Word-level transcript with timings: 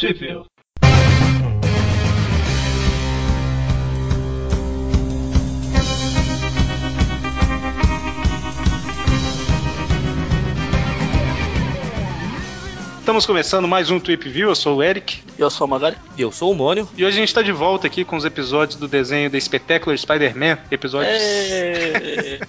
Tripville. 0.00 0.46
Estamos 13.00 13.26
começando 13.26 13.68
mais 13.68 13.90
um 13.90 14.00
Tweep 14.00 14.26
View, 14.26 14.48
eu 14.48 14.54
sou 14.54 14.78
o 14.78 14.82
Eric. 14.82 15.20
Eu 15.36 15.50
sou 15.50 15.66
o 15.66 15.70
Magari. 15.70 15.96
E 16.16 16.22
eu 16.22 16.30
sou 16.30 16.52
o 16.52 16.54
Mônio. 16.54 16.88
E 16.96 17.04
hoje 17.04 17.16
a 17.16 17.20
gente 17.20 17.28
está 17.28 17.42
de 17.42 17.50
volta 17.50 17.86
aqui 17.86 18.04
com 18.04 18.16
os 18.16 18.24
episódios 18.24 18.78
do 18.78 18.86
desenho 18.86 19.28
da 19.28 19.38
Spectacular 19.38 19.98
Spider-Man, 19.98 20.58
episódios... 20.70 21.12
É... 21.12 22.40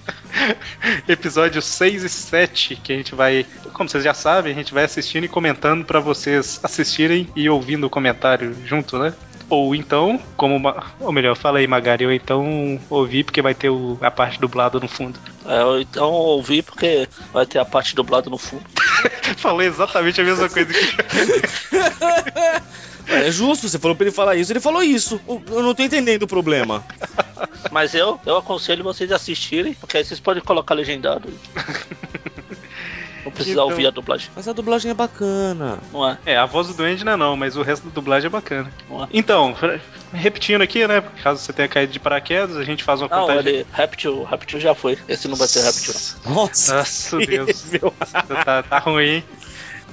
episódio 1.08 1.60
6 1.60 2.04
e 2.04 2.08
7, 2.08 2.76
que 2.76 2.92
a 2.92 2.96
gente 2.96 3.14
vai, 3.14 3.44
como 3.72 3.88
vocês 3.88 4.04
já 4.04 4.14
sabem, 4.14 4.52
a 4.52 4.54
gente 4.54 4.72
vai 4.72 4.84
assistindo 4.84 5.24
e 5.24 5.28
comentando 5.28 5.84
para 5.84 6.00
vocês 6.00 6.60
assistirem 6.62 7.28
e 7.34 7.48
ouvindo 7.48 7.86
o 7.86 7.90
comentário 7.90 8.54
junto, 8.64 8.98
né? 8.98 9.14
Ou 9.48 9.74
então, 9.74 10.20
como. 10.36 10.56
Uma, 10.56 10.92
ou 10.98 11.12
melhor, 11.12 11.36
fala 11.36 11.58
aí, 11.58 11.66
Magari, 11.66 12.06
ou 12.06 12.12
então 12.12 12.80
ouvir 12.88 13.24
porque 13.24 13.42
vai 13.42 13.54
ter 13.54 13.68
o, 13.68 13.98
a 14.00 14.10
parte 14.10 14.40
dublada 14.40 14.80
no 14.80 14.88
fundo. 14.88 15.18
É, 15.44 15.62
ou 15.62 15.80
então 15.80 16.10
ouvir 16.10 16.62
porque 16.62 17.06
vai 17.32 17.44
ter 17.44 17.58
a 17.58 17.64
parte 17.64 17.94
dublada 17.94 18.30
no 18.30 18.38
fundo. 18.38 18.64
Falei 19.36 19.68
exatamente 19.68 20.20
a 20.20 20.24
mesma 20.24 20.48
coisa 20.48 20.72
que. 20.72 20.78
É 23.08 23.30
justo, 23.30 23.68
você 23.68 23.78
falou 23.78 23.96
pra 23.96 24.06
ele 24.06 24.14
falar 24.14 24.36
isso, 24.36 24.52
ele 24.52 24.60
falou 24.60 24.82
isso. 24.82 25.20
Eu 25.26 25.62
não 25.62 25.74
tô 25.74 25.82
entendendo 25.82 26.22
o 26.22 26.26
problema. 26.26 26.84
Mas 27.70 27.94
eu, 27.94 28.20
eu 28.24 28.36
aconselho 28.36 28.84
vocês 28.84 29.10
a 29.12 29.16
assistirem, 29.16 29.74
porque 29.74 29.96
aí 29.96 30.04
vocês 30.04 30.20
podem 30.20 30.42
colocar 30.42 30.74
legendado. 30.74 31.28
Não 33.24 33.30
precisa 33.32 33.54
Então- 33.54 33.68
ouvir 33.68 33.86
a 33.86 33.90
dublagem, 33.90 34.28
Mas 34.34 34.48
a 34.48 34.52
dublagem 34.52 34.90
é 34.90 34.94
bacana. 34.94 35.78
não 35.92 36.08
é? 36.08 36.18
É, 36.26 36.36
a 36.36 36.44
voz 36.46 36.66
do 36.68 36.74
Duende 36.74 37.04
não 37.04 37.12
é 37.12 37.16
não, 37.16 37.36
mas 37.36 37.56
o 37.56 37.62
resto 37.62 37.86
da 37.86 37.94
dublagem 37.94 38.26
é 38.26 38.30
bacana. 38.30 38.72
Não 38.90 39.04
é? 39.04 39.08
Então, 39.12 39.54
repetindo 40.12 40.62
aqui, 40.62 40.86
né? 40.86 41.02
Caso 41.22 41.40
você 41.40 41.52
tenha 41.52 41.68
caído 41.68 41.92
de 41.92 42.00
paraquedas, 42.00 42.56
a 42.56 42.64
gente 42.64 42.82
faz 42.82 43.00
uma 43.00 43.08
Não, 43.08 43.20
contagem. 43.26 43.52
ele. 43.54 43.66
Rapture, 43.72 44.24
Rapture 44.24 44.60
já 44.60 44.74
foi. 44.74 44.98
Esse 45.08 45.28
não 45.28 45.36
vai 45.36 45.46
Rapture. 45.48 45.98
não. 46.26 46.34
Nossa. 46.34 46.74
Nossa, 46.76 47.18
Deus. 47.18 47.64
Meu. 47.70 47.94
tá, 48.44 48.62
tá 48.62 48.78
ruim. 48.78 49.04
hein? 49.04 49.24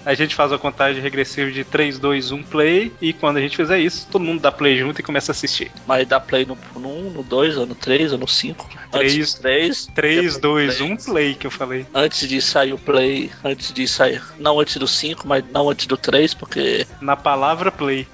A 0.05 0.13
gente 0.13 0.33
faz 0.33 0.51
a 0.51 0.57
contagem 0.57 1.01
regressiva 1.01 1.51
de 1.51 1.63
3, 1.63 1.99
2, 1.99 2.31
1 2.31 2.43
play. 2.43 2.91
E 3.01 3.13
quando 3.13 3.37
a 3.37 3.41
gente 3.41 3.55
fizer 3.55 3.79
isso, 3.79 4.07
todo 4.11 4.23
mundo 4.23 4.39
dá 4.41 4.51
play 4.51 4.77
junto 4.77 4.99
e 4.99 5.03
começa 5.03 5.31
a 5.31 5.33
assistir. 5.33 5.71
Mas 5.85 6.07
dá 6.07 6.19
play 6.19 6.45
no 6.45 6.57
1, 6.75 6.79
no 7.11 7.21
2, 7.23 7.57
no 7.57 7.75
3 7.75 8.13
ou 8.13 8.17
no 8.17 8.27
5. 8.27 8.67
Três. 8.91 9.13
Antes 9.15 9.35
do 9.35 9.41
3. 9.41 9.85
3, 9.93 10.37
2, 10.37 10.75
três. 10.77 10.91
1 10.91 10.95
play 11.11 11.35
que 11.35 11.45
eu 11.47 11.51
falei. 11.51 11.85
Antes 11.93 12.27
de 12.27 12.41
sair 12.41 12.73
o 12.73 12.77
play, 12.77 13.29
antes 13.43 13.73
de 13.73 13.87
sair. 13.87 14.21
Não 14.39 14.59
antes 14.59 14.77
do 14.77 14.87
5, 14.87 15.27
mas 15.27 15.43
não 15.51 15.69
antes 15.69 15.85
do 15.85 15.97
3, 15.97 16.33
porque. 16.33 16.87
Na 17.01 17.15
palavra 17.15 17.71
play. 17.71 18.07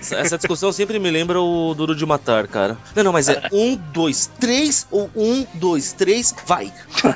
Essa- 0.00 0.16
Essa 0.16 0.38
discussão 0.38 0.70
sempre 0.72 0.98
me 1.00 1.10
lembra 1.10 1.40
o 1.40 1.74
Duro 1.74 1.94
de 1.94 2.06
Matar, 2.06 2.46
cara. 2.46 2.78
Não, 2.94 3.02
não, 3.04 3.12
mas 3.12 3.28
é 3.28 3.48
um, 3.52 3.74
dois, 3.76 4.30
três 4.38 4.86
ou 4.90 5.10
um, 5.14 5.44
dois, 5.54 5.92
três, 5.92 6.34
vai. 6.46 6.72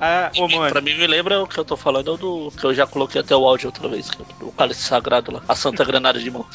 Ah, 0.00 0.30
ô, 0.38 0.48
mano. 0.48 0.70
Pra 0.70 0.80
mim 0.80 0.94
me 0.96 1.06
lembra 1.06 1.42
o 1.42 1.46
que 1.46 1.58
eu 1.58 1.64
tô 1.64 1.76
falando 1.76 2.14
é 2.14 2.16
do 2.16 2.50
que 2.56 2.64
eu 2.64 2.72
já 2.72 2.86
coloquei 2.86 3.20
até 3.20 3.36
o 3.36 3.46
áudio 3.46 3.66
outra 3.66 3.86
vez, 3.86 4.10
que 4.10 4.22
é 4.22 4.24
do 4.38 4.50
cálice 4.52 4.80
sagrado 4.80 5.30
lá, 5.30 5.42
a 5.46 5.54
Santa 5.54 5.84
Granada 5.84 6.18
de 6.18 6.30
mão. 6.30 6.46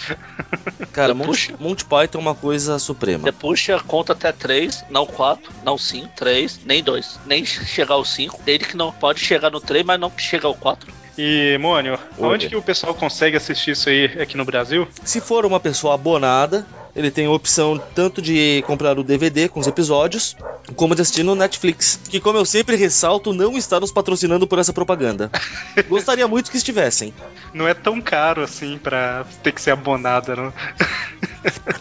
Cara, 0.92 1.14
Monty, 1.14 1.28
puxa. 1.28 1.54
Monty 1.60 1.86
Python 1.86 2.18
é 2.18 2.22
uma 2.22 2.34
coisa 2.34 2.80
suprema. 2.80 3.24
Você 3.24 3.32
puxa, 3.32 3.80
conta 3.86 4.14
até 4.14 4.32
3, 4.32 4.86
não 4.90 5.06
4, 5.06 5.52
não 5.64 5.78
5, 5.78 6.10
3, 6.16 6.62
nem 6.66 6.84
2, 6.84 7.20
nem 7.26 7.46
chegar 7.46 7.94
ao 7.94 8.04
5. 8.04 8.42
Ele 8.48 8.66
que 8.66 8.76
não 8.76 8.92
pode 8.92 9.20
chegar 9.20 9.52
no 9.52 9.62
3, 9.62 9.86
mas 9.86 10.00
não 10.00 10.12
chega 10.18 10.48
ao 10.48 10.56
4. 10.56 10.92
E, 11.18 11.58
Mônio, 11.60 11.98
onde 12.18 12.50
que 12.50 12.56
o 12.56 12.62
pessoal 12.62 12.94
consegue 12.94 13.38
assistir 13.38 13.72
isso 13.72 13.88
aí 13.88 14.06
aqui 14.22 14.36
no 14.36 14.44
Brasil? 14.44 14.88
Se 15.04 15.22
for 15.22 15.46
uma 15.46 15.62
pessoa 15.62 15.94
abonada, 15.94 16.66
ele 16.96 17.12
tem 17.12 17.26
a 17.26 17.32
opção 17.32 17.82
tanto 17.94 18.22
de 18.22 18.64
comprar 18.66 18.98
o 18.98 19.04
DVD 19.04 19.50
com 19.50 19.60
os 19.60 19.68
episódios, 19.68 20.36
como 20.76 20.96
de 20.96 21.02
assistir 21.02 21.24
no 21.24 21.36
Netflix. 21.36 22.00
Que, 22.10 22.20
como 22.22 22.38
eu 22.38 22.46
sempre 22.46 22.76
ressalto, 22.76 23.34
não 23.34 23.58
está 23.58 23.80
nos 23.80 23.92
patrocinando 23.92 24.48
por 24.48 24.60
essa 24.60 24.72
propaganda. 24.72 25.30
Gostaria 25.90 26.28
muito 26.28 26.50
que 26.50 26.58
estivessem. 26.58 27.14
Não 27.54 27.68
é 27.68 27.74
tão 27.74 28.00
caro 28.00 28.42
assim 28.42 28.78
pra 28.78 29.26
ter 29.44 29.52
que 29.52 29.62
ser 29.62 29.72
abonada, 29.72 30.36
não. 30.36 30.54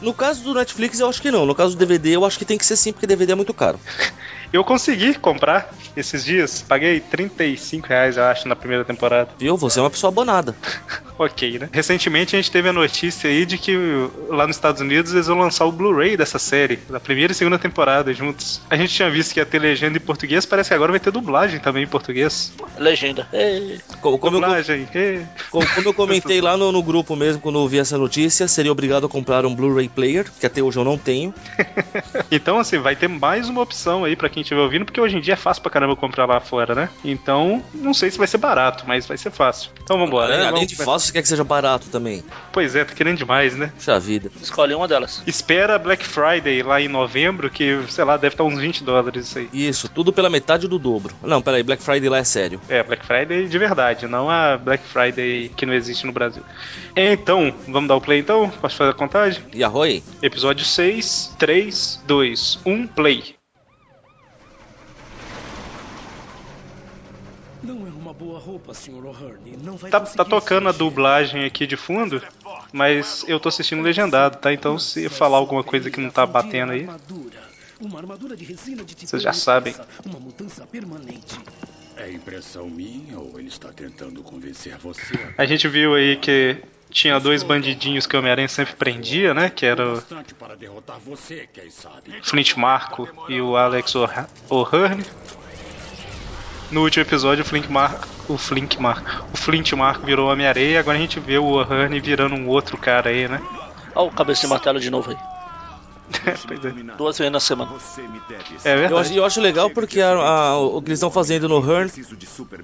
No 0.03 0.13
caso 0.13 0.43
do 0.43 0.55
Netflix, 0.55 0.99
eu 0.99 1.09
acho 1.09 1.23
que 1.23 1.31
não. 1.31 1.47
No 1.47 1.55
caso 1.55 1.75
do 1.75 1.79
DVD, 1.79 2.17
eu 2.17 2.25
acho 2.25 2.39
que 2.39 2.45
tem 2.45 2.59
que 2.59 2.67
ser 2.67 2.77
sim, 2.77 2.93
porque 2.93 3.07
DVD 3.07 3.33
é 3.33 3.37
muito 3.37 3.55
caro. 3.55 3.79
Eu 4.55 4.63
consegui 4.63 5.15
comprar 5.15 5.69
esses 5.97 6.25
dias, 6.25 6.63
paguei 6.63 7.01
35 7.01 7.89
reais, 7.89 8.17
eu 8.17 8.23
acho, 8.23 8.47
na 8.47 8.55
primeira 8.55 8.85
temporada. 8.85 9.31
Viu? 9.37 9.57
Você 9.57 9.81
é 9.81 9.83
uma 9.83 9.91
pessoa 9.91 10.11
abonada. 10.13 10.55
Ok, 11.17 11.61
né? 11.61 11.69
Recentemente 11.73 12.35
a 12.35 12.41
gente 12.41 12.51
teve 12.51 12.69
a 12.69 12.73
notícia 12.73 13.31
aí 13.31 13.47
de 13.47 13.57
que 13.57 13.73
lá 14.29 14.49
nos 14.49 14.57
Estados 14.57 14.81
Unidos 14.81 15.13
eles 15.15 15.29
vão 15.29 15.39
lançar 15.39 15.65
o 15.65 15.71
Blu-ray 15.71 16.17
dessa 16.17 16.41
série, 16.41 16.75
da 16.91 16.99
primeira 16.99 17.31
e 17.31 17.37
segunda 17.37 17.57
temporada 17.57 18.13
juntos. 18.13 18.61
A 18.69 18.77
gente 18.77 18.93
tinha 18.93 19.09
visto 19.09 19.33
que 19.33 19.39
ia 19.39 19.47
ter 19.47 19.61
legenda 19.61 19.97
em 19.97 20.01
português, 20.01 20.45
parece 20.45 20.71
que 20.71 20.75
agora 20.75 20.91
vai 20.91 20.99
ter 20.99 21.13
dublagem 21.13 21.61
também 21.61 21.85
em 21.85 21.87
português. 21.87 22.53
Legenda. 22.77 23.29
Ei, 23.33 23.79
Como, 24.01 24.19
como 24.19 24.39
eu, 24.39 24.41
dublagem, 24.41 24.89
ê. 24.93 25.21
como- 25.53 25.65
como 25.73 25.89
eu 25.89 25.95
comentei 25.95 26.41
lá 26.41 26.57
no, 26.57 26.73
no 26.73 26.83
grupo 26.83 27.15
mesmo, 27.15 27.41
quando 27.41 27.61
eu 27.61 27.69
vi 27.69 27.79
essa 27.79 27.97
notícia, 27.97 28.49
seria 28.49 28.73
obrigado 28.73 29.07
a 29.07 29.09
comprar 29.09 29.47
um 29.47 29.55
Blu-ray 29.55 29.89
player, 29.89 30.27
que 30.41 30.45
até 30.45 30.61
hoje 30.65 30.81
eu 30.81 30.85
não 30.85 30.99
tenho. 30.99 31.33
Então, 32.31 32.59
assim, 32.59 32.79
vai 32.79 32.97
ter 32.97 33.07
mais 33.09 33.49
uma 33.49 33.61
opção 33.63 34.03
aí 34.05 34.17
pra 34.17 34.29
quem 34.29 34.43
estiver 34.45 34.61
ouvindo, 34.61 34.85
porque 34.85 35.01
hoje 35.01 35.17
em 35.17 35.21
dia 35.21 35.35
é 35.35 35.37
fácil 35.37 35.63
pra 35.63 35.71
caramba 35.71 35.97
comprar 35.97 36.27
lá 36.27 36.41
fora, 36.41 36.75
né? 36.75 36.89
Então, 37.05 37.63
não 37.75 37.93
sei 37.93 38.11
se 38.11 38.19
vai 38.19 38.27
ser 38.27 38.39
barato, 38.39 38.85
mas 38.87 39.07
vai 39.07 39.17
ser 39.17 39.31
fácil. 39.31 39.71
Então 39.83 39.99
vambora, 39.99 40.35
além, 40.35 40.39
né? 40.39 40.47
além 40.49 40.67
de 40.67 40.77
fácil, 40.77 41.09
você 41.09 41.13
quer 41.13 41.23
que 41.23 41.29
seja 41.29 41.45
barato 41.45 41.89
também. 41.89 42.23
Pois 42.53 42.77
é, 42.77 42.85
tá 42.85 42.95
querendo 42.95 43.19
demais, 43.19 43.57
né? 43.57 43.73
Puxa 43.75 43.99
vida. 43.99 44.31
escolhe 44.41 44.75
uma 44.75 44.87
delas. 44.87 45.23
Espera 45.27 45.79
Black 45.79 46.05
Friday 46.05 46.63
lá 46.63 46.81
em 46.81 46.89
novembro, 46.89 47.51
que, 47.51 47.81
sei 47.89 48.05
lá, 48.05 48.17
deve 48.17 48.35
estar 48.35 48.45
uns 48.45 48.59
20 48.59 48.85
dólares 48.85 49.27
isso 49.27 49.39
aí. 49.39 49.49
Isso, 49.53 49.89
tudo 49.89 50.13
pela 50.13 50.31
metade 50.31 50.69
do 50.69 50.79
dobro. 50.79 51.15
Não, 51.23 51.43
peraí, 51.43 51.63
Black 51.63 51.83
Friday 51.83 52.09
lá 52.09 52.19
é 52.19 52.25
sério. 52.25 52.61
É, 52.69 52.83
Black 52.83 53.05
Friday 53.05 53.47
de 53.47 53.59
verdade, 53.59 54.07
não 54.07 54.29
a 54.29 54.57
Black 54.57 54.85
Friday 54.85 55.51
que 55.57 55.65
não 55.65 55.75
existe 55.75 56.07
no 56.07 56.13
Brasil. 56.13 56.43
Então, 56.97 57.55
vamos 57.69 57.89
dar 57.89 57.97
o 57.97 58.01
play 58.01 58.19
então? 58.19 58.51
Posso 58.51 58.77
fazer 58.77 58.91
a 58.91 58.95
contagem? 58.95 59.43
E 59.53 59.63
arroi? 59.63 60.03
Episódio 60.23 60.65
6, 60.65 61.37
3, 61.39 62.03
2, 62.07 62.61
1, 62.67 62.87
play. 62.89 63.37
Não 67.63 67.87
é 67.87 67.91
uma 67.91 68.04
boa 68.19 68.39
roupa, 68.39 68.73
Sr. 68.75 69.05
O'Hurley. 69.05 69.57
Não 69.63 69.77
vai 69.77 69.91
Tá, 69.91 70.01
tá 70.01 70.25
tocando 70.25 70.69
a 70.69 70.73
dublagem 70.73 71.45
aqui 71.45 71.67
de 71.67 71.77
fundo, 71.77 72.23
mas 72.73 73.25
eu 73.29 73.39
tô 73.39 73.49
assistindo 73.49 73.83
legendado, 73.83 74.39
tá? 74.39 74.53
Então 74.53 74.79
se 74.79 75.05
eu 75.05 75.11
falar 75.11 75.39
alguma 75.39 75.63
coisa 75.63 75.91
que 75.91 76.01
não 76.01 76.11
tá 76.11 76.27
batendo 76.27 76.73
aí, 76.73 76.81
Armadura. 76.81 77.55
Uma 77.81 77.99
armadura 77.99 78.37
de 78.37 78.45
resina 78.45 78.85
de 78.85 78.95
Vocês 78.95 79.23
já 79.23 79.33
sabem. 79.33 79.75
Uma 80.07 80.19
mudança 80.19 80.67
permanente. 80.67 81.39
É 81.97 82.11
impressão 82.11 82.69
minha 82.69 83.19
ou 83.19 83.39
ele 83.39 83.49
está 83.49 83.73
tentando 83.73 84.23
convencer 84.23 84.77
você? 84.79 85.15
a 85.37 85.45
gente 85.45 85.69
viu 85.69 85.95
aí 85.95 86.17
que 86.17 86.57
tinha 86.91 87.19
dois 87.19 87.43
bandidinhos 87.43 88.07
que 88.07 88.17
o 88.17 88.19
Homem-Aranha 88.19 88.49
sempre 88.49 88.75
prendia, 88.77 89.35
né? 89.35 89.51
Que 89.51 89.67
era 89.67 89.95
o? 89.95 90.03
Flint 92.23 92.57
Marco 92.57 93.09
e 93.29 93.41
o 93.41 93.57
Alex 93.57 93.95
O'Hearn. 94.49 95.05
No 96.75 96.83
último 96.83 97.03
episódio, 97.05 97.43
o 97.45 97.47
Flint 97.47 97.69
Marco, 97.69 98.09
o 98.29 98.37
Flint 98.37 98.77
Marco, 98.79 99.09
o 99.33 99.37
Flint 99.37 99.73
Marco 99.75 100.05
virou 100.05 100.29
Homem-Areia. 100.29 100.81
Agora 100.81 100.99
a 100.99 101.01
gente 101.01 101.21
vê 101.21 101.39
o 101.39 101.45
O'Hearn 101.45 102.01
virando 102.01 102.35
um 102.35 102.49
outro 102.49 102.77
cara 102.77 103.11
aí, 103.11 103.29
né? 103.29 103.41
Olha 103.95 104.09
o 104.09 104.11
cabeça 104.11 104.41
de 104.41 104.49
martelo 104.49 104.81
de 104.81 104.91
novo 104.91 105.11
aí. 105.13 105.17
é. 106.27 106.97
Duas 106.97 107.17
vezes 107.17 107.33
na 107.33 107.39
semana. 107.39 107.71
É 108.65 108.73
Eu 108.75 108.79
verdade. 108.79 108.95
acho, 109.01 109.15
eu 109.15 109.25
acho 109.25 109.41
legal 109.41 109.71
porque 109.71 110.01
a- 110.01 110.11
a- 110.15 110.59
o 110.59 110.83
que 110.83 110.89
eles 110.89 110.99
estão 110.99 111.13
fazendo 111.13 111.49
no 111.49 111.61
Hearn 111.65 111.91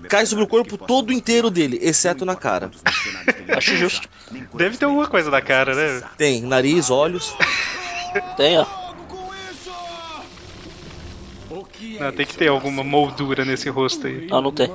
cai 0.09 0.26
sobre 0.26 0.43
o 0.44 0.49
corpo 0.49 0.76
todo 0.76 1.12
inteiro 1.12 1.49
dele, 1.49 1.78
exceto 1.81 2.25
na 2.25 2.34
cara. 2.34 2.70
Acho 3.56 3.76
justo. 3.76 4.08
Deve 4.55 4.76
ter 4.76 4.85
alguma 4.87 5.06
coisa 5.06 5.31
na 5.31 5.40
cara, 5.40 5.75
né? 5.75 6.02
Tem 6.19 6.43
nariz, 6.43 6.90
olhos. 6.90 7.32
Tem, 8.37 8.58
ó. 8.58 8.67
O 11.49 11.64
que 11.64 11.89
é 11.89 11.89
Não, 12.00 12.11
tem 12.12 12.25
que 12.25 12.35
ter 12.35 12.49
alguma 12.49 12.82
moldura 12.82 13.44
nesse 13.44 13.69
rosto 13.69 14.06
aí. 14.06 14.26
Não, 14.26 14.41
não 14.41 14.52
tem. 14.52 14.70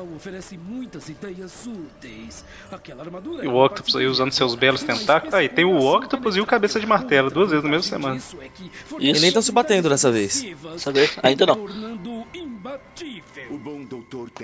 E 3.41 3.47
o 3.47 3.65
Octopus 3.65 3.95
aí 3.95 4.05
usando 4.05 4.31
seus 4.31 4.53
belos 4.53 4.83
tentáculos. 4.83 5.33
Aí 5.33 5.49
tem 5.49 5.65
o 5.65 5.77
Octopus 5.77 6.35
e 6.35 6.41
o 6.41 6.45
Cabeça 6.45 6.79
de 6.79 6.85
Martelo, 6.85 7.31
duas 7.31 7.49
vezes 7.49 7.63
na 7.63 7.69
mesma 7.71 7.83
semana. 7.83 8.17
Isso 8.17 8.37
é 8.39 8.47
que 8.47 8.71
E 8.99 9.11
nem 9.13 9.27
estão 9.27 9.41
se 9.41 9.51
batendo 9.51 9.89
dessa 9.89 10.11
vez. 10.11 10.45
Sabe? 10.77 11.09
Ainda 11.23 11.47
não. 11.47 11.65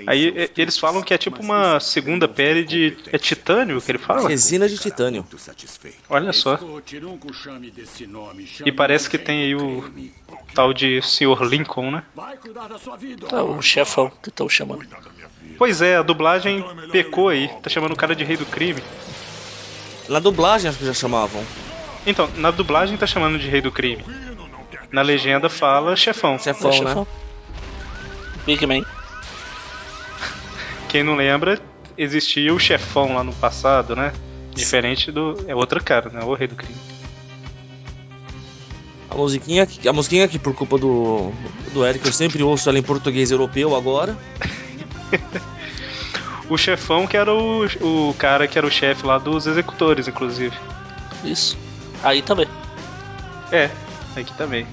Aí 0.06 0.50
eles 0.56 0.78
falam 0.78 1.02
que 1.02 1.14
é 1.14 1.18
tipo 1.18 1.40
uma 1.40 1.78
segunda 1.80 2.26
pele 2.26 2.64
de. 2.64 2.96
É 3.12 3.18
titânio 3.18 3.80
que 3.80 3.90
ele 3.90 3.98
fala? 3.98 4.28
Resina 4.28 4.68
de 4.68 4.78
titânio. 4.78 5.24
Olha 6.08 6.32
só. 6.32 6.58
E 8.64 8.72
parece 8.72 9.08
que 9.08 9.18
tem 9.18 9.42
aí 9.42 9.54
o 9.54 9.84
tal 10.54 10.72
de 10.72 11.00
Sr. 11.02 11.42
Lincoln, 11.42 11.90
né? 11.90 12.04
Vai 12.72 12.78
cuidar 12.78 12.78
da 12.78 12.78
sua 12.78 12.96
vida. 12.96 13.26
É 13.30 13.42
o 13.42 13.60
chefão 13.60 14.10
que 14.22 14.28
estão 14.28 14.48
chamando. 14.48 14.86
Pois 15.58 15.82
é, 15.82 15.96
a 15.96 16.02
dublagem 16.02 16.64
pecou 16.90 17.28
aí. 17.28 17.48
Tá 17.62 17.68
chamando 17.68 17.92
o 17.92 17.96
cara 17.96 18.14
de 18.16 18.24
rei 18.24 18.36
do 18.36 18.46
crime. 18.46 18.82
Na 20.08 20.18
dublagem 20.18 20.68
acho 20.68 20.78
que 20.78 20.84
já 20.86 20.94
chamavam. 20.94 21.44
Então, 22.06 22.28
na 22.36 22.50
dublagem 22.50 22.96
tá 22.96 23.06
chamando 23.06 23.38
de 23.38 23.48
rei 23.48 23.60
do 23.60 23.70
crime. 23.70 24.04
Na 24.90 25.02
legenda 25.02 25.48
fala 25.48 25.94
chefão. 25.96 26.38
Chefão, 26.38 26.70
É, 26.70 26.80
né? 26.80 26.86
chefão. 26.88 27.06
Big 28.44 28.66
Man. 28.66 28.84
Quem 30.88 31.02
não 31.02 31.14
lembra, 31.14 31.60
existia 31.96 32.52
o 32.52 32.58
chefão 32.58 33.14
lá 33.14 33.24
no 33.24 33.32
passado, 33.32 33.94
né? 33.96 34.12
Diferente 34.52 35.10
do. 35.10 35.44
É 35.46 35.54
outra 35.54 35.80
cara, 35.80 36.10
né? 36.10 36.22
O 36.24 36.34
rei 36.34 36.48
do 36.48 36.54
crime. 36.56 36.91
A 39.12 39.14
musiquinha, 39.14 39.68
a 39.86 39.92
musiquinha 39.92 40.26
que 40.26 40.38
por 40.38 40.54
culpa 40.54 40.78
do, 40.78 41.30
do 41.74 41.86
Eric 41.86 42.06
eu 42.06 42.12
sempre 42.12 42.42
ouço 42.42 42.66
ela 42.70 42.78
em 42.78 42.82
português 42.82 43.30
europeu 43.30 43.76
agora. 43.76 44.16
O 46.48 46.58
chefão 46.58 47.06
que 47.06 47.16
era 47.16 47.32
o, 47.32 47.64
o 47.80 48.14
cara 48.18 48.46
que 48.46 48.58
era 48.58 48.66
o 48.66 48.70
chefe 48.70 49.06
lá 49.06 49.16
dos 49.16 49.46
executores, 49.46 50.06
inclusive. 50.06 50.54
Isso. 51.24 51.56
Aí 52.02 52.20
também. 52.20 52.46
É, 53.50 53.70
aqui 54.14 54.34
também. 54.34 54.66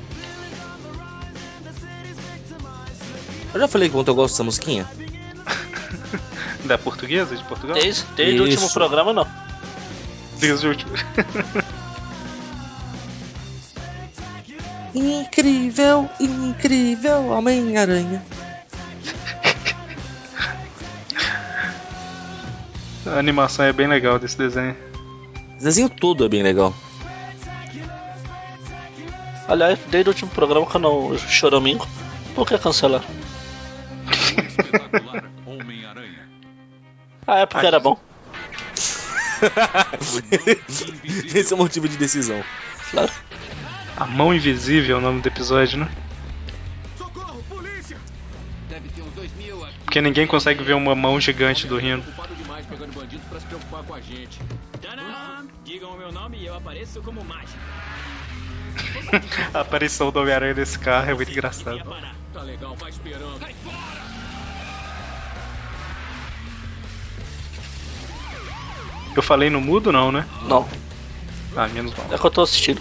Eu 3.54 3.62
já 3.62 3.68
falei 3.70 3.90
quanto 3.90 4.10
eu 4.10 4.16
gosto 4.16 4.34
dessa 4.34 4.44
musiquinha. 4.44 4.86
Da 6.66 6.78
portuguesa 6.78 7.38
de 7.38 7.44
Portugal? 7.46 7.76
Desde, 7.76 8.04
desde 8.18 8.42
o 8.42 8.44
último 8.44 8.70
programa, 8.74 9.14
não. 9.14 9.28
Desde 10.40 10.68
o 10.68 10.72
último. 10.72 10.92
Incrível, 15.00 16.10
incrível 16.20 17.30
Homem-Aranha. 17.30 18.22
A 23.06 23.18
animação 23.18 23.64
é 23.64 23.72
bem 23.72 23.88
legal 23.88 24.20
desse 24.20 24.38
desenho. 24.38 24.76
O 25.58 25.64
desenho 25.64 25.90
todo 25.90 26.26
é 26.26 26.30
bem 26.30 26.44
legal. 26.44 26.74
Aliás, 29.48 29.80
desde 29.88 30.10
o 30.10 30.12
último 30.12 30.32
programa, 30.32 30.66
quando 30.66 30.90
o 30.90 31.18
Choramingo, 31.18 31.88
por 32.36 32.46
que 32.46 32.58
cancelar? 32.58 33.04
Espetacular 34.50 35.24
Homem-Aranha. 35.46 36.28
A 37.26 37.40
época 37.40 37.66
era 37.66 37.80
bom, 37.80 37.98
Esse 41.34 41.54
é 41.54 41.56
o 41.56 41.58
motivo 41.58 41.88
de 41.88 41.96
decisão. 41.98 42.44
claro. 42.92 43.12
A 43.98 44.06
Mão 44.06 44.34
Invisível 44.34 44.96
é 44.96 45.00
o 45.00 45.02
nome 45.02 45.22
do 45.22 45.28
episódio, 45.28 45.80
né? 45.80 45.90
Socorro, 46.98 47.44
polícia! 47.50 47.98
Deve 48.70 48.88
ter 48.90 49.02
uns 49.02 49.14
dois 49.14 49.34
mil 49.36 49.64
aqui. 49.66 49.76
Porque 49.86 50.02
ninguém 50.02 50.26
consegue 50.26 50.64
ver 50.64 50.74
uma 50.74 50.96
mão 50.96 51.20
gigante 51.20 51.68
do 51.68 51.78
Rino. 51.78 52.00
Ocupado 52.02 52.36
demais 52.36 52.66
pegando 52.66 52.94
bandidos 52.94 53.26
pra 53.28 53.40
se 53.40 53.46
preocupar 53.46 53.84
com 53.84 53.94
a 53.94 54.00
aparição 59.62 60.12
do 60.12 60.18
Homem-Aranha 60.22 60.54
nesse 60.54 60.80
carro 60.80 61.12
é 61.12 61.14
muito 61.14 61.32
engraçado. 61.32 61.82
Tá 62.34 62.42
legal, 62.42 62.76
vai 62.76 62.90
esperando. 62.90 63.40
Fora! 63.40 64.00
Eu 69.16 69.24
falei 69.24 69.50
no 69.50 69.60
mudo, 69.60 69.92
não, 69.92 70.12
né? 70.12 70.26
Não, 70.44 70.68
Ah, 71.56 71.68
menos 71.68 71.94
mal. 71.98 72.08
é 72.12 72.18
que 72.18 72.26
eu 72.26 72.30
tô 72.32 72.42
assistindo. 72.42 72.80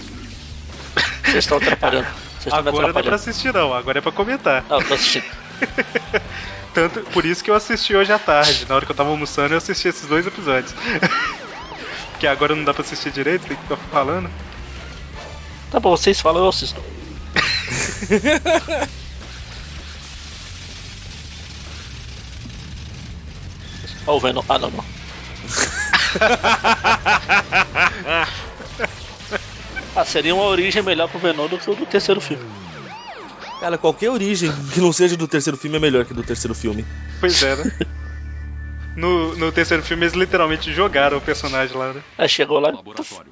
Vocês 1.30 1.44
estão 1.44 1.58
atrapalhando. 1.58 2.06
Vocês 2.06 2.46
estão 2.46 2.58
Agora 2.58 2.92
não 2.92 3.00
é 3.00 3.02
pra 3.02 3.14
assistir, 3.14 3.52
não. 3.52 3.74
Agora 3.74 3.98
é 3.98 4.00
pra 4.00 4.12
comentar. 4.12 4.64
Não, 4.68 4.80
eu 4.80 4.88
tô 4.88 4.94
assistindo. 4.94 5.24
Tanto, 6.72 7.00
por 7.12 7.24
isso 7.24 7.42
que 7.42 7.50
eu 7.50 7.54
assisti 7.54 7.94
hoje 7.94 8.12
à 8.12 8.18
tarde. 8.18 8.66
Na 8.68 8.76
hora 8.76 8.86
que 8.86 8.92
eu 8.92 8.96
tava 8.96 9.10
almoçando, 9.10 9.54
eu 9.54 9.58
assisti 9.58 9.88
esses 9.88 10.06
dois 10.06 10.26
episódios. 10.26 10.74
Porque 12.12 12.26
agora 12.26 12.54
não 12.54 12.64
dá 12.64 12.74
pra 12.74 12.82
assistir 12.82 13.10
direito, 13.12 13.46
tem 13.46 13.56
que 13.56 13.62
ficar 13.62 13.76
falando. 13.90 14.30
Tá 15.70 15.78
bom, 15.78 15.90
vocês 15.90 16.20
falam, 16.20 16.42
eu 16.42 16.48
assisto. 16.48 16.82
Ó, 24.06 24.16
o 24.16 24.20
Venom. 24.20 24.42
Ah, 24.48 24.58
não, 24.58 24.70
não. 24.70 24.84
ah, 30.00 30.04
seria 30.04 30.34
uma 30.34 30.44
origem 30.44 30.82
melhor 30.82 31.08
pro 31.08 31.18
Venom 31.18 31.48
do 31.48 31.58
que 31.58 31.70
o 31.70 31.74
do 31.74 31.84
terceiro 31.86 32.20
filme. 32.20 32.44
Cara, 33.60 33.76
qualquer 33.76 34.10
origem 34.10 34.52
que 34.72 34.80
não 34.80 34.92
seja 34.92 35.16
do 35.16 35.26
terceiro 35.26 35.56
filme 35.56 35.76
é 35.76 35.80
melhor 35.80 36.04
que 36.04 36.14
do 36.14 36.22
terceiro 36.22 36.54
filme. 36.54 36.84
Pois 37.20 37.42
é, 37.42 37.56
né? 37.56 37.72
No, 38.96 39.36
no 39.36 39.52
terceiro 39.52 39.80
filme, 39.80 40.06
eles 40.06 40.14
literalmente 40.14 40.72
jogaram 40.72 41.18
o 41.18 41.20
personagem 41.20 41.76
lá, 41.76 41.92
né? 41.92 42.02
Aí 42.18 42.28
chegou 42.28 42.58
lá. 42.58 42.70
Laboratório. 42.72 43.30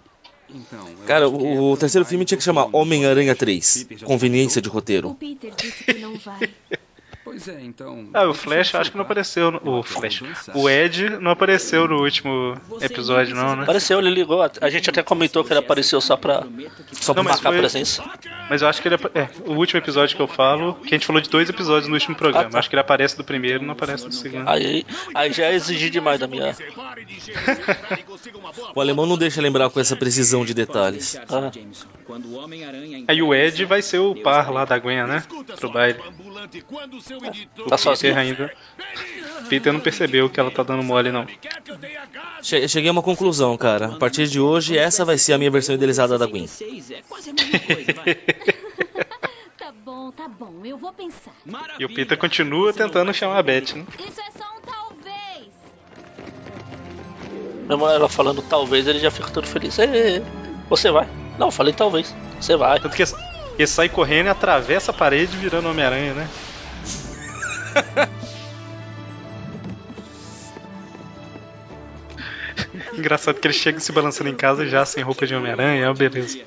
Então, 0.49 0.87
Cara, 1.05 1.29
o, 1.29 1.71
o 1.71 1.73
essa 1.73 1.81
terceiro 1.81 2.05
filme 2.07 2.25
tinha 2.25 2.39
que 2.39 2.45
chamar. 2.45 2.69
Homem-Aranha 2.73 3.35
3. 3.35 3.83
Peter 3.83 3.99
já 3.99 4.07
Conveniência 4.07 4.63
de 4.63 4.71
comentou? 4.71 5.01
O 5.01 5.09
roteiro. 5.09 5.15
Peter 5.15 5.53
disse 5.57 5.83
que 5.83 5.95
não 5.95 6.17
vai. 6.19 6.49
Pois 7.27 7.49
é, 7.49 7.61
então. 7.61 8.09
Ah, 8.15 8.29
o 8.29 8.33
Flash 8.33 8.73
acho 8.77 8.93
que 8.93 8.97
não 8.97 9.05
apareceu. 9.05 9.61
O 9.65 9.83
Flash. 9.83 10.23
O 10.55 10.71
Ed 10.71 11.19
não 11.21 11.33
apareceu 11.33 11.89
no 11.89 12.01
último 12.05 12.57
episódio, 12.81 13.35
não, 13.35 13.57
né? 13.57 13.65
Apareceu, 13.65 13.99
ele 13.99 14.11
ligou. 14.11 14.41
A 14.61 14.71
gente 14.71 14.89
até 14.89 15.03
comentou 15.03 15.43
que 15.43 15.53
ele 15.53 15.59
apareceu 15.59 16.01
só 16.01 16.17
pra 16.17 16.45
Só 16.93 17.13
Não, 17.13 17.25
pra 17.25 17.25
mas 17.25 17.33
marcar 17.35 17.49
foi- 17.49 17.57
a 17.57 17.61
presença. 17.61 18.05
Mas 18.49 18.63
eu 18.63 18.69
acho 18.69 18.81
que 18.81 18.87
ele. 18.87 18.95
É, 19.13 19.29
o 19.45 19.55
último 19.55 19.79
episódio 19.81 20.15
que 20.15 20.23
eu 20.23 20.29
falo, 20.29 20.75
que 20.75 20.95
a 20.95 20.99
gente 20.99 21.05
falou 21.05 21.21
de 21.21 21.29
dois 21.29 21.49
episódios 21.51 21.89
no 21.89 21.95
último 21.95 22.15
programa. 22.15 22.47
Ah, 22.47 22.51
tá. 22.53 22.59
Acho 22.61 22.71
que 22.71 22.77
ele 22.77 22.81
aparece 22.81 23.17
do 23.17 23.25
primeiro 23.25 23.65
não 23.65 23.73
aparece 23.73 24.07
do 24.07 24.15
segundo. 24.15 24.49
Aí, 24.49 24.87
aí 25.13 25.33
já 25.33 25.53
exigir 25.53 25.91
demais 25.91 26.21
da 26.21 26.29
minha. 26.29 26.55
O 28.73 28.81
alemão 28.81 29.05
não 29.05 29.19
deixa 29.19 29.43
lembrar 29.43 29.69
com 29.71 29.81
essa 29.81 29.97
precisão 29.97 30.45
de 30.45 30.55
detalhes. 30.55 31.17
Ah. 31.29 31.51
Aí 33.09 33.21
o 33.21 33.35
Ed 33.35 33.65
vai 33.65 33.83
ser 33.83 33.99
o 33.99 34.15
par 34.15 34.53
lá 34.53 34.65
da 34.65 34.79
Gwen, 34.79 35.07
né? 35.09 35.25
Pro 35.59 35.73
baile. 35.73 35.99
Tá 37.69 37.77
sozinho. 37.79 38.15
Peter 38.15 38.19
ainda. 38.19 38.53
Peter 39.49 39.73
não 39.73 39.81
percebeu 39.81 40.29
que 40.29 40.41
ela 40.41 40.51
tá 40.51 40.63
dando 40.63 40.83
mole, 40.83 41.11
não. 41.13 41.27
Che- 42.43 42.67
Cheguei 42.69 42.89
a 42.89 42.93
uma 42.93 43.03
conclusão, 43.03 43.57
cara. 43.57 43.87
A 43.87 43.97
partir 43.97 44.27
de 44.27 44.41
hoje, 44.41 44.77
essa 44.77 45.05
vai 45.05 45.19
ser 45.19 45.33
a 45.35 45.39
minha 45.39 45.51
versão 45.51 45.75
idealizada 45.75 46.19
da 46.19 46.27
Gwen. 46.27 46.49
É. 48.07 48.17
Tá 49.57 49.73
bom, 49.73 50.11
tá 50.13 50.29
bom, 50.29 50.63
eu 50.65 50.77
vou 50.79 50.93
pensar. 50.93 51.33
E 51.79 51.85
o 51.85 51.89
Peter 51.89 52.17
continua 52.19 52.73
tentando 52.73 53.13
chamar 53.13 53.39
a 53.39 53.43
Beth, 53.43 53.75
né? 53.75 53.85
Isso 53.99 54.21
é 54.21 54.31
só 54.39 54.45
um 54.57 54.61
talvez. 54.65 55.49
Mesmo 57.69 57.89
ela 57.89 58.09
falando 58.09 58.43
talvez, 58.43 58.87
ele 58.87 58.99
já 59.01 59.11
fica 59.11 59.29
todo 59.31 59.47
feliz. 59.47 59.77
Você 60.69 60.91
vai? 60.91 61.09
Não, 61.39 61.51
falei 61.51 61.73
talvez. 61.73 62.15
Você 62.41 62.57
vai. 62.57 62.79
Tanto 62.81 62.95
que 62.97 63.03
ele 63.59 63.67
sai 63.67 63.89
correndo 63.89 64.27
e 64.27 64.31
atravessa 64.31 64.91
a 64.93 64.95
parede 64.95 65.37
virando 65.37 65.69
Homem-Aranha, 65.69 66.15
né? 66.15 66.29
Engraçado 72.97 73.39
que 73.39 73.47
ele 73.47 73.55
chega 73.55 73.79
se 73.81 73.93
balançando 73.93 74.31
em 74.31 74.35
casa 74.35 74.67
já 74.67 74.85
sem 74.85 75.03
roupa 75.03 75.27
de 75.27 75.35
Homem-Aranha, 75.35 75.85
é 75.85 75.89
uma 75.89 75.95
beleza. 75.95 76.39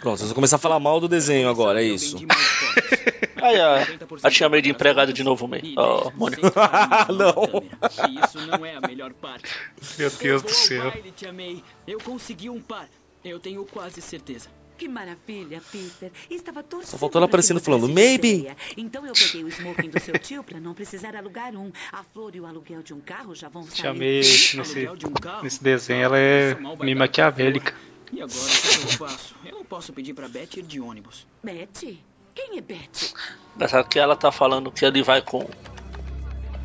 Pronto, 0.00 0.18
vocês 0.18 0.28
vão 0.28 0.34
começar 0.36 0.56
a 0.56 0.58
falar 0.58 0.78
mal 0.78 1.00
do 1.00 1.08
desenho 1.08 1.48
agora, 1.48 1.82
é 1.82 1.86
isso. 1.86 2.16
Aí 3.42 3.60
a, 3.60 3.86
a 4.22 4.30
tia 4.30 4.48
meio 4.48 4.62
de 4.62 4.70
empregada 4.70 5.12
de 5.12 5.22
novo, 5.22 5.46
meio. 5.46 5.74
Ó, 5.76 6.10
Mônica. 6.14 6.52
Não. 7.12 8.24
Isso 8.24 8.46
não 8.46 8.64
é 8.64 8.76
a 8.76 8.80
melhor 8.80 9.12
parte. 9.14 9.52
Meu 9.98 10.10
Deus 10.10 10.42
do 10.42 10.50
céu. 10.50 10.92
Eu 11.86 11.98
consegui 11.98 12.50
um 12.50 12.60
par. 12.60 12.88
Eu 13.24 13.38
tenho 13.38 13.64
quase 13.64 14.00
certeza. 14.00 14.48
Que 14.76 14.88
maravilha, 14.88 15.62
Peter. 15.72 16.12
Estava 16.28 16.62
torcendo. 16.62 16.90
Só 16.90 16.98
faltou 16.98 17.18
ela 17.18 17.26
aparecendo 17.26 17.60
falando, 17.60 17.88
"Maybe." 17.88 18.48
Então 18.76 19.06
eu 19.06 19.14
peguei 19.14 19.42
o 19.44 19.48
smoking 19.48 19.88
do 19.88 19.98
seu 20.00 20.18
tio 20.18 20.44
para 20.44 20.60
não 20.60 20.74
precisar 20.74 21.16
alugar 21.16 21.54
um. 21.54 21.72
A 21.90 22.02
flor 22.02 22.34
e 22.34 22.40
o 22.40 22.46
aluguel 22.46 22.82
de 22.82 22.92
um 22.92 23.00
carro 23.00 23.34
já 23.34 23.48
vão 23.48 23.64
sair. 23.64 23.94
Nesse, 23.94 24.86
de 24.96 25.06
um 25.06 25.12
carro? 25.12 25.42
nesse 25.42 25.62
desenho, 25.62 26.04
ela 26.04 26.18
é 26.18 26.56
meio 26.80 26.96
maquiavélica. 26.96 27.74
E 28.12 28.22
agora 28.22 28.38
o 28.38 28.38
que 28.38 28.84
eu 28.84 29.08
faço? 29.08 29.34
Eu 29.44 29.52
não 29.52 29.64
posso 29.64 29.92
pedir 29.92 30.14
pra 30.14 30.28
Beth 30.28 30.56
ir 30.56 30.62
de 30.62 30.80
ônibus. 30.80 31.26
Betty? 31.42 32.02
Quem 32.34 32.58
é 32.58 32.60
Betty? 32.60 33.14
Engraçado 33.54 33.88
que 33.88 33.98
ela 33.98 34.14
tá 34.14 34.30
falando 34.30 34.70
que 34.70 34.84
ele 34.84 35.02
vai 35.02 35.22
com. 35.22 35.48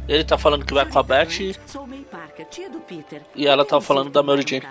Ele 0.07 0.23
tá 0.23 0.37
falando 0.37 0.65
que 0.65 0.73
vai 0.73 0.85
com 0.89 0.99
a 0.99 1.03
Beth 1.03 1.29
Sou 1.65 1.87
May 1.87 2.05
Parker, 2.11 2.45
tia 2.47 2.69
do 2.69 2.81
Peter. 2.81 3.21
E 3.35 3.47
ela 3.47 3.63
tava 3.63 3.79
Vamos 3.79 3.87
falando 3.87 4.09
da 4.11 4.21
Mary 4.21 4.43
Jane. 4.47 4.67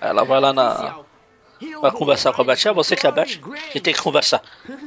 Ela 0.00 0.24
vai 0.24 0.40
lá 0.40 0.52
na. 0.52 1.00
Vai 1.80 1.90
conversar 1.90 2.32
com 2.32 2.42
a 2.42 2.44
Beth. 2.44 2.66
Ah, 2.66 2.72
você 2.72 2.96
que 2.96 3.06
é 3.06 3.08
a 3.08 3.12
Beth? 3.12 3.38
Que 3.70 3.80
tem 3.80 3.94
que 3.94 4.00
conversar. 4.00 4.42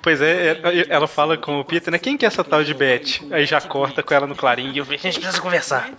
Pois 0.00 0.20
é, 0.20 0.52
é, 0.52 0.86
ela 0.88 1.08
fala 1.08 1.36
com 1.36 1.58
o 1.58 1.64
Peter, 1.64 1.90
né? 1.90 1.98
Quem 1.98 2.16
que 2.16 2.24
é 2.24 2.28
essa 2.28 2.44
tal 2.44 2.62
de 2.62 2.72
Beth? 2.72 3.20
Aí 3.32 3.44
já 3.44 3.60
corta 3.60 4.04
com 4.04 4.14
ela 4.14 4.26
no 4.26 4.36
clarinho 4.36 4.72
e 4.72 4.78
eu 4.78 4.84
vejo, 4.84 5.00
a 5.00 5.10
gente 5.10 5.20
precisa 5.20 5.42
conversar. 5.42 5.90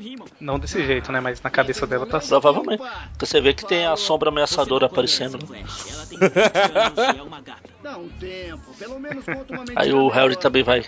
Rimam. 0.00 0.26
Não 0.40 0.58
desse 0.58 0.84
jeito, 0.84 1.12
né? 1.12 1.20
Mas 1.20 1.40
na 1.40 1.50
cabeça 1.50 1.86
dela 1.86 2.04
tá 2.04 2.18
assim. 2.18 2.30
Provavelmente. 2.30 2.82
Você 3.18 3.40
vê 3.40 3.54
que 3.54 3.64
tem 3.64 3.86
a 3.86 3.96
sombra 3.96 4.30
ameaçadora 4.30 4.86
aparecendo. 4.86 5.38
né? 5.48 5.62
Ela 7.82 7.82
tem 7.82 7.82
20 7.82 7.82
anos 7.82 7.88
uma 7.88 7.88
gata. 7.88 7.88
Dá 7.88 7.98
um 7.98 8.08
tempo, 8.08 8.74
pelo 8.78 9.00
menos 9.00 9.24
conta 9.24 9.54
uma 9.54 9.64
Aí 9.76 9.92
o 9.92 10.08
Harry 10.08 10.36
também 10.36 10.62
vai 10.62 10.82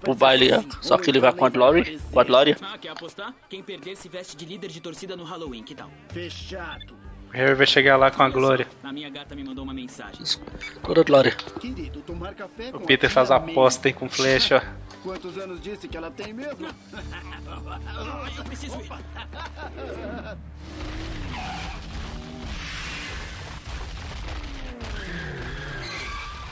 pro 0.00 0.14
baile, 0.14 0.50
só 0.80 0.98
que 0.98 1.10
ele 1.10 1.20
vai 1.20 1.32
com 1.32 1.44
a 1.44 1.48
Glory, 1.48 2.00
com 2.10 2.20
a 2.20 2.24
Glória. 2.24 2.56
Ah, 2.60 2.76
quer 2.78 2.90
apostar? 2.90 3.32
Quem 3.48 3.62
perder 3.62 3.96
se 3.96 4.08
veste 4.08 4.36
de 4.36 4.44
líder 4.44 4.68
de 4.68 4.80
torcida 4.80 5.16
no 5.16 5.24
Halloween, 5.24 5.62
que 5.62 5.74
tal? 5.74 5.90
Fechado. 6.12 6.94
O 7.28 7.36
Harry 7.36 7.54
vai 7.54 7.66
chegar 7.66 7.96
lá 7.96 8.10
com 8.10 8.22
a 8.22 8.28
Glória. 8.28 8.66
A 8.82 8.92
minha 8.92 9.10
gata 9.10 9.34
me 9.34 9.42
mandou 9.42 9.64
uma 9.64 9.74
mensagem. 9.74 10.22
Toda 10.82 11.02
Glória. 11.02 11.32
Querido, 11.60 12.00
tomar 12.02 12.34
café 12.34 12.70
O 12.72 12.80
Peter 12.80 13.10
faz 13.10 13.30
a 13.30 13.36
aposta 13.36 13.88
aí 13.88 13.92
com 13.92 14.08
flecha. 14.08 14.62
Quantos 15.02 15.36
anos 15.36 15.60
disse 15.60 15.88
que 15.88 15.96
ela 15.96 16.10
tem 16.10 16.32
mesmo? 16.32 16.68
Ah, 16.92 18.26
eu 18.38 18.44
preciso 18.44 18.80
ir. 18.80 18.88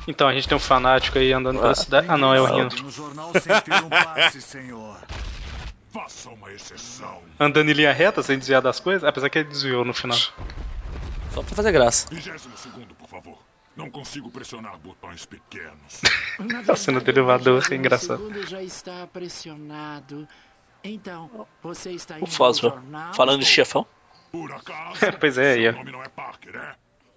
Então, 0.07 0.27
a 0.29 0.35
gente 0.35 0.49
tem 0.49 0.57
um 0.57 0.61
fanático 0.61 1.19
aí 1.19 1.33
andando 1.33 1.61
pela 1.61 1.75
cidade. 1.75 2.07
Ah, 2.09 2.17
não, 2.17 2.35
é 2.35 2.41
o 2.41 2.45
Rino. 2.45 2.69
No 2.83 2.91
jornal 2.91 3.33
sem 3.33 3.61
ter 3.61 3.75
um 3.85 3.89
passe, 3.89 4.43
senhor. 4.43 4.97
Faça 5.93 6.31
uma 6.31 6.51
exceção. 6.53 7.23
Andando 7.39 7.69
em 7.71 7.75
linha 7.75 7.93
reta, 7.93 8.23
sem 8.23 8.39
desviar 8.39 8.63
das 8.63 8.81
coisas. 8.81 9.05
Apesar 9.05 9.29
que 9.29 9.39
ele 9.39 9.49
desviou 9.49 9.85
no 9.85 9.93
final. 9.93 10.19
Só 11.31 11.43
pra 11.43 11.55
fazer 11.55 11.73
graça. 11.73 12.09
Vigésimo 12.11 12.57
segundo, 12.57 12.95
por 12.95 13.09
favor. 13.09 13.39
Não 13.77 13.91
consigo 13.91 14.31
pressionar 14.31 14.77
botões 14.79 15.25
pequenos. 15.25 16.01
A 16.69 16.77
cena 16.77 17.01
do 17.01 17.11
elevador 17.11 17.63
é 17.71 17.75
engraçado. 17.75 18.19
segundo 18.19 18.47
já 18.47 18.63
está 18.63 19.07
pressionado. 19.07 20.29
Então, 20.85 21.47
você 21.63 21.93
está 21.93 22.17
O 22.21 22.53
jornal? 22.53 23.15
Falando 23.15 23.41
de 23.41 23.47
chefão. 23.47 23.87
Por 24.31 24.51
acaso? 24.53 24.99
Pois 25.21 25.39
é, 25.39 25.53
aí, 25.53 25.69
ó. 25.69 25.73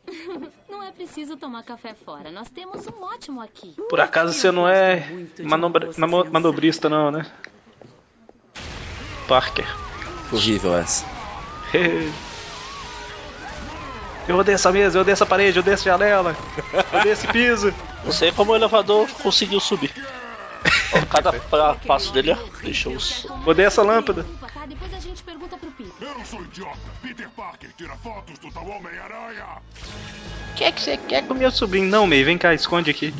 Não 0.69 0.83
é 0.83 0.91
preciso 0.91 1.35
tomar 1.37 1.63
café 1.63 1.93
fora. 2.05 2.29
Nós 2.31 2.49
temos 2.49 2.85
um 2.87 3.01
ótimo 3.03 3.41
aqui. 3.41 3.73
Por 3.89 3.99
acaso 3.99 4.33
você 4.33 4.51
não 4.51 4.67
é 4.67 5.07
manobra- 5.43 5.89
mano- 5.97 6.29
manobrista, 6.31 6.87
não, 6.89 7.11
né? 7.11 7.25
Parker. 9.27 9.67
Horrível 10.31 10.75
essa. 10.75 11.05
Eu 14.27 14.37
odeio 14.37 14.55
essa 14.55 14.71
mesa, 14.71 14.97
eu 14.97 15.01
odeio 15.01 15.13
essa 15.13 15.25
parede, 15.25 15.57
eu 15.57 15.61
odeio 15.61 15.75
essa 15.75 15.83
janela, 15.83 16.35
eu 16.91 16.99
odeio 16.99 17.13
esse 17.13 17.27
piso. 17.27 17.71
Não 18.03 18.11
sei 18.11 18.31
como 18.31 18.53
o 18.53 18.55
elevador 18.55 19.07
conseguiu 19.21 19.59
subir. 19.59 19.93
Cada 21.11 21.31
pa- 21.33 21.75
passo 21.85 22.11
dele, 22.11 22.31
ó, 22.31 22.37
deixa 22.63 22.89
os. 22.89 23.27
Odeio 23.45 23.67
essa 23.67 23.83
lâmpada. 23.83 24.25
Depois 24.67 24.91
a 24.95 24.99
gente 24.99 25.21
pergunta 25.21 25.55
pro. 25.57 25.71
Eu 26.01 26.13
não 26.13 26.25
sou 26.25 26.41
idiota. 26.43 26.77
Peter 27.01 27.29
Parker 27.29 27.69
tira 27.77 27.95
fotos 27.97 28.37
do 28.39 28.51
tal 28.51 28.67
Homem-Aranha. 28.67 29.45
O 30.51 30.55
que 30.55 30.63
é 30.63 30.71
que 30.71 30.81
você 30.81 30.97
quer 30.97 31.25
com 31.25 31.33
meu 31.33 31.51
sobrinho? 31.51 31.87
Não, 31.89 32.05
May, 32.05 32.23
vem 32.23 32.37
cá, 32.37 32.53
esconde 32.53 32.91
aqui. 32.91 33.13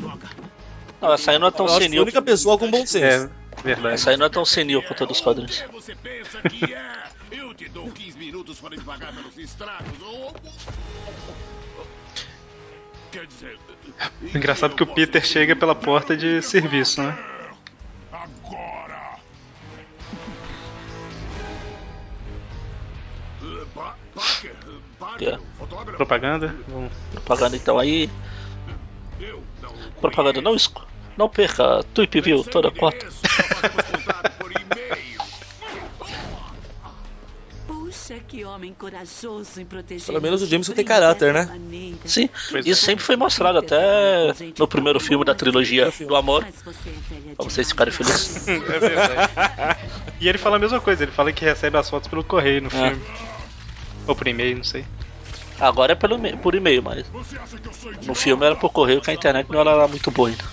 Não, 1.01 1.13
essa 1.13 1.31
aí 1.31 1.39
não 1.39 1.47
é 1.47 1.51
tão 1.51 1.65
Eu 1.65 1.71
acho 1.71 1.77
que 1.79 1.83
a 1.83 1.87
senil. 1.87 2.01
única 2.03 2.21
pessoa 2.21 2.57
com 2.57 2.69
bom 2.69 2.85
senso. 2.85 3.29
É, 3.29 3.61
verdade. 3.63 3.95
Essa 3.95 4.09
aí 4.11 4.17
não 4.17 4.25
é 4.25 4.29
tão 4.29 4.43
senil 4.45 4.81
quanto 4.83 5.03
a 5.03 5.07
dos 5.07 5.21
quadrinhos. 5.21 5.63
Você 5.71 5.95
pensa 5.95 6.41
que 6.41 6.73
é? 6.73 7.05
Eu 7.31 7.53
te 7.53 7.69
dou 7.69 7.89
15 7.89 8.17
minutos 8.17 8.59
para 8.59 8.71
me 8.71 8.81
pagar 8.81 9.13
pelos 9.13 9.37
estragos. 9.37 10.01
Ou... 10.01 10.35
Quer 13.11 13.25
dizer... 13.27 13.57
Engraçado 14.33 14.75
que 14.75 14.83
o 14.83 14.87
Peter 14.87 15.23
chega 15.25 15.55
pela 15.55 15.75
porta 15.75 16.17
de 16.17 16.41
serviço, 16.41 17.01
né? 17.01 17.17
É. 25.21 25.37
Propaganda. 25.97 26.55
Vamos- 26.67 26.91
Propaganda 27.11 27.55
então 27.55 27.77
aí. 27.79 28.09
Propaganda 30.01 30.41
não 30.41 30.55
esco. 30.55 30.85
Não 31.17 31.29
perca, 31.29 31.83
Tweep 31.93 32.19
View 32.21 32.43
toda 32.43 32.69
quarta. 32.71 33.07
Puxa, 37.67 38.15
que 38.27 38.45
homem 38.45 38.73
corajoso 38.73 39.59
em 39.59 39.65
proteger. 39.65 40.05
Pelo 40.05 40.21
menos 40.21 40.41
o 40.41 40.45
Jameson 40.45 40.73
tem 40.73 40.85
caráter, 40.85 41.33
né? 41.33 41.49
Sim, 42.05 42.29
Pois 42.51 42.65
é. 42.65 42.69
isso 42.69 42.83
sempre 42.85 43.03
foi 43.03 43.15
mostrado 43.15 43.57
até 43.57 44.33
no 44.59 44.67
primeiro 44.67 44.99
filme 44.99 45.25
da 45.25 45.33
trilogia 45.33 45.91
do 46.07 46.15
amor. 46.15 46.43
É 46.43 46.51
Pra 47.35 47.45
vocês 47.45 47.69
ficarem 47.69 47.91
felizes. 47.93 48.45
É 48.47 48.59
verdade. 48.79 49.31
E 50.21 50.27
ele 50.29 50.37
fala 50.37 50.57
a 50.57 50.59
mesma 50.59 50.79
coisa, 50.79 51.03
ele 51.03 51.11
fala 51.11 51.31
que 51.31 51.43
recebe 51.43 51.77
as 51.77 51.89
fotos 51.89 52.07
pelo 52.07 52.23
correio 52.23 52.61
no 52.61 52.69
filme. 52.69 53.01
Ou 54.07 54.15
por 54.15 54.27
e-mail, 54.27 54.57
não 54.57 54.63
sei. 54.63 54.85
Agora 55.59 55.93
é 55.93 55.95
pelo 55.95 56.19
por 56.37 56.53
e-mail, 56.53 56.83
mas 56.83 57.05
eu 57.05 57.05
no 58.07 58.13
filme 58.15 58.45
era 58.45 58.55
por 58.55 58.69
correio 58.71 59.01
que 59.01 59.09
a 59.09 59.13
internet 59.13 59.49
não 59.49 59.59
era 59.59 59.73
lá 59.73 59.87
muito 59.87 60.11
boa 60.11 60.29
ainda. 60.29 60.43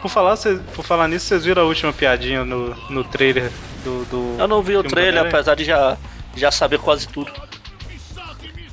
Por 0.00 0.08
falar, 0.10 0.36
cês- 0.36 0.60
por 0.74 0.84
falar 0.84 1.08
nisso, 1.08 1.26
vocês 1.26 1.44
viram 1.44 1.62
a 1.62 1.64
última 1.66 1.92
piadinha 1.92 2.44
no, 2.44 2.74
no 2.90 3.04
trailer 3.04 3.50
do, 3.82 4.04
do 4.06 4.36
Eu 4.38 4.48
não 4.48 4.62
vi 4.62 4.76
o 4.76 4.82
trailer, 4.82 5.22
apesar 5.28 5.54
de 5.54 5.64
já, 5.64 5.96
já 6.36 6.50
saber 6.50 6.78
quase 6.78 7.06
tudo. 7.08 7.30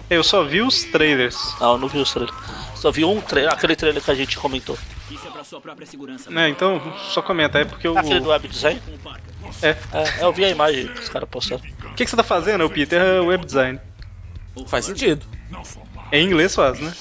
Eu 0.10 0.24
só 0.24 0.44
vi 0.44 0.62
os 0.62 0.84
trailers. 0.86 1.56
Não, 1.60 1.74
eu 1.74 1.78
não 1.78 1.88
vi 1.88 2.00
os 2.00 2.12
trailers. 2.12 2.36
Só 2.76 2.92
vi 2.92 3.06
um 3.06 3.22
trailer, 3.22 3.54
aquele 3.54 3.76
trailer 3.78 4.04
que 4.04 4.12
a 4.12 4.16
gente 4.16 4.38
comentou. 4.38 4.78
Isso 5.10 5.26
é 5.26 5.32
pra 5.32 5.44
sua 5.44 5.62
própria 5.62 5.86
segurança. 5.88 6.30
Né, 6.30 6.50
então, 6.50 6.82
só 6.98 7.22
comenta, 7.22 7.60
é 7.60 7.66
porque 7.66 7.88
o. 7.88 7.98
Aquele 7.98 8.20
do 8.20 8.30
web 8.30 8.48
design? 8.48 8.82
É. 9.62 9.70
É, 9.70 10.24
eu 10.26 10.34
vi 10.34 10.44
a 10.44 10.50
imagem 10.50 10.88
que 10.88 11.00
os 11.00 11.08
caras 11.10 11.30
postaram. 11.30 11.62
O 11.86 11.94
que, 11.94 12.04
que 12.04 12.10
você 12.10 12.18
tá 12.18 12.24
fazendo, 12.24 12.70
Peter? 12.70 13.00
É 13.02 13.20
web 13.22 13.46
design. 13.46 13.80
Faz 14.68 14.86
sentido. 14.86 15.26
Em 16.12 16.26
inglês 16.26 16.54
faz, 16.54 16.80
né? 16.80 16.94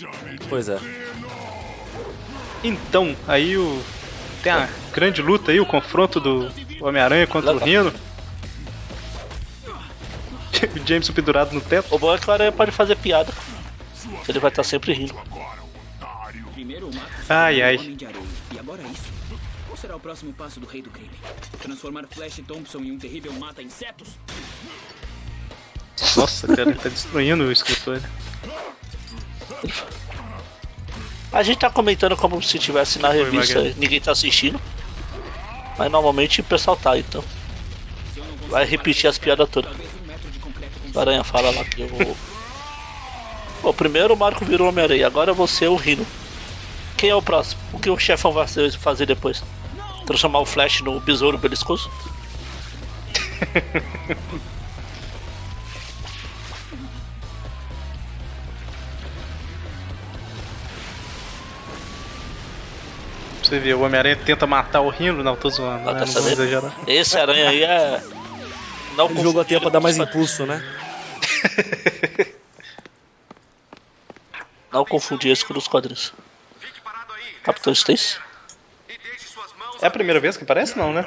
Pois 0.49 0.69
é. 0.69 0.79
Então, 2.63 3.17
aí 3.27 3.57
o. 3.57 3.83
Tem 4.43 4.53
a 4.53 4.69
grande 4.93 5.21
luta 5.21 5.51
aí, 5.51 5.61
o 5.61 5.67
confronto 5.67 6.19
do 6.21 6.51
Homem-Aranha 6.81 7.27
contra 7.27 7.53
o 7.53 7.59
Rino. 7.59 7.93
o 10.75 10.87
Jameson 10.87 11.13
pendurado 11.13 11.53
no 11.53 11.61
teto. 11.61 11.95
O 11.95 11.99
bom 11.99 12.15
é 12.15 12.19
que 12.19 12.29
o 12.29 12.33
Aranha 12.33 12.53
pode 12.53 12.71
fazer 12.71 12.97
piada. 12.97 13.33
Ele 14.29 14.39
vai 14.39 14.51
estar 14.51 14.63
sempre 14.63 14.93
rindo. 14.93 15.15
Primeiro 16.55 16.89
o 16.89 16.95
Marcos 16.95 17.31
Ai, 17.31 17.63
ai. 17.63 17.97
E 18.53 18.59
agora 18.59 18.83
isso? 18.83 19.11
Qual 19.67 19.77
será 19.77 19.97
o 19.97 20.01
próximo 20.01 20.33
passo 20.33 20.61
do 20.61 20.67
rei 20.67 20.83
do 20.83 20.91
crime? 20.91 21.11
Transformar 21.61 22.07
Flash 22.09 22.41
Thompson 22.47 22.79
em 22.79 22.93
um 22.93 22.99
terrível 22.99 23.33
mata-insetos? 23.33 24.09
Nossa, 26.17 26.47
cara, 26.49 26.71
ele 26.71 26.79
tá 26.79 26.89
destruindo 26.89 27.45
o 27.45 27.53
escritório. 27.53 28.03
A 31.33 31.43
gente 31.43 31.59
tá 31.59 31.71
comentando 31.71 32.17
como 32.17 32.43
se 32.43 32.59
tivesse 32.59 32.99
na 32.99 33.09
Foi, 33.09 33.25
revista, 33.25 33.63
ninguém 33.77 34.01
tá 34.01 34.11
assistindo. 34.13 34.61
Mas 35.79 35.91
normalmente 35.91 36.41
o 36.41 36.45
pessoal 36.45 36.77
tá, 36.77 36.99
então. 36.99 37.25
Vai 38.49 38.65
repetir 38.65 39.09
as 39.09 39.17
piadas 39.19 39.49
todas. 39.49 39.71
O 40.93 40.99
Aranha 40.99 41.23
fala 41.23 41.51
lá 41.51 41.65
que 41.65 41.83
o. 41.83 42.17
Pô, 43.63 43.73
primeiro 43.75 44.15
o 44.15 44.17
Marco 44.17 44.45
virou 44.45 44.69
Homem-Aranha, 44.69 45.07
agora 45.07 45.33
você 45.35 45.67
é 45.67 45.69
o 45.69 45.77
Rino. 45.77 46.07
Quem 46.97 47.11
é 47.11 47.15
o 47.15 47.23
próximo? 47.23 47.61
O 47.73 47.79
que 47.79 47.91
o 47.91 47.99
chefão 47.99 48.33
vai 48.33 48.47
fazer- 48.47 48.73
fazer 48.73 49.07
depois? 49.07 49.43
Transformar 50.07 50.41
o 50.41 50.47
Flash 50.47 50.81
no 50.81 50.99
besouro 51.01 51.39
beliscoso? 51.39 51.89
você 63.51 63.59
ver, 63.59 63.75
o 63.75 63.81
Homem-Aranha 63.81 64.17
tenta 64.17 64.47
matar 64.47 64.81
o 64.81 64.89
Rino. 64.89 65.23
Não, 65.25 65.35
tô 65.35 65.51
zoando, 65.51 65.91
Ah, 65.91 65.95
né? 65.95 66.01
tá 66.01 66.07
sabendo? 66.07 66.43
Esse 66.87 67.19
aranha 67.19 67.51
aí 67.51 67.65
é. 67.65 68.03
Não 68.97 69.11
Ele 69.11 69.23
jogou 69.23 69.41
a 69.41 69.45
teia 69.45 69.61
pra 69.61 69.71
dar 69.71 69.81
mais 69.81 69.99
impulso, 69.99 70.47
né? 70.47 70.63
Não 74.73 74.85
confundir 74.85 75.33
isso 75.33 75.45
com 75.47 75.59
os 75.59 75.67
quadrinhos. 75.67 76.13
Capitão 77.43 77.73
Stacy? 77.73 78.19
É 79.83 79.87
a 79.87 79.91
primeira 79.91 80.21
vez 80.21 80.37
que 80.37 80.45
aparece, 80.45 80.79
não, 80.79 80.93
né? 80.93 81.05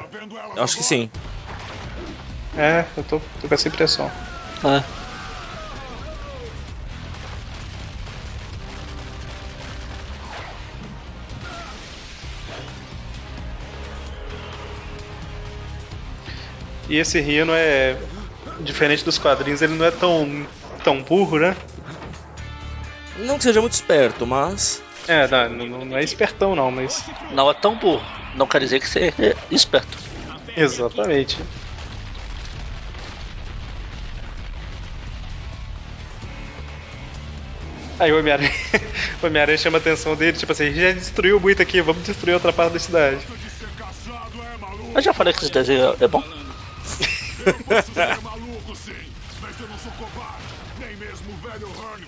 Eu 0.56 0.64
acho 0.64 0.76
que 0.76 0.84
sim. 0.84 1.10
É, 2.58 2.86
eu 2.98 3.04
tô, 3.04 3.20
tô 3.20 3.48
com 3.48 3.54
essa 3.54 3.68
impressão. 3.68 4.12
É. 4.66 5.03
E 16.94 16.98
esse 17.00 17.20
Rino 17.20 17.54
é. 17.56 17.98
Diferente 18.60 19.04
dos 19.04 19.18
quadrinhos, 19.18 19.64
ele 19.64 19.74
não 19.74 19.84
é 19.84 19.90
tão, 19.90 20.46
tão 20.84 21.02
burro, 21.02 21.40
né? 21.40 21.58
Não 23.18 23.40
que 23.40 23.46
seja 23.46 23.60
muito 23.60 23.74
esperto, 23.74 24.28
mas. 24.28 24.80
É, 25.08 25.28
não, 25.28 25.50
não, 25.50 25.86
não 25.86 25.98
é 25.98 26.04
espertão, 26.04 26.56
não, 26.56 26.70
mas. 26.70 27.04
Não 27.32 27.50
é 27.50 27.54
tão 27.56 27.76
burro. 27.76 28.06
Não 28.36 28.46
quer 28.46 28.60
dizer 28.60 28.80
que 28.80 28.88
você 28.88 29.12
é 29.18 29.36
esperto. 29.50 29.98
Exatamente. 30.56 31.40
Aí 37.98 38.12
o 38.12 38.20
Homem-Aranha 38.20 38.52
o 39.20 39.26
Homem-Aranha 39.26 39.58
chama 39.58 39.80
a 39.80 39.82
atenção 39.82 40.16
dele, 40.16 40.38
tipo 40.38 40.52
assim, 40.52 40.72
já 40.74 40.92
destruiu 40.92 41.40
muito 41.40 41.60
aqui, 41.60 41.82
vamos 41.82 42.04
destruir 42.04 42.36
outra 42.36 42.54
parte 42.54 42.74
da 42.74 42.80
cidade. 42.80 43.26
Eu 44.94 45.02
já 45.02 45.12
falei 45.12 45.34
que 45.34 45.40
esse 45.40 45.52
desenho 45.52 45.96
é 46.00 46.08
bom. 46.08 46.43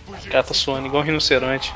O 0.07 0.29
cara 0.29 0.43
tá 0.43 0.53
suando 0.53 0.87
igual 0.87 1.03
um 1.03 1.05
rinoceronte. 1.05 1.73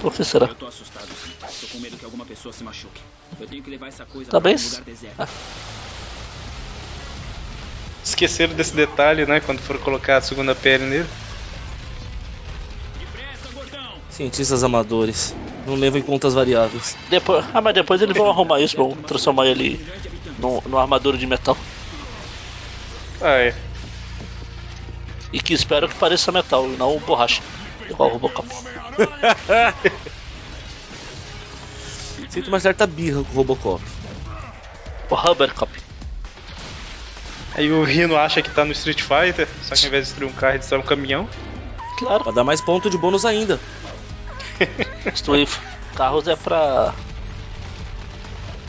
Por 0.00 0.12
que 0.12 0.24
será? 0.24 0.46
Eu 0.46 0.54
tô 0.54 0.66
assustado, 0.66 1.08
sim. 1.08 1.32
Tô 1.60 1.66
com 1.72 1.78
medo 1.78 1.96
que 1.96 2.04
alguma 2.04 2.24
pessoa 2.24 2.52
se 2.52 2.62
machuque. 2.62 3.00
Eu 3.40 3.46
tenho 3.46 3.62
que 3.62 3.70
levar 3.70 3.88
essa 3.88 4.04
coisa 4.04 4.30
Tá 4.30 4.40
pra 4.40 4.50
bem? 4.50 4.56
um 4.58 4.64
lugar 4.64 4.82
deserto. 4.82 5.14
Ah. 5.20 5.28
Esqueceram 8.04 8.54
desse 8.54 8.74
detalhe, 8.74 9.26
né? 9.26 9.40
Quando 9.40 9.58
foram 9.60 9.80
colocar 9.80 10.18
a 10.18 10.20
segunda 10.20 10.54
pele 10.54 10.84
nele. 10.84 11.08
Cientistas 14.10 14.62
amadores. 14.64 15.34
Não 15.66 15.74
levam 15.74 15.98
em 16.00 16.02
conta 16.02 16.28
as 16.28 16.34
variáveis. 16.34 16.96
Depois, 17.10 17.44
ah, 17.52 17.60
mas 17.60 17.74
depois 17.74 18.00
eles 18.00 18.16
vão 18.16 18.30
arrumar 18.30 18.60
isso, 18.60 18.76
vão 18.76 18.92
transformar 18.92 19.46
ele 19.46 19.84
num, 20.38 20.60
numa 20.66 20.80
armadura 20.82 21.16
de 21.18 21.26
metal. 21.26 21.56
Ah, 23.20 23.38
é. 23.38 23.54
E 25.32 25.40
que 25.40 25.52
espero 25.52 25.88
que 25.88 25.94
pareça 25.96 26.32
metal 26.32 26.66
e 26.66 26.76
não 26.76 26.98
borracha. 27.00 27.42
Igual 27.88 28.10
o 28.10 28.12
Robocop. 28.14 28.48
Sinto 32.28 32.48
uma 32.48 32.60
certa 32.60 32.86
birra 32.86 33.22
com 33.24 33.30
o 33.32 33.34
Robocop. 33.36 33.82
O 35.10 35.14
Rubbercop. 35.14 35.72
Aí 37.54 37.72
o 37.72 37.82
Rino 37.82 38.16
acha 38.16 38.42
que 38.42 38.50
tá 38.50 38.64
no 38.64 38.72
Street 38.72 39.00
Fighter, 39.00 39.48
só 39.62 39.74
que 39.74 39.82
ao 39.82 39.88
invés 39.88 40.04
de 40.04 40.10
destruir 40.10 40.28
um 40.30 40.32
carro, 40.32 40.52
ele 40.52 40.58
destrói 40.58 40.80
um 40.80 40.84
caminhão. 40.84 41.28
Claro, 41.98 42.22
Pra 42.24 42.32
dar 42.32 42.44
mais 42.44 42.60
ponto 42.60 42.88
de 42.90 42.96
bônus 42.98 43.24
ainda. 43.24 43.58
destruir 45.10 45.48
carros 45.96 46.28
é 46.28 46.36
pra. 46.36 46.94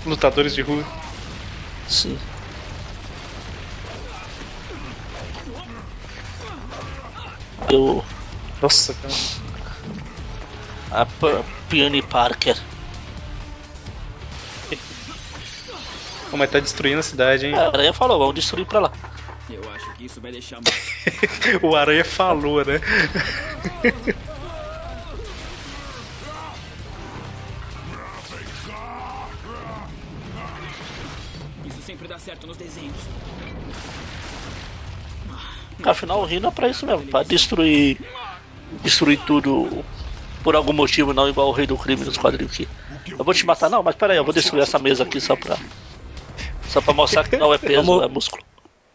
Lutadores 0.06 0.56
de 0.56 0.62
rua. 0.62 0.84
Sim. 1.89 2.19
Eu. 7.69 8.03
Nossa, 8.62 8.93
cara. 8.93 9.13
A 10.91 11.05
P- 11.05 11.43
Peony 11.69 12.01
Parker. 12.01 12.58
Pô, 16.29 16.38
mas 16.38 16.50
tá 16.51 16.60
destruindo 16.60 17.00
a 17.00 17.03
cidade, 17.03 17.48
hein? 17.48 17.55
A 17.55 17.67
aranha 17.67 17.93
falou, 17.93 18.19
vamos 18.19 18.36
destruir 18.36 18.65
pra 18.65 18.79
lá. 18.79 18.91
Eu 19.50 19.67
acho 19.72 19.89
que 19.91 20.05
isso 20.05 20.22
vai 20.22 20.31
deixar 20.31 20.60
o 21.63 21.75
Aranha 21.75 22.05
falou, 22.05 22.63
né? 22.63 22.79
Afinal, 35.83 36.21
o 36.21 36.25
Rino 36.25 36.48
é 36.48 36.51
pra 36.51 36.67
isso 36.67 36.86
mesmo, 36.86 37.05
pra 37.05 37.24
destruir. 37.24 37.98
Destruir 38.83 39.19
tudo 39.25 39.83
por 40.43 40.55
algum 40.55 40.74
motivo, 40.74 41.13
não 41.13 41.27
igual 41.27 41.50
o 41.50 41.51
Rei 41.51 41.65
do 41.65 41.77
Crime 41.77 42.05
nos 42.05 42.17
quadrinhos 42.17 42.53
aqui. 42.53 42.67
Eu 43.09 43.24
vou 43.24 43.33
te 43.33 43.45
matar, 43.45 43.69
não, 43.69 43.83
mas 43.83 43.95
peraí, 43.95 44.17
eu 44.17 44.24
vou 44.24 44.33
destruir 44.33 44.63
essa 44.63 44.79
mesa 44.79 45.03
aqui 45.03 45.19
só 45.19 45.36
pra. 45.36 45.57
Só 46.69 46.81
pra 46.81 46.93
mostrar 46.93 47.27
que 47.27 47.38
não 47.38 47.53
é 47.53 47.57
peso, 47.57 48.01
é 48.01 48.07
músculo. 48.07 48.43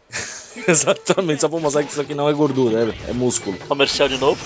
Exatamente, 0.67 1.41
só 1.41 1.49
pra 1.49 1.59
mostrar 1.59 1.83
que 1.83 1.91
isso 1.91 2.01
aqui 2.01 2.15
não 2.15 2.29
é 2.29 2.33
gordura, 2.33 2.95
é, 3.07 3.11
é 3.11 3.13
músculo. 3.13 3.57
Comercial 3.67 4.07
de 4.07 4.17
novo. 4.17 4.39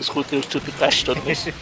Escutem 0.00 0.38
o 0.38 0.42
Stupcast 0.42 1.04
todo 1.04 1.22
mês. 1.22 1.46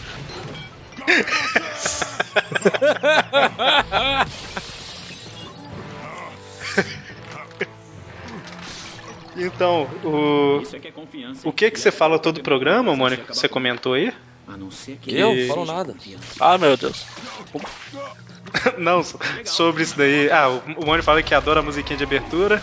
Então, 9.35 9.89
o. 10.03 10.59
Isso 10.61 10.75
é 10.75 10.79
que 10.79 10.87
é 10.87 10.91
confiança. 10.91 11.47
O 11.47 11.51
que 11.51 11.69
que 11.69 11.79
você 11.79 11.91
fala 11.91 12.17
todo 12.17 12.37
o 12.37 12.43
programa, 12.43 12.95
Mônica, 12.95 13.23
que 13.23 13.35
você 13.35 13.49
comentou 13.49 13.93
aí? 13.93 14.13
A 14.47 14.55
não 14.55 14.71
ser 14.71 14.97
que 14.97 15.13
Eu? 15.15 15.31
ele 15.31 15.47
Falo 15.47 15.65
nada. 15.65 15.95
Ah, 16.39 16.57
meu 16.57 16.77
Deus. 16.77 17.05
Não, 18.77 19.03
so- 19.03 19.19
sobre 19.43 19.83
isso 19.83 19.97
daí. 19.97 20.29
Ah, 20.31 20.47
o 20.49 20.85
Mônica 20.85 21.03
fala 21.03 21.21
que 21.23 21.33
adora 21.33 21.59
a 21.59 21.63
musiquinha 21.63 21.97
de 21.97 22.03
abertura. 22.03 22.61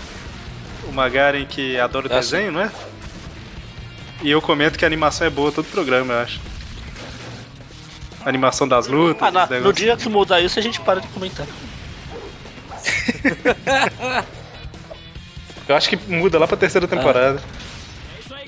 O 0.85 0.93
Magaren 0.93 1.45
que 1.45 1.79
adora 1.79 2.09
o 2.09 2.13
É, 2.13 2.17
desenho, 2.17 2.53
não 2.53 2.61
é? 2.61 2.73
E 4.23 4.31
eu 4.31 4.41
comento 4.41 4.79
que 4.79 4.85
a 4.85 4.89
animação 4.89 5.27
é 5.27 5.31
boa 5.31 5.51
todo 5.51 5.67
o 5.67 5.71
programa, 5.71 6.15
eu 6.15 6.19
acho. 6.21 6.41
A 8.25 8.29
animação 8.29 8.69
das 8.69 8.87
lutas, 8.87 9.29
Ah, 9.29 9.33
na- 9.33 9.61
no 9.61 9.73
dia 9.73 9.97
que 9.97 10.09
mudar 10.09 10.41
isso, 10.41 10.59
a 10.59 10.63
gente 10.63 10.81
para 10.81 11.01
de 11.01 11.09
comentar. 11.09 11.47
Eu 15.73 15.77
acho 15.77 15.89
que 15.89 15.97
muda 15.97 16.39
lá 16.39 16.47
pra 16.47 16.55
terceira 16.55 16.87
temporada. 16.87 17.43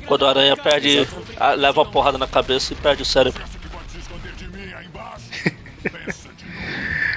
Quando 0.04 0.26
a 0.26 0.28
aranha 0.28 0.54
perde. 0.54 1.08
ah, 1.38 1.54
leva 1.54 1.80
uma 1.80 1.90
porrada 1.90 2.18
na 2.18 2.26
cabeça 2.26 2.74
e 2.74 2.76
perde 2.76 3.00
o 3.00 3.04
cérebro. 3.04 3.42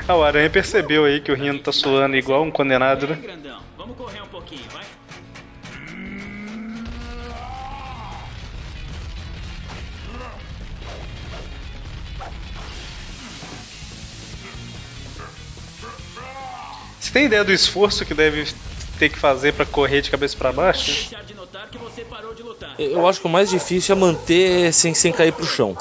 Ah, 0.08 0.15
o 0.15 0.24
Aranha 0.24 0.50
percebeu 0.50 1.04
aí 1.04 1.20
que 1.20 1.30
o 1.30 1.36
Rino 1.36 1.60
tá 1.60 1.70
suando 1.70 2.15
igual 2.15 2.41
um 2.41 2.50
condenado, 2.50 3.08
né? 3.08 3.20
vamos 3.78 3.98
correr 3.98 4.22
um 4.22 4.28
pouquinho, 4.28 4.63
vai? 4.72 4.86
Você 17.02 17.12
tem 17.12 17.26
ideia 17.26 17.43
do 17.43 17.52
esforço 17.52 18.06
que 18.06 18.13
deve 18.13 18.48
ter 18.98 19.10
que 19.10 19.18
fazer 19.20 19.54
pra 19.54 19.66
correr 19.66 20.02
de 20.02 20.10
cabeça 20.10 20.36
pra 20.38 20.52
baixo? 20.52 21.10
Eu 22.80 23.08
acho 23.08 23.20
que 23.22 23.28
o 23.28 23.30
mais 23.30 23.50
difícil 23.50 23.96
é 23.96 23.98
manter 23.98 24.74
sem, 24.74 24.94
sem 24.94 25.12
cair 25.12 25.32
pro 25.32 25.46
chão. 25.46 25.76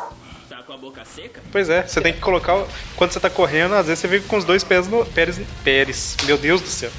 Tá 0.49 0.57
com 0.67 0.73
a 0.73 0.77
boca 0.77 1.03
seca? 1.05 1.43
Pois 1.53 1.69
é, 1.69 1.87
você 1.87 2.01
tem 2.01 2.13
que 2.13 2.21
colocar. 2.21 2.65
Quando 2.97 3.13
você 3.13 3.21
tá 3.21 3.29
correndo, 3.31 3.75
às 3.75 3.87
vezes 3.87 4.01
você 4.01 4.09
fica 4.09 4.27
com 4.29 4.37
os 4.37 4.45
dois 4.45 4.65
pés 4.65 4.87
no. 4.89 5.05
Pés, 5.05 5.41
pés. 5.63 6.17
Meu 6.25 6.39
Deus 6.39 6.61
do 6.61 6.69
céu. 6.69 6.91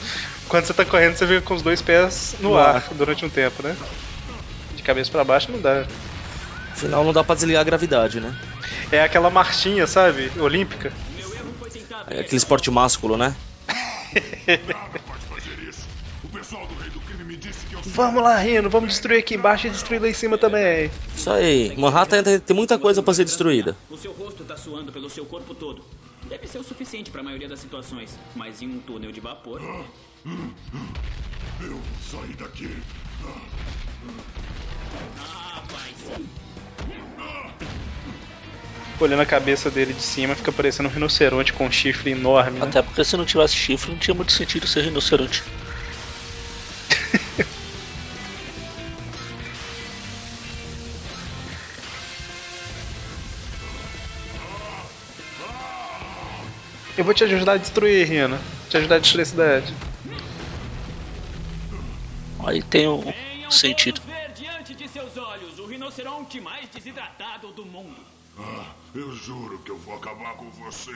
Quando 0.47 0.65
você 0.65 0.73
tá 0.73 0.85
correndo, 0.85 1.15
você 1.15 1.27
fica 1.27 1.41
com 1.41 1.53
os 1.53 1.61
dois 1.61 1.81
pés 1.81 2.35
no, 2.39 2.49
No 2.51 2.57
ar, 2.57 2.75
ar. 2.77 2.87
durante 2.91 3.25
um 3.25 3.29
tempo, 3.29 3.61
né? 3.63 3.75
De 4.75 4.83
cabeça 4.83 5.11
pra 5.11 5.23
baixo 5.23 5.51
não 5.51 5.59
dá. 5.59 5.85
Afinal, 6.71 7.03
não 7.03 7.11
dá 7.11 7.23
pra 7.23 7.35
desligar 7.35 7.61
a 7.61 7.65
gravidade, 7.65 8.19
né? 8.19 8.33
É 8.91 9.01
aquela 9.01 9.29
marchinha, 9.29 9.87
sabe? 9.87 10.31
Olímpica. 10.37 10.93
É 12.09 12.19
aquele 12.21 12.37
esporte 12.37 12.69
másculo, 12.69 13.17
né? 13.17 13.35
Vamos 17.87 18.21
lá, 18.21 18.37
Rino, 18.37 18.69
vamos 18.69 18.89
destruir 18.89 19.19
aqui 19.19 19.35
embaixo 19.35 19.67
e 19.67 19.69
destruir 19.69 20.01
lá 20.01 20.09
em 20.09 20.13
cima 20.13 20.37
também. 20.37 20.91
Isso 21.15 21.29
aí. 21.29 21.73
Manhattan 21.77 22.17
ainda 22.17 22.39
tem 22.39 22.55
muita 22.55 22.77
coisa 22.77 23.01
pra 23.01 23.13
ser 23.13 23.23
destruída. 23.23 23.77
O 23.89 23.97
seu 23.97 24.11
rosto 24.11 24.43
tá 24.43 24.57
suando 24.57 24.91
pelo 24.91 25.09
seu 25.09 25.25
corpo 25.25 25.55
todo. 25.55 25.81
Deve 26.27 26.47
ser 26.47 26.59
o 26.59 26.63
suficiente 26.63 27.09
pra 27.09 27.23
maioria 27.23 27.47
das 27.47 27.59
situações. 27.59 28.17
Mas 28.35 28.61
em 28.61 28.67
um 28.67 28.79
túnel 28.79 29.11
de 29.11 29.21
vapor. 29.21 29.61
Eu 31.61 31.79
saí 32.11 32.33
daqui. 32.37 32.77
Ah, 35.19 35.63
vai 35.71 36.15
sim. 36.15 36.27
Olhando 38.99 39.21
a 39.21 39.25
cabeça 39.25 39.71
dele 39.71 39.93
de 39.93 40.01
cima, 40.01 40.35
fica 40.35 40.51
parecendo 40.51 40.89
um 40.89 40.91
rinoceronte 40.91 41.53
com 41.53 41.67
um 41.67 41.71
chifre 41.71 42.11
enorme, 42.11 42.59
né? 42.59 42.65
Até 42.65 42.81
porque 42.81 43.03
se 43.03 43.15
não 43.15 43.25
tivesse 43.25 43.55
chifre, 43.55 43.91
não 43.91 43.97
tinha 43.97 44.13
muito 44.13 44.31
sentido 44.31 44.67
ser 44.67 44.81
rinoceronte. 44.81 45.43
Eu 56.97 57.03
vou 57.03 57.13
te 57.13 57.23
ajudar 57.23 57.53
a 57.53 57.57
destruir, 57.57 58.07
Rino. 58.07 58.39
Te 58.69 58.77
ajudar 58.77 58.95
a 58.95 58.99
destruir 58.99 59.21
a 59.21 59.25
cidade. 59.25 59.73
Aí 62.45 62.63
tem 62.63 62.87
um 62.87 63.01
Venham 63.01 63.51
sentido. 63.51 63.99
todos 64.01 64.15
ver 64.15 64.31
diante 64.33 64.73
de 64.73 64.87
seus 64.87 65.15
olhos 65.17 65.59
o 65.59 65.65
rinoceronte 65.67 66.39
mais 66.39 66.67
desidratado 66.69 67.51
do 67.51 67.65
mundo. 67.65 67.97
Ah, 68.39 68.71
eu 68.95 69.11
juro 69.15 69.59
que 69.59 69.71
eu 69.71 69.77
vou 69.77 69.95
acabar 69.95 70.35
com 70.35 70.49
você. 70.51 70.91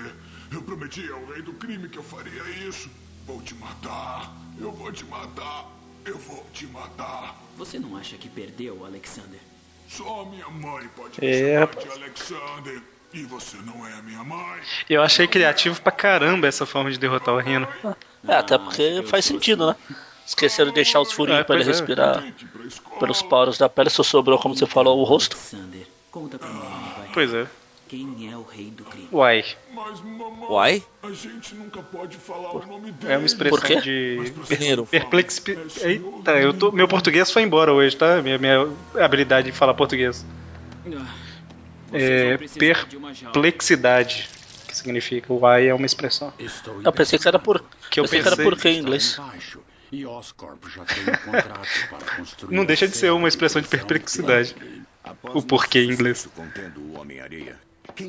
Eu 0.52 0.62
prometi 0.62 1.08
ao 1.12 1.26
Rei 1.26 1.42
do 1.42 1.54
Crime 1.54 1.90
que 1.90 1.98
eu 1.98 2.04
faria 2.04 2.44
isso. 2.68 2.90
Vou 3.26 3.42
te 3.42 3.54
matar. 3.56 4.32
Eu 4.60 4.72
vou 4.72 4.92
te 4.92 5.04
matar. 5.06 5.68
Eu 6.06 6.18
vou 6.18 6.44
te 6.54 6.66
matar. 6.68 7.36
Você 7.58 7.78
não 7.80 7.96
acha 7.98 8.16
que 8.18 8.30
perdeu, 8.30 8.84
Alexander? 8.86 9.40
Só 9.90 10.26
minha 10.26 10.48
mãe 10.50 10.88
pode 10.96 11.20
me 11.20 11.28
É, 11.28 11.60
chamar 11.60 11.76
de 11.76 11.90
Alexander. 11.92 12.82
E 13.14 13.24
você 13.24 13.58
não 13.66 13.86
é 13.86 13.94
a 13.94 14.02
minha 14.02 14.24
mãe. 14.24 14.60
Eu 14.90 15.02
achei 15.02 15.28
criativo 15.28 15.82
pra 15.82 15.92
caramba 15.92 16.48
essa 16.48 16.66
forma 16.66 16.90
de 16.92 16.98
derrotar 16.98 17.34
o 17.36 17.40
Rino. 17.40 17.68
É, 18.28 18.36
até 18.36 18.58
porque 18.58 19.04
faz 19.06 19.26
sentido, 19.26 19.68
né? 19.68 19.76
Esqueceram 20.26 20.70
de 20.70 20.76
deixar 20.76 21.02
os 21.02 21.12
furinhos 21.12 21.42
É, 21.42 21.44
pra 21.44 21.56
ele 21.56 21.66
é. 21.66 21.68
respirar 21.68 22.24
pelos 23.00 23.22
poros 23.22 23.58
da 23.58 23.68
pele, 23.68 23.90
só 23.90 24.04
sobrou, 24.04 24.40
como 24.40 24.56
você 24.56 24.66
falou, 24.66 25.00
o 25.00 25.04
rosto. 25.04 25.36
Vai. 26.14 27.10
Pois 27.14 27.34
é. 27.34 27.48
Quem 27.90 28.32
é 28.32 28.38
o 28.38 28.44
rei 28.44 28.72
do 28.72 28.86
crime? 28.86 29.10
Uai. 29.12 29.44
Mas, 29.74 30.00
mamãe, 30.00 30.48
Uai? 30.50 30.84
a 31.04 31.12
gente 31.12 31.54
nunca 31.56 31.82
pode 31.82 32.16
falar 32.16 32.56
o 32.56 32.66
nome 32.66 32.90
dele. 32.94 33.12
É 33.12 33.18
uma 33.18 33.26
expressão 33.26 33.60
Por 33.60 33.68
quê? 33.68 33.82
de. 33.82 34.32
Perneiro. 34.48 34.86
Perplex... 34.86 35.44
Eita, 35.82 36.32
eu 36.40 36.54
tô... 36.54 36.72
meu 36.72 36.88
português 36.88 37.30
foi 37.30 37.42
embora 37.42 37.74
hoje, 37.74 37.98
tá? 37.98 38.22
Minha, 38.22 38.38
minha 38.38 38.70
habilidade 38.98 39.52
de 39.52 39.58
falar 39.58 39.74
português. 39.74 40.26
Ah, 40.88 41.06
É. 41.94 42.38
Perplexidade. 42.38 44.30
Que 44.68 44.78
significa? 44.78 45.34
Why 45.34 45.68
é 45.68 45.74
uma 45.74 45.86
expressão. 45.86 46.34
Eu 46.84 46.94
pensei 46.94 47.20
que 47.20 47.28
era 47.28 47.38
por. 47.38 47.64
Que 47.90 48.00
eu 48.00 48.04
pensei 48.06 48.22
que 48.22 48.28
era 48.28 48.38
por 48.38 48.58
quê 48.58 48.70
em 48.70 48.80
inglês. 48.80 49.20
E 49.92 50.04
já 50.04 50.86
tem 50.86 51.04
um 51.04 51.32
contrato 51.32 51.68
para 51.90 52.16
construir 52.16 52.56
Não 52.56 52.64
deixa 52.64 52.88
de 52.88 52.96
ser 52.96 53.12
uma 53.12 53.28
expressão 53.28 53.62
de 53.62 53.68
perplexidade. 53.68 54.56
O 55.34 55.42
porquê 55.42 55.80
em 55.80 55.92
inglês. 55.92 56.26
o 56.26 56.32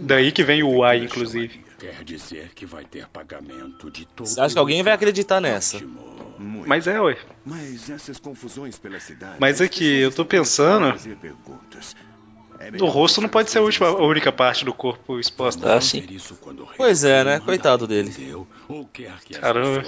Daí 0.03 0.31
que 0.31 0.45
vem 0.45 0.63
o 0.63 0.83
why, 0.83 0.99
inclusive. 0.99 1.65
Quer 1.79 2.05
dizer 2.05 2.53
que 2.55 2.65
vai 2.65 2.85
ter 2.85 3.09
pagamento 3.09 3.91
de 3.91 4.07
todo 4.07 4.27
Você 4.27 4.41
acha 4.41 4.55
que 4.55 4.59
alguém 4.59 4.83
vai 4.85 4.93
acreditar 4.93 5.41
nessa? 5.41 5.81
Muito. 6.39 6.69
Mas 6.69 6.87
é, 6.87 7.01
ué. 7.01 7.17
Mas 7.45 7.91
essas 7.91 8.21
confusões 8.21 8.79
pela 8.79 9.01
cidade. 9.01 9.37
Mas 9.41 9.61
é 9.61 9.69
que 9.69 9.85
eu 9.85 10.13
tô 10.13 10.25
pensando-. 10.25 10.95
É 12.65 12.69
O 12.69 12.73
melhor 12.73 12.89
rosto 12.91 13.21
não 13.21 13.29
pode 13.29 13.51
ser 13.51 13.59
a, 13.59 13.63
última, 13.63 13.89
a 13.89 14.03
única 14.05 14.31
parte 14.31 14.65
do 14.65 14.73
corpo 14.73 15.19
exposta. 15.19 15.67
Ah, 15.67 15.69
Vamos 15.71 15.85
sim. 15.87 15.99
Pois 16.77 17.03
é, 17.05 17.25
né? 17.25 17.41
Coitado 17.41 17.87
dele. 17.87 18.11
Caramba. 19.41 19.83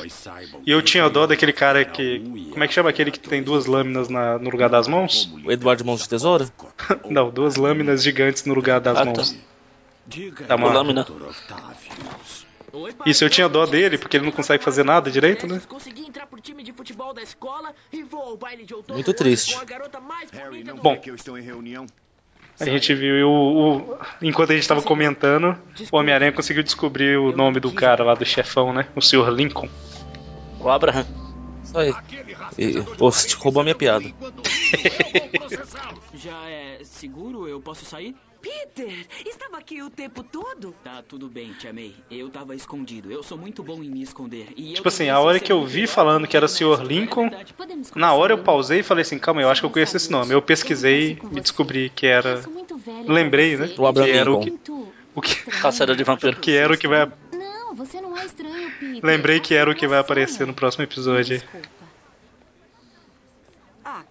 E 0.66 0.70
eu 0.70 0.82
tinha 0.82 1.08
dó 1.08 1.20
ele 1.20 1.28
daquele 1.28 1.52
cara 1.52 1.84
que. 1.84 2.18
Como 2.50 2.64
é 2.64 2.68
que 2.68 2.74
chama 2.74 2.90
aquele 2.90 3.10
que 3.10 3.20
tem 3.20 3.42
duas 3.42 3.66
lâminas 3.66 4.08
na- 4.08 4.38
no 4.38 4.50
lugar 4.50 4.68
das 4.68 4.88
mãos? 4.88 5.30
O 5.44 5.52
Eduardo 5.52 5.84
Mãos 5.84 6.02
de 6.02 6.08
Tesoura? 6.08 6.48
Não, 7.08 7.30
duas 7.30 7.56
lâminas 7.56 8.02
gigantes 8.02 8.44
no 8.44 8.54
lugar 8.54 8.80
das 8.80 8.96
Ah, 8.98 9.04
tá. 9.04 9.12
mãos. 9.12 9.36
Diga 10.06 10.44
Tá 10.44 10.56
uma 10.56 10.68
lâmina. 10.72 11.06
Isso 13.06 13.24
eu 13.24 13.30
tinha 13.30 13.48
dó 13.48 13.64
dele, 13.66 13.96
porque 13.96 14.16
ele 14.16 14.24
não 14.24 14.32
consegue 14.32 14.62
fazer 14.64 14.84
nada 14.84 15.08
direito, 15.08 15.46
né? 15.46 15.60
Da 18.88 18.94
Muito 18.94 19.12
triste. 19.14 19.54
do 20.74 20.82
Bom. 20.82 21.00
A 22.60 22.64
gente 22.64 22.94
viu 22.94 23.28
o. 23.28 23.78
o- 23.78 23.98
enquanto 24.22 24.52
a 24.52 24.54
gente 24.54 24.68
tava 24.68 24.80
comentando, 24.82 25.56
o 25.90 25.96
Homem-Aranha 25.96 26.32
conseguiu 26.32 26.62
descobrir 26.62 27.18
o 27.18 27.36
nome 27.36 27.58
do 27.60 27.72
cara 27.72 28.04
lá 28.04 28.14
do 28.14 28.24
chefão, 28.24 28.72
né? 28.72 28.86
O 28.94 29.00
Sr. 29.00 29.28
Lincoln. 29.30 29.68
O 30.60 30.68
Abraham. 30.70 31.04
Isso 31.64 31.76
aí. 31.76 31.92
E, 32.56 32.80
pô, 32.96 33.10
você 33.10 33.34
roubou 33.36 33.60
a 33.60 33.64
minha 33.64 33.74
piada. 33.74 34.04
Já 36.14 36.48
é 36.48 36.78
seguro? 36.84 37.48
Eu 37.48 37.60
posso 37.60 37.84
sair? 37.84 38.14
Peter, 38.44 39.06
estava 39.24 39.56
aqui 39.56 39.80
o 39.82 39.88
tempo 39.88 40.22
todo? 40.22 40.74
Tá, 40.84 41.02
tudo 41.08 41.28
bem, 41.28 41.54
Tia 41.54 41.72
May. 41.72 41.94
Eu 42.10 42.28
tava 42.28 42.54
escondido. 42.54 43.10
Eu 43.10 43.22
sou 43.22 43.38
muito 43.38 43.62
bom 43.62 43.82
em 43.82 43.88
me 43.88 44.02
esconder. 44.02 44.48
E 44.54 44.74
Tipo 44.74 44.88
assim, 44.88 45.08
a 45.08 45.18
hora 45.18 45.40
que 45.40 45.50
eu 45.50 45.64
vi 45.64 45.86
falando 45.86 46.28
que 46.28 46.36
era 46.36 46.44
e 46.44 46.48
Sr. 46.50 46.82
É 46.82 46.84
Lincoln, 46.84 47.30
Na 47.94 48.12
hora 48.12 48.34
eu 48.34 48.38
pausei 48.38 48.80
e 48.80 48.82
falei 48.82 49.00
assim, 49.00 49.18
calma, 49.18 49.40
eu 49.40 49.48
acho 49.48 49.62
que 49.62 49.66
eu 49.66 49.70
conheço 49.70 49.96
esse 49.96 50.10
nome. 50.10 50.34
Eu 50.34 50.42
pesquisei 50.42 51.18
e 51.32 51.40
descobri 51.40 51.88
que 51.88 52.06
era. 52.06 52.42
Lembrei, 53.06 53.56
né? 53.56 53.74
O 53.78 53.86
Abraham 53.86 54.06
Que 54.06 54.12
era 54.12 54.30
o 54.30 54.40
Lincoln. 54.44 54.58
que, 54.58 54.72
o 55.14 55.22
que. 55.22 55.50
Caçador 55.62 55.96
de 55.96 56.04
vampiro. 56.04 56.36
que 56.36 56.52
era 56.54 56.70
o 56.70 56.76
que 56.76 56.86
vai. 56.86 57.10
Não, 57.32 57.74
você 57.74 57.98
não 57.98 58.14
é 58.14 58.26
estranho, 58.26 58.70
Peter. 58.78 59.00
Lembrei 59.02 59.40
que 59.40 59.54
era 59.54 59.70
o 59.70 59.74
que 59.74 59.86
vai 59.86 59.98
Apenas 59.98 60.04
aparecer 60.30 60.46
no 60.46 60.52
próximo 60.52 60.84
episódio. 60.84 61.42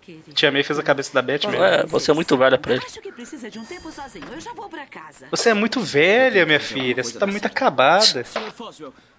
Ah. 0.08 0.32
Tia 0.34 0.52
May 0.52 0.64
fez 0.64 0.78
a 0.78 0.84
cabeça 0.84 1.14
da 1.14 1.22
Beth 1.22 1.42
mesmo. 1.48 1.64
É, 1.64 1.86
você 1.86 2.12
é 2.12 2.14
muito 2.14 2.38
velha 2.38 2.58
pra 2.58 2.74
ele. 2.74 2.84
Acho 2.86 3.02
que 3.02 3.12
precisa 3.12 3.50
de 3.50 3.60
um 3.60 3.66
tempo 3.66 3.92
sozinho. 3.92 4.26
Eu 4.32 4.40
já 4.40 4.54
vou 4.54 4.70
pra 4.70 4.86
casa. 4.86 5.28
Você 5.32 5.50
é 5.50 5.54
muito 5.54 5.80
velha, 5.80 6.46
minha 6.46 6.60
filha. 6.60 7.04
Você 7.04 7.18
tá 7.18 7.26
muito 7.26 7.46
acabada. 7.46 8.26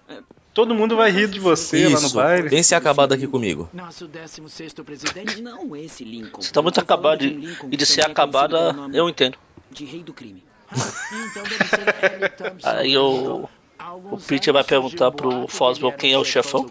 É, 0.07 0.17
Todo 0.53 0.73
mundo 0.73 0.95
vai 0.95 1.11
rir 1.11 1.27
de 1.27 1.39
você 1.39 1.83
lá 1.85 1.99
no 1.99 2.05
Isso. 2.05 2.15
baile. 2.15 2.47
Vem 2.47 2.63
ser 2.63 2.75
acabado 2.75 3.13
aqui 3.13 3.27
comigo. 3.27 3.69
Nosso 3.73 4.07
16 4.07 4.73
presidente. 4.85 5.41
não 5.41 5.75
esse 5.75 6.03
Lincoln. 6.03 6.41
Você 6.41 6.51
tá 6.51 6.61
muito 6.61 6.79
Eu 6.79 7.17
de 7.17 7.27
um 7.27 7.69
e, 7.71 7.71
de 7.71 7.77
que 7.77 7.85
ser 7.85 8.01
é 8.01 8.05
acabada, 8.05 8.73
eu 8.93 9.09
entendo. 9.09 9.37
De 9.71 9.83
rei 9.83 10.03
do 10.03 10.13
crime. 10.13 10.43
Então 10.71 11.43
deve 11.43 11.65
ser 11.65 12.13
Ellie 12.13 12.29
Thompson. 12.29 12.69
Aí 12.69 12.95
Alguns 12.95 13.49
o 13.95 14.17
Peter 14.17 14.53
vai 14.53 14.63
perguntar 14.63 15.11
pro 15.11 15.47
Foswell 15.47 15.91
quem 15.93 16.13
é 16.13 16.17
o 16.17 16.25
chefão. 16.25 16.69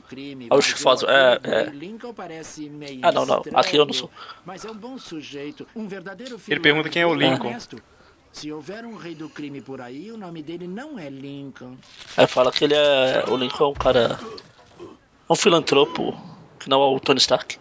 Ah, 0.50 0.56
o 0.56 0.62
Foswell, 0.62 1.10
é, 1.10 1.40
é. 1.42 1.72
Ah, 3.02 3.12
não, 3.12 3.24
não, 3.24 3.42
aqui 3.54 3.76
eu 3.76 3.86
não 3.86 3.92
sou. 3.92 4.10
Mas 4.44 4.64
é 4.64 4.70
um 4.70 4.76
bom 4.76 4.98
sujeito, 4.98 5.66
um 5.74 5.88
verdadeiro 5.88 6.38
filho. 6.38 6.54
Ele 6.54 6.60
pergunta 6.60 6.88
quem 6.88 7.02
é 7.02 7.06
o 7.06 7.14
Lincoln. 7.14 7.56
Se 8.32 8.50
houver 8.50 8.84
um 8.84 8.96
rei 8.96 9.14
do 9.14 9.28
crime 9.28 9.60
por 9.60 9.80
aí, 9.80 10.10
o 10.10 10.16
nome 10.16 10.42
dele 10.42 10.66
não 10.66 10.98
é 10.98 11.08
Lincoln. 11.08 11.76
Aí 12.16 12.26
fala 12.26 12.50
que 12.50 12.64
ele 12.64 12.74
é. 12.74 13.24
O 13.28 13.36
Lincoln 13.36 13.64
é 13.64 13.68
um 13.68 13.74
cara. 13.74 14.18
É 14.80 15.32
um 15.32 15.36
filantropo, 15.36 16.12
que 16.58 16.68
não 16.68 16.82
é 16.82 16.86
o 16.86 17.00
Tony 17.00 17.20
Stark. 17.20 17.58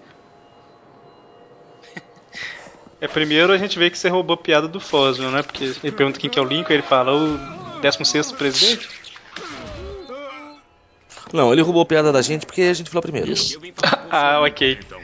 É, 3.00 3.08
primeiro 3.08 3.52
a 3.52 3.58
gente 3.58 3.78
vê 3.78 3.90
que 3.90 3.98
você 3.98 4.08
roubou 4.08 4.34
a 4.34 4.38
piada 4.38 4.66
do 4.66 4.80
Foswell, 4.80 5.30
né? 5.30 5.44
Porque 5.44 5.66
ele 5.84 5.92
pergunta 5.92 6.18
quem 6.18 6.30
que 6.30 6.40
é 6.40 6.42
o 6.42 6.46
Lincoln, 6.46 6.72
ele 6.74 6.84
fala 6.84 7.14
o 7.14 7.38
16 7.82 8.32
presidente. 8.32 8.90
Não, 11.34 11.52
ele 11.52 11.64
roubou 11.64 11.82
a 11.82 11.86
piada 11.86 12.12
da 12.12 12.22
gente 12.22 12.46
porque 12.46 12.62
a 12.62 12.74
gente 12.74 12.92
falou 12.92 13.02
primeiro. 13.02 13.32
Isso. 13.32 13.60
ah, 14.12 14.40
ok. 14.42 14.80
Então 14.86 15.00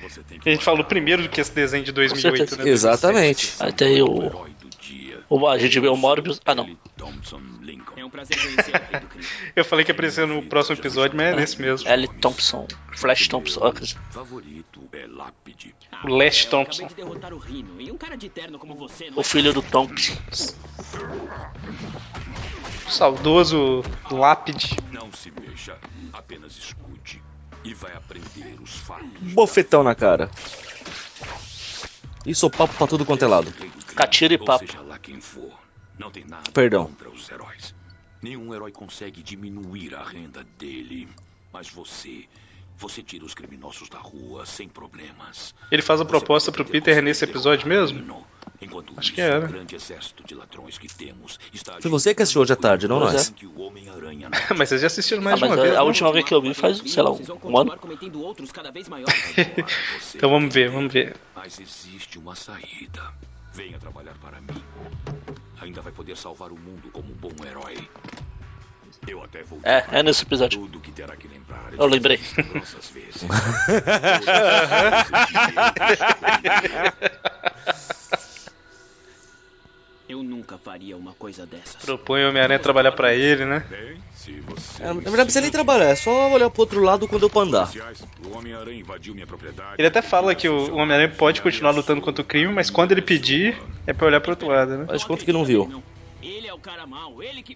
A 0.45 0.49
gente 0.49 0.63
falou 0.63 0.83
primeiro 0.83 1.23
do 1.23 1.29
que 1.29 1.41
esse 1.41 1.51
desenho 1.51 1.83
de 1.83 1.91
2008, 1.91 2.37
certeza. 2.37 2.63
né? 2.63 2.69
Exatamente. 2.69 3.53
Aí 3.59 3.73
tem 3.73 4.01
o. 4.03 4.31
o 5.27 5.47
a 5.47 5.57
gente 5.57 5.79
vê 5.79 5.87
o 5.87 5.97
Morbius. 5.97 6.39
Ah, 6.45 6.53
não. 6.53 6.69
É 8.09 8.11
um 8.11 8.11
prazer 8.11 8.41
conhecer 8.41 8.99
do 9.01 9.07
crime. 9.07 9.27
Eu 9.55 9.63
falei 9.63 9.85
que 9.85 9.91
ia 9.91 9.93
aparecer 9.93 10.25
no 10.25 10.41
próximo 10.43 10.75
episódio, 10.75 11.15
mas 11.15 11.27
é 11.27 11.35
nesse 11.35 11.61
mesmo. 11.61 11.87
Ellie 11.87 12.07
Thompson. 12.07 12.67
Flash 12.95 13.27
Thompson. 13.27 13.71
Favorito 14.09 14.89
é 14.93 15.05
lápide. 15.07 15.75
O 16.03 16.15
Lash 16.15 16.45
Thompson. 16.45 16.85
acabei 16.85 17.03
de 17.03 17.09
derrotar 17.09 17.33
o 17.33 17.37
Rino. 17.37 17.79
E 17.79 17.91
um 17.91 17.97
cara 17.97 18.17
de 18.17 18.27
terno 18.29 18.57
como 18.57 18.75
você 18.75 19.11
não 19.11 19.17
O 19.17 19.21
é 19.21 19.23
filho 19.23 19.53
do 19.53 19.61
Thompson. 19.61 20.17
Saudoso 22.89 23.83
Lápide. 24.09 24.75
Não 24.91 25.11
se 25.11 25.31
mexa, 25.31 25.77
apenas 26.11 26.57
escute. 26.57 27.21
E 27.63 27.73
vai 27.73 27.93
aprender 27.93 28.57
os 28.59 28.75
fatos. 28.77 29.07
Bofetão 29.21 29.83
na 29.83 29.93
cara. 29.93 30.31
Isso 32.25 32.49
papo 32.49 32.73
pra 32.73 32.87
tudo 32.87 33.05
quanto 33.05 33.23
é 33.23 33.27
lado. 33.27 33.53
Catira 33.95 34.33
e 34.33 34.37
papo. 34.37 34.65
seja 34.65 34.81
lá 34.81 34.97
quem 34.97 35.21
for, 35.21 35.51
não 35.97 36.09
tem 36.09 36.25
nada 36.25 36.49
Perdão. 36.51 36.89
Nenhum 38.21 38.53
herói 38.53 38.71
consegue 38.71 39.23
diminuir 39.23 39.95
a 39.95 40.03
renda 40.03 40.43
dele. 40.57 41.07
Mas 41.53 41.69
você, 41.69 42.25
você 42.77 43.01
tira 43.01 43.25
os 43.25 43.33
criminosos 43.33 43.89
da 43.89 43.97
rua 43.97 44.45
sem 44.45 44.67
problemas. 44.69 45.55
Ele 45.71 45.81
faz 45.81 45.99
a 46.01 46.05
proposta 46.05 46.51
pro 46.51 46.65
Peter 46.65 47.01
nesse 47.01 47.23
episódio 47.23 47.67
mesmo? 47.67 48.25
Enquanto 48.61 48.91
Acho 48.97 49.07
isso, 49.07 49.13
que 49.13 49.21
era. 49.21 49.45
o 49.45 49.47
grande 49.47 49.73
exército 49.75 50.21
de 50.25 50.35
ladrões 50.35 50.77
que 50.77 50.87
temos 50.93 51.39
está 51.53 51.79
Foi 51.81 51.89
você 51.89 52.13
que 52.13 52.21
assistiu 52.21 52.41
hoje 52.41 52.51
à 52.51 52.55
tarde, 52.57 52.87
não 52.89 52.99
Pois 52.99 53.13
nós. 53.13 53.33
é. 53.33 54.53
Mas 54.53 54.67
vocês 54.69 54.81
já 54.81 54.87
assistiram 54.87 55.21
Ah, 55.21 55.25
mais 55.25 55.35
de 55.39 55.41
mas 55.41 55.51
uma 55.51 55.61
vez. 55.63 55.73
a, 55.75 55.77
a 55.77 55.81
né? 55.81 55.87
última 55.87 56.11
vez 56.11 56.25
que 56.25 56.33
eu 56.33 56.41
vi 56.41 56.53
faz, 56.53 56.77
sei 56.85 57.01
lá, 57.01 57.11
um 57.11 57.57
ano. 57.57 57.77
cometendo 57.77 58.21
outros 58.21 58.51
cada 58.51 58.69
vez 58.69 58.87
maiores. 58.89 59.15
Então 60.13 60.29
vamos 60.29 60.53
ver, 60.53 60.69
vamos 60.69 60.91
ver. 60.91 61.15
Mas 61.33 61.57
existe 61.59 62.19
uma 62.19 62.35
saída. 62.35 63.13
Venha 63.53 63.79
trabalhar 63.79 64.13
para 64.19 64.41
mim. 64.41 64.61
Ainda 65.61 65.81
vai 65.81 65.91
poder 65.91 66.15
salvar 66.17 66.51
o 66.51 66.57
mundo 66.57 66.89
como 66.91 67.11
um 67.11 67.15
bom 67.15 67.45
herói. 67.45 67.89
Eu 69.05 69.23
até 69.23 69.43
vou 69.43 69.59
É, 69.63 69.85
é 69.91 70.03
nesse 70.03 70.23
episódio. 70.23 70.59
Tudo 70.59 70.79
que 70.79 70.91
terá 70.91 71.15
que 71.15 71.27
lembrar. 71.27 71.73
Eu 71.73 71.85
lembrei. 71.85 72.19
Eu 80.09 80.23
nunca 80.23 80.57
faria 80.57 80.97
uma 80.97 81.13
coisa 81.13 81.45
dessas. 81.45 81.75
Propõe 81.75 82.25
o 82.25 82.29
Homem-Aranha 82.29 82.57
trabalhar 82.59 82.91
pra 82.93 83.13
ele, 83.13 83.45
né? 83.45 83.63
Você 84.11 84.81
É, 84.81 84.87
na 84.87 84.93
verdade, 84.93 85.17
não 85.17 85.23
precisa 85.25 85.41
nem 85.41 85.51
trabalhar, 85.51 85.85
é 85.85 85.95
só 85.95 86.31
olhar 86.31 86.49
pro 86.49 86.61
outro 86.63 86.81
lado 86.81 87.07
quando 87.07 87.23
eu 87.23 87.29
pra 87.29 87.41
andar. 87.43 87.71
Ele 89.77 89.87
até 89.87 90.01
fala 90.01 90.33
que 90.33 90.49
o 90.49 90.75
Homem-Aranha 90.75 91.09
pode 91.15 91.41
continuar 91.43 91.71
lutando 91.71 92.01
contra 92.01 92.23
o 92.23 92.25
crime, 92.25 92.51
mas 92.51 92.71
quando 92.71 92.91
ele 92.91 93.03
pedir, 93.03 93.55
é 93.85 93.93
pra 93.93 94.07
olhar 94.07 94.19
pro 94.19 94.31
outro 94.31 94.47
lado, 94.47 94.77
né? 94.79 94.85
Faz 94.87 95.03
conta 95.03 95.23
que 95.23 95.31
não 95.31 95.45
viu. 95.45 95.83
Ele 96.21 96.47
é 96.47 96.53
o 96.53 96.59
cara 96.59 96.85
mau, 96.87 97.21
ele 97.23 97.41
que. 97.43 97.55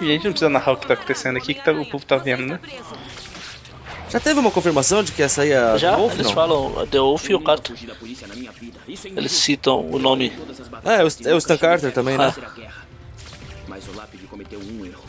E 0.00 0.08
a 0.08 0.12
gente 0.12 0.24
não 0.24 0.32
precisa 0.32 0.48
narrar 0.48 0.72
o 0.72 0.76
que 0.76 0.86
tá 0.86 0.94
acontecendo 0.94 1.36
aqui, 1.36 1.52
que 1.52 1.62
tá- 1.62 1.72
o 1.72 1.84
povo 1.84 2.06
tá 2.06 2.16
vendo, 2.16 2.46
né? 2.46 2.58
Já 4.14 4.20
teve 4.20 4.38
uma 4.38 4.50
confirmação 4.52 5.02
de 5.02 5.10
que 5.10 5.20
essa 5.22 5.42
aí 5.42 5.50
é 5.50 5.58
a 5.58 5.76
Já, 5.76 5.90
The 5.90 5.96
Wolf, 5.96 6.12
eles 6.14 6.26
não? 6.28 6.34
falam 6.34 6.86
The 6.86 6.98
Wolf 7.00 7.28
e 7.30 7.34
o 7.34 7.40
Cato. 7.40 7.72
é 7.72 9.08
Eles 9.18 9.32
citam 9.32 9.90
o 9.90 9.98
nome. 9.98 10.28
É, 10.30 10.68
batalhas 10.70 11.18
o- 11.18 11.28
é 11.28 11.34
o 11.34 11.38
Stan 11.38 11.56
Carter 11.58 11.92
também, 11.92 12.16
né? 12.16 12.26
vencer 12.26 12.44
a 12.44 12.48
guerra. 12.50 12.86
Mas 13.66 13.88
o 13.88 13.92
Lápide 13.96 14.26
cometeu 14.28 14.60
um 14.60 14.86
erro. 14.86 15.02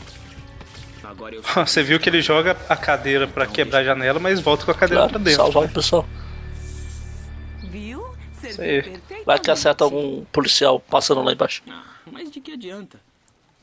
Agora 1.04 1.36
eu 1.36 1.42
Você 1.42 1.84
viu 1.84 2.00
que 2.00 2.08
ele 2.08 2.20
joga 2.20 2.56
a 2.68 2.76
cadeira 2.76 3.28
pra 3.28 3.46
quebrar 3.46 3.78
a 3.78 3.84
janela, 3.84 4.18
mas 4.18 4.40
volta 4.40 4.64
com 4.64 4.72
a 4.72 4.74
cadeira 4.74 5.02
pra 5.04 5.10
Claro, 5.10 5.24
dentro. 5.24 5.40
salvar 5.40 5.64
o 5.64 5.68
pessoal. 5.68 6.04
Viu? 7.62 8.04
Isso 8.42 8.60
aí. 8.60 9.00
Vai 9.24 9.38
que 9.38 9.52
acerta 9.52 9.84
algum 9.84 10.24
policial 10.26 10.80
passando 10.80 11.22
lá 11.22 11.32
embaixo. 11.32 11.62
Ah, 11.68 11.84
mas 12.10 12.28
de 12.28 12.40
que 12.40 12.50
adianta? 12.52 12.98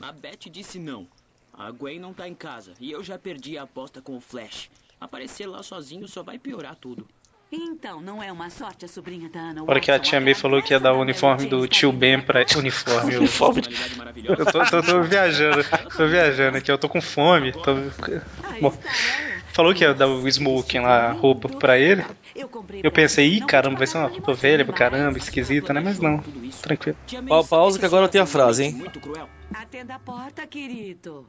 A 0.00 0.10
Beth 0.10 0.48
disse 0.50 0.78
não. 0.78 1.06
A 1.52 1.70
Gwen 1.70 1.98
não 2.00 2.14
tá 2.14 2.26
em 2.26 2.34
casa 2.34 2.72
e 2.80 2.90
eu 2.90 3.04
já 3.04 3.18
perdi 3.18 3.58
a 3.58 3.62
aposta 3.64 4.00
com 4.00 4.16
o 4.16 4.20
Flash. 4.22 4.70
Aparecer 5.04 5.46
lá 5.46 5.62
sozinho 5.62 6.08
só 6.08 6.22
vai 6.22 6.38
piorar 6.38 6.74
tudo. 6.76 7.06
Então, 7.52 8.00
não 8.00 8.22
é 8.22 8.32
uma 8.32 8.48
sorte 8.48 8.86
a 8.86 8.88
sobrinha 8.88 9.28
da 9.28 9.38
Ana 9.38 9.60
A 9.60 9.64
hora 9.64 9.78
que 9.78 9.90
a 9.90 9.98
tia 9.98 10.18
May 10.18 10.32
falou 10.34 10.62
que 10.62 10.72
ia 10.72 10.80
dar 10.80 10.94
o 10.94 11.00
uniforme 11.00 11.46
do 11.46 11.68
tio 11.68 11.92
Ben 11.92 12.20
pra 12.20 12.42
uniforme. 12.56 13.12
Eu, 13.14 13.20
Uniforme. 13.20 13.62
Eu 14.24 14.36
tô, 14.46 14.64
tô- 14.64 14.82
tô 14.82 15.02
viajando, 15.02 15.62
tô 15.94 16.06
viajando 16.08 16.56
aqui, 16.56 16.70
eu 16.72 16.78
tô 16.78 16.88
com 16.88 17.02
fome. 17.02 17.52
tô- 17.52 17.74
Bom, 18.60 18.72
falou 19.52 19.74
que 19.74 19.84
ia 19.84 19.92
dar 19.92 20.08
o 20.08 20.26
smoking 20.26 20.80
lá, 20.80 21.10
a 21.10 21.12
roupa 21.12 21.50
pra 21.50 21.78
ele. 21.78 22.02
Eu, 22.34 22.48
Eu 22.82 22.90
pensei, 22.90 23.28
ih, 23.34 23.40
caramba, 23.42 23.76
vai 23.76 23.86
ser 23.86 23.98
uma 23.98 24.08
roupa 24.08 24.32
velha 24.32 24.64
pra 24.64 24.74
caramba, 24.74 25.18
esquisita, 25.18 25.72
né? 25.74 25.80
Mas 25.80 26.00
não, 26.00 26.24
tranquilo. 26.62 26.96
Pa- 27.28 27.44
pausa 27.44 27.78
que 27.78 27.84
agora 27.84 28.06
senhora 28.06 28.08
tem 28.08 28.20
a 28.22 28.26
frase, 28.26 28.64
hein? 28.64 28.82
Atenda 29.52 29.94
a 29.96 29.98
porta, 29.98 30.46
querido. 30.46 31.28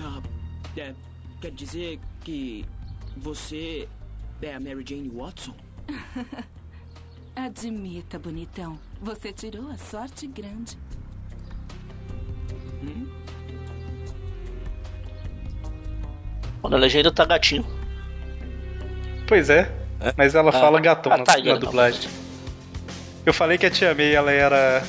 Ah, 0.00 0.20
é, 0.76 0.94
quer 1.40 1.50
dizer 1.52 2.00
que 2.22 2.64
você 3.16 3.88
é 4.42 4.54
a 4.54 4.60
Mary 4.60 4.84
Jane 4.86 5.08
Watson? 5.10 5.54
Admita, 7.36 8.18
bonitão. 8.18 8.78
Você 9.00 9.32
tirou 9.32 9.70
a 9.70 9.76
sorte 9.76 10.26
grande. 10.26 10.78
Na 16.68 16.76
legenda 16.78 17.12
tá 17.12 17.24
gatinho. 17.24 17.64
Pois 19.28 19.50
é, 19.50 19.70
mas 20.16 20.34
ela 20.34 20.48
Ah. 20.50 20.52
fala 20.52 20.80
gatão 20.80 21.12
Ah, 21.12 21.18
na, 21.18 21.24
tá, 21.24 21.36
na 21.38 21.54
dublagem. 21.56 22.08
Eu 23.24 23.32
falei 23.32 23.58
que 23.58 23.66
a 23.66 23.70
tia 23.70 23.94
May, 23.94 24.14
ela 24.14 24.30
era. 24.30 24.82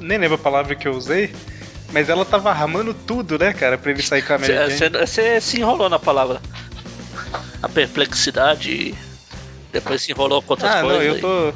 Nem 0.00 0.18
lembro 0.18 0.36
a 0.36 0.38
palavra 0.38 0.74
que 0.74 0.86
eu 0.86 0.92
usei, 0.92 1.32
mas 1.92 2.08
ela 2.08 2.24
tava 2.24 2.50
armando 2.50 2.92
tudo, 2.94 3.38
né, 3.38 3.52
cara, 3.52 3.76
pra 3.78 3.90
ele 3.90 4.02
sair 4.02 4.22
com 4.22 4.34
a 4.34 4.38
Mary 4.38 4.52
Jane. 4.76 4.98
Você 4.98 5.40
se 5.40 5.58
enrolou 5.60 5.88
na 5.88 5.98
palavra. 5.98 6.40
A 7.62 7.68
perplexidade. 7.68 8.94
Depois 9.72 10.02
se 10.02 10.12
enrolou 10.12 10.40
com 10.42 10.52
outras 10.54 10.70
Ah, 10.70 10.82
não, 10.82 10.88
coisas. 10.90 11.06
eu 11.06 11.14
aí. 11.14 11.20
tô. 11.20 11.52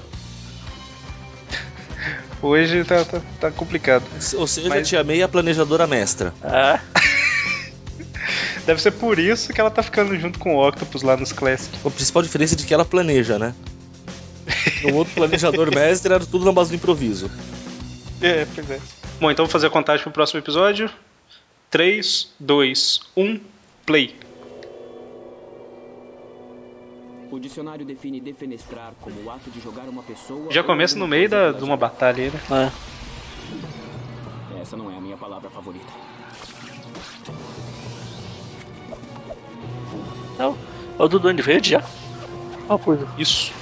Hoje 2.46 2.84
tá, 2.84 3.04
tá, 3.04 3.20
tá 3.40 3.50
complicado. 3.50 4.04
Ou 4.34 4.46
seja, 4.46 4.68
Mas- 4.68 4.80
a 4.80 4.82
tia 4.82 5.04
May 5.04 5.20
é 5.20 5.24
a 5.24 5.28
planejadora 5.28 5.86
mestra. 5.86 6.34
É, 6.42 6.80
Deve 8.66 8.80
ser 8.80 8.92
por 8.92 9.18
isso 9.18 9.52
que 9.52 9.60
ela 9.60 9.70
tá 9.70 9.82
ficando 9.82 10.16
junto 10.18 10.38
com 10.38 10.54
o 10.56 10.68
Octopus 10.68 11.02
lá 11.02 11.16
nos 11.16 11.32
Classic. 11.32 11.76
A 11.84 11.90
principal 11.90 12.22
diferença 12.22 12.54
é 12.54 12.56
de 12.56 12.64
que 12.64 12.72
ela 12.72 12.84
planeja, 12.84 13.36
né? 13.38 13.54
No 14.84 14.94
outro 14.94 15.14
planejador 15.14 15.72
mestre 15.74 16.12
era 16.12 16.24
tudo 16.24 16.44
na 16.44 16.52
base 16.52 16.70
do 16.70 16.76
improviso. 16.76 17.30
É, 18.24 18.46
pois 18.54 18.70
é. 18.70 18.78
Bom, 19.20 19.30
então 19.30 19.44
vou 19.44 19.52
fazer 19.52 19.66
a 19.66 19.70
contagem 19.70 20.02
pro 20.02 20.12
próximo 20.12 20.40
episódio. 20.40 20.90
3, 21.70 22.34
2, 22.38 23.00
1, 23.16 23.40
play. 23.86 24.14
O 27.30 27.38
dicionário 27.38 27.86
define 27.86 28.20
defenestrar 28.20 28.92
como 29.00 29.22
o 29.24 29.30
ato 29.30 29.50
de 29.50 29.58
jogar 29.58 29.88
uma 29.88 30.02
pessoa. 30.02 30.52
Já 30.52 30.62
começa 30.62 30.98
no 30.98 31.08
meio 31.08 31.30
da, 31.30 31.50
de 31.52 31.64
uma 31.64 31.78
batalha 31.78 32.24
aí, 32.24 32.30
né? 32.30 32.70
é. 34.58 34.60
Essa 34.60 34.76
não 34.76 34.90
é 34.90 34.96
a 34.96 35.00
minha 35.00 35.16
palavra 35.16 35.48
favorita. 35.48 35.86
É 40.38 40.46
o, 40.46 40.56
é 40.98 41.02
o 41.02 41.08
do 41.08 41.18
Duende 41.18 41.40
Verde 41.40 41.70
já? 41.70 41.82
Ah, 42.68 42.76
coisa. 42.78 43.08
Isso. 43.16 43.52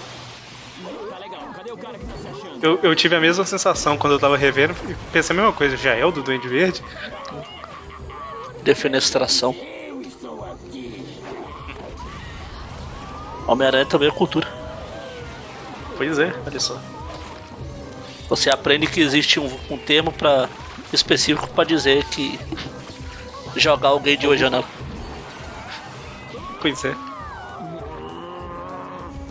Tá 1.10 1.18
legal, 1.18 1.42
cadê 1.54 1.70
o 1.70 1.76
cara 1.76 1.96
que 1.96 2.06
tá 2.06 2.16
se 2.16 2.28
achando? 2.28 2.49
Eu, 2.62 2.78
eu 2.82 2.94
tive 2.94 3.16
a 3.16 3.20
mesma 3.20 3.44
sensação 3.44 3.96
quando 3.96 4.14
eu 4.14 4.18
tava 4.18 4.36
revendo 4.36 4.74
e 4.88 4.94
pensei 5.12 5.34
a 5.34 5.36
mesma 5.36 5.52
coisa. 5.52 5.76
Já 5.76 5.94
é 5.94 6.04
o 6.04 6.10
do 6.10 6.22
Duende 6.22 6.48
Verde? 6.48 6.82
Defenestração. 8.62 9.54
Homem-Aranha 13.46 13.86
também 13.86 14.08
é 14.08 14.12
cultura. 14.12 14.46
Pois 15.96 16.18
é, 16.18 16.32
olha 16.46 16.60
só. 16.60 16.78
Você 18.28 18.50
aprende 18.50 18.86
que 18.86 19.00
existe 19.00 19.40
um, 19.40 19.58
um 19.70 19.78
termo 19.78 20.12
pra, 20.12 20.48
específico 20.92 21.48
pra 21.48 21.64
dizer 21.64 22.04
que 22.04 22.38
jogar 23.56 23.88
alguém 23.88 24.16
de 24.16 24.26
hoje 24.26 24.42
janela. 24.42 24.64
Pois 26.60 26.84
é. 26.84 26.94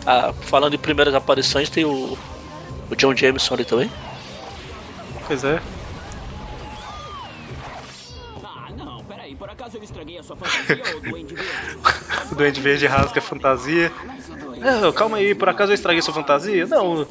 Ah, 0.04 0.32
falando 0.42 0.74
em 0.74 0.78
primeiras 0.78 1.14
aparições, 1.14 1.70
tem 1.70 1.84
o, 1.84 2.18
o 2.90 2.96
John 2.96 3.14
Jameson 3.14 3.54
ali 3.54 3.64
também. 3.64 3.90
Pois 5.26 5.44
é. 5.44 5.60
Ah, 8.44 8.68
não, 8.76 9.04
peraí, 9.04 9.34
por 9.34 9.48
acaso 9.48 9.76
eu 9.76 9.82
estraguei 9.82 10.18
a 10.18 10.22
sua 10.22 10.36
fantasia 10.36 10.82
ou 10.94 11.00
Duende 11.00 11.34
Verde? 11.34 11.78
O 12.30 12.34
Duende 12.34 12.60
Verde 12.60 12.86
rasga 12.86 13.18
a 13.20 13.22
fantasia. 13.22 13.92
Não, 14.58 14.92
calma 14.92 15.18
aí, 15.18 15.34
por 15.34 15.48
acaso 15.48 15.70
eu 15.70 15.74
estraguei 15.74 16.02
sua 16.02 16.12
fantasia? 16.14 16.66
Não. 16.66 17.06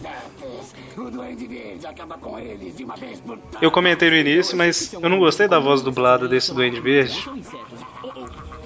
Eu 3.61 3.71
comentei 3.71 4.09
no 4.09 4.15
início, 4.17 4.57
mas 4.57 4.93
eu 4.93 5.09
não 5.09 5.17
gostei 5.17 5.47
da 5.47 5.59
voz 5.59 5.81
dublada 5.81 6.27
desse 6.27 6.53
Duende 6.53 6.79
Verde. 6.81 7.25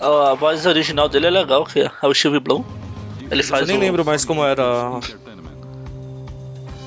A, 0.01 0.31
a 0.31 0.33
voz 0.33 0.65
original 0.65 1.07
dele 1.07 1.27
é 1.27 1.29
legal, 1.29 1.63
que 1.63 1.79
é 1.81 1.91
o 2.07 2.13
Steve 2.13 2.39
Blum. 2.39 2.63
Ele 3.29 3.43
faz 3.43 3.61
Eu 3.61 3.67
nem 3.67 3.77
o, 3.77 3.79
lembro 3.79 4.03
mais 4.03 4.25
como 4.25 4.43
era 4.43 4.99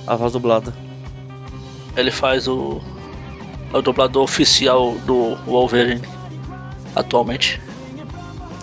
a, 0.07 0.17
voz 0.17 0.33
dublada. 0.33 0.73
Ele 1.97 2.11
faz 2.11 2.47
o, 2.47 2.81
é 3.73 3.77
o 3.77 3.83
dublador 3.83 4.23
oficial 4.23 4.93
do 5.07 5.37
Wolverine 5.47 6.03
atualmente. 6.95 7.61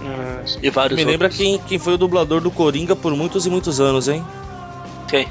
Ah, 0.01 0.43
E 0.62 0.69
vários 0.69 0.97
Me 0.99 1.06
lembra 1.06 1.27
outros. 1.27 1.41
quem, 1.41 1.58
quem 1.60 1.79
foi 1.79 1.93
o 1.93 1.97
dublador 1.97 2.41
do 2.41 2.51
Coringa 2.51 2.95
por 2.95 3.15
muitos 3.15 3.45
e 3.45 3.49
muitos 3.49 3.79
anos, 3.79 4.08
hein? 4.08 4.23
Quem? 5.08 5.27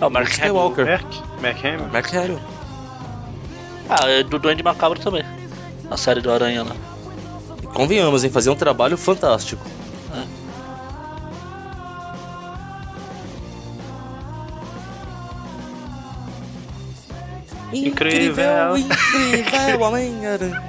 É 0.00 0.06
o 0.06 0.10
Mark 0.10 0.28
Hamill. 0.28 0.46
Skywalker. 0.46 0.86
Mark? 0.86 1.06
Mark 1.42 1.64
Hamill? 1.64 1.88
Mark 1.92 2.14
Hamill. 2.14 2.38
Ah, 3.88 4.08
é 4.08 4.22
do 4.22 4.38
Duende 4.38 4.62
Macabro 4.62 5.00
também. 5.00 5.24
A 5.90 5.96
série 5.96 6.20
do 6.20 6.30
Aranha 6.30 6.62
lá. 6.62 6.76
Convenhamos, 7.72 8.24
hein? 8.24 8.30
Fazia 8.30 8.52
um 8.52 8.56
trabalho 8.56 8.96
fantástico. 8.96 9.64
Incrível. 17.72 18.76
incrível, 18.76 19.80
Homem-Aranha. 19.80 20.62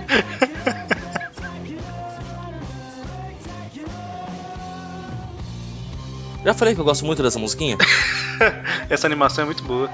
Já 6.44 6.54
falei 6.54 6.74
que 6.74 6.82
eu 6.82 6.86
gosto 6.86 7.06
muito 7.06 7.22
dessa 7.22 7.38
musiquinha? 7.38 7.78
Essa 8.90 9.08
animação 9.08 9.44
é 9.44 9.46
muito 9.46 9.64
boa. 9.64 9.90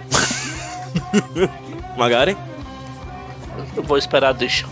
Magari? 1.97 2.37
Eu 3.75 3.83
vou 3.83 3.97
esperar, 3.97 4.33
deixa. 4.33 4.65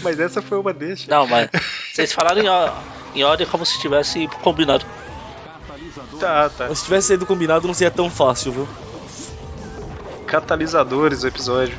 Mas 0.02 0.18
essa 0.18 0.42
foi 0.42 0.58
uma 0.58 0.72
deixa. 0.72 1.10
Não, 1.10 1.26
mas 1.26 1.48
vocês 1.92 2.12
falaram 2.12 2.40
em, 2.40 3.18
em 3.18 3.24
ordem 3.24 3.46
como 3.46 3.66
se 3.66 3.80
tivesse 3.80 4.28
combinado. 4.42 4.84
Tá, 6.18 6.48
tá. 6.50 6.74
Se 6.74 6.84
tivesse 6.84 7.08
sido 7.08 7.26
combinado, 7.26 7.66
não 7.66 7.74
seria 7.74 7.90
tão 7.90 8.08
fácil, 8.10 8.52
viu? 8.52 8.68
Catalisadores 10.26 11.22
o 11.22 11.28
episódio. 11.28 11.76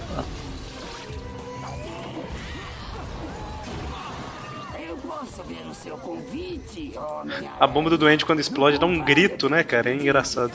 Homem 6.95 7.49
A 7.59 7.67
bomba 7.67 7.89
do 7.89 7.97
doente 7.97 8.25
quando 8.25 8.39
explode 8.39 8.77
dá 8.77 8.85
um 8.85 8.99
grito, 8.99 9.49
né, 9.49 9.63
cara? 9.63 9.89
É 9.89 9.95
engraçado. 9.95 10.53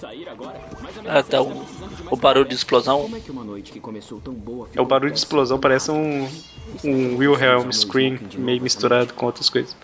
Sair 0.00 0.28
agora? 0.28 0.60
Mas 0.82 0.98
a 0.98 1.00
É, 1.00 1.02
minha 1.02 1.18
até 1.18 1.40
o, 1.40 1.64
o 2.10 2.16
barulho 2.16 2.48
de 2.48 2.54
explosão. 2.54 3.08
É 4.74 4.78
É 4.78 4.80
o 4.80 4.84
barulho 4.84 5.12
de 5.12 5.18
explosão, 5.18 5.58
parece 5.58 5.90
um, 5.90 6.28
um 6.84 7.16
Wilhelm 7.16 7.70
Scream 7.72 8.18
meio 8.34 8.60
misturado 8.62 9.14
com 9.14 9.26
outras 9.26 9.48
coisas. 9.48 9.74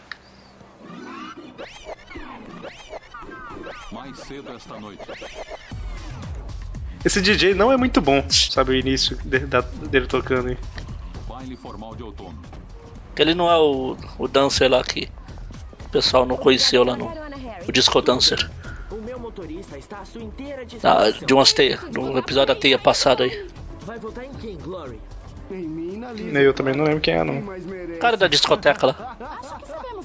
Cedo 4.33 4.53
esta 4.57 4.81
noite. 4.81 5.03
Esse 7.05 7.21
DJ 7.21 7.55
não 7.55 7.71
é 7.71 7.77
muito 7.77 8.01
bom, 8.01 8.25
sabe, 8.31 8.71
o 8.71 8.75
início 8.75 9.17
dele 9.25 10.07
tocando 10.07 10.49
aí. 10.49 10.59
Baile 11.29 11.57
formal 11.57 11.95
de 11.95 12.03
outono. 12.03 12.41
Ele 13.17 13.35
não 13.35 13.51
é 13.51 13.59
o, 13.59 13.97
o 14.19 14.27
dancer 14.27 14.71
lá 14.71 14.83
que 14.83 15.09
o 15.85 15.89
pessoal 15.91 16.25
não 16.25 16.37
conheceu 16.37 16.83
lá 16.83 16.97
no 16.97 17.13
o 17.69 17.73
Disco 17.73 18.01
Dancer. 18.01 18.51
motorista 19.21 19.77
está 19.77 19.99
à 19.99 20.05
sua 20.05 20.23
inteira 20.23 20.65
Ah, 20.83 21.11
de 21.11 21.35
umas 21.35 21.53
teias. 21.53 21.81
No 21.93 22.17
episódio 22.17 22.55
da 22.55 22.61
teia 22.61 22.79
passado 22.79 23.23
aí. 23.23 23.47
Vai 23.83 23.99
votar 23.99 24.25
em 24.25 24.33
quem, 24.35 24.57
Glory? 24.57 24.99
Eu 26.35 26.55
também 26.55 26.75
não 26.75 26.85
lembro 26.85 27.01
quem 27.01 27.15
é, 27.15 27.23
não. 27.23 27.43
Cara 28.01 28.17
da 28.17 28.27
discoteca 28.27 28.87
lá. 28.87 29.17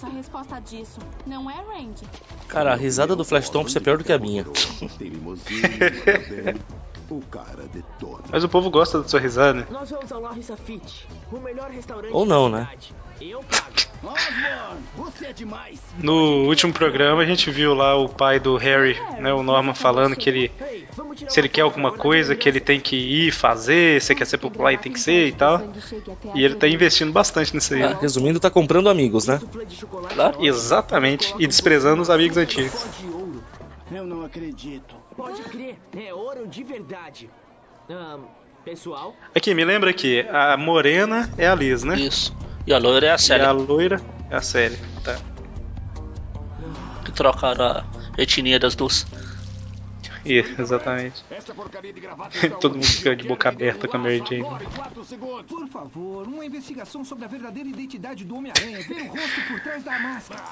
A 0.07 0.09
resposta 0.09 0.59
disso. 0.61 1.01
Não 1.25 1.51
é, 1.51 1.55
Randy? 1.55 2.05
Cara, 2.47 2.71
a 2.71 2.75
risada 2.75 3.13
do 3.13 3.25
Flash 3.25 3.49
Thompson 3.49 3.77
é 3.77 3.81
pior 3.81 3.97
do 3.97 4.05
que 4.05 4.13
a 4.13 4.17
minha. 4.17 4.45
O 7.09 7.21
cara 7.21 7.63
detona. 7.73 8.23
Mas 8.29 8.43
o 8.43 8.49
povo 8.49 8.69
gosta 8.69 9.01
da 9.01 9.07
sua 9.07 9.19
risada. 9.19 9.61
né? 9.61 9.67
Nós 9.71 9.89
vamos 9.89 10.11
ao 10.11 10.57
Fit, 10.57 11.07
o 11.31 11.39
melhor 11.39 11.69
restaurante 11.69 12.11
Ou 12.13 12.25
não, 12.25 12.49
né? 12.49 12.67
Eu 13.21 13.41
pago. 13.43 13.87
É 15.23 15.33
demais. 15.33 15.79
No 15.97 16.47
último 16.47 16.71
programa 16.71 17.23
a 17.23 17.25
gente 17.25 17.49
viu 17.49 17.73
lá 17.73 17.95
o 17.95 18.07
pai 18.07 18.39
do 18.39 18.55
Harry, 18.57 18.95
né, 19.19 19.33
o 19.33 19.41
Norman, 19.41 19.73
falando 19.73 20.15
que 20.15 20.29
ele, 20.29 20.51
se 21.27 21.39
ele 21.39 21.49
quer 21.49 21.61
alguma 21.61 21.91
coisa, 21.91 22.35
que 22.35 22.47
ele 22.47 22.59
tem 22.59 22.79
que 22.79 22.95
ir 22.95 23.31
fazer, 23.31 24.01
se 24.01 24.13
quer 24.13 24.25
ser 24.25 24.37
popular 24.37 24.73
e 24.73 24.77
tem 24.77 24.91
que 24.91 24.99
ser 24.99 25.27
e 25.27 25.31
tal. 25.31 25.61
E 26.35 26.43
ele 26.43 26.55
tá 26.55 26.67
investindo 26.67 27.11
bastante 27.11 27.55
nisso 27.55 27.73
aí. 27.73 27.81
né? 27.81 27.97
Resumindo, 27.99 28.39
tá 28.39 28.51
comprando 28.51 28.87
amigos, 28.89 29.25
né? 29.25 29.41
Exatamente. 30.39 31.33
E 31.39 31.47
desprezando 31.47 32.01
os 32.01 32.09
amigos 32.09 32.37
antigos. 32.37 32.85
Eu 33.91 34.05
não 34.05 34.23
acredito. 34.23 34.95
Pode 35.17 35.41
crer, 35.43 35.77
é 35.97 36.13
ouro 36.13 36.47
de 36.47 36.63
verdade. 36.63 37.29
Ahn, 37.89 38.21
pessoal, 38.63 39.15
Aqui, 39.35 39.53
me 39.55 39.65
lembra 39.65 39.91
que 39.91 40.21
a 40.29 40.55
morena 40.55 41.29
é 41.37 41.47
a 41.47 41.55
Liz, 41.55 41.83
né? 41.83 41.99
Isso. 41.99 42.35
E 42.65 42.73
a 42.73 42.77
loira 42.77 43.07
é 43.07 43.11
a 43.11 43.15
E 43.15 43.19
Célia. 43.19 43.47
a 43.49 43.51
loira 43.51 43.99
é 44.29 44.35
a 44.35 44.41
Série. 44.41 44.77
Tá. 45.03 45.17
Que 47.03 47.11
trocaram 47.11 47.65
a 47.65 47.83
etnia 48.17 48.59
das 48.59 48.75
duas. 48.75 49.05
E, 50.27 50.39
exatamente. 50.61 51.23
Todo 52.59 52.73
mundo 52.73 52.85
fica 52.85 53.15
de 53.15 53.25
boca 53.25 53.47
aberta 53.47 53.87
com 53.87 53.95
a 53.95 53.99
Mary 53.99 54.21
Jane. 54.27 54.43
Por 55.47 55.67
favor, 55.69 56.27
uma 56.27 56.45
investigação 56.45 57.05
sobre 57.05 57.23
a 57.23 57.27
verdadeira 57.29 57.69
identidade 57.69 58.25
do 58.25 58.35
Homem-Aranha. 58.35 58.79
Ver 58.81 59.03
o 59.03 59.07
rosto 59.07 59.41
por 59.47 59.59
trás 59.61 59.83
da 59.83 59.97
máscara. 59.97 60.43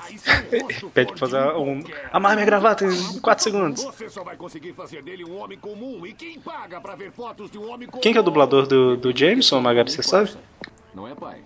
Pede 0.93 1.11
pra 1.11 1.17
fazer 1.17 1.57
um. 1.57 1.83
Amarra 2.11 2.35
minha 2.35 2.45
gravata 2.45 2.85
em 2.85 3.19
4 3.19 3.43
segundos. 3.43 3.83
Você 3.83 4.09
só 4.09 4.23
vai 4.23 4.37
conseguir 4.37 4.73
fazer 4.73 5.03
dele 5.03 5.25
um 5.25 5.37
homem 5.37 5.57
comum. 5.57 6.05
E 6.05 6.13
quem 6.13 6.39
paga 6.39 6.79
pra 6.79 6.95
ver 6.95 7.11
fotos 7.11 7.51
de 7.51 7.57
um 7.57 7.69
homem 7.69 7.87
comum? 7.87 8.01
Quem 8.01 8.13
que 8.13 8.17
é 8.17 8.21
o 8.21 8.23
dublador 8.23 8.65
do, 8.67 8.95
do 8.95 9.17
Jameson, 9.17 9.59
Magari, 9.59 9.91
você 9.91 10.01
sabe? 10.01 10.31
Não 10.93 11.05
é 11.07 11.13
pai. 11.13 11.41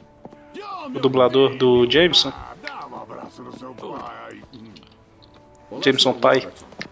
O 0.85 0.99
dublador 0.99 1.55
do 1.55 1.89
Jameson? 1.89 2.31
Dá 2.61 2.87
um 2.87 2.95
abraço 2.95 3.41
no 3.41 3.57
seu 3.57 3.73
pai. 3.73 4.41
Jameson 5.81 6.13
pai. 6.13 6.47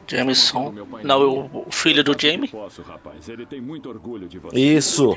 Jameson. 0.08 0.74
Não, 1.04 1.50
o, 1.54 1.72
filho 1.72 2.04
do 2.04 2.15
Jamie. 2.20 2.48
Posso, 2.48 2.82
rapaz. 2.82 3.28
Ele 3.28 3.46
tem 3.46 3.62
muito 3.62 3.89
orgulho 3.89 4.28
de 4.28 4.39
você. 4.39 4.58
Isso. 4.58 5.15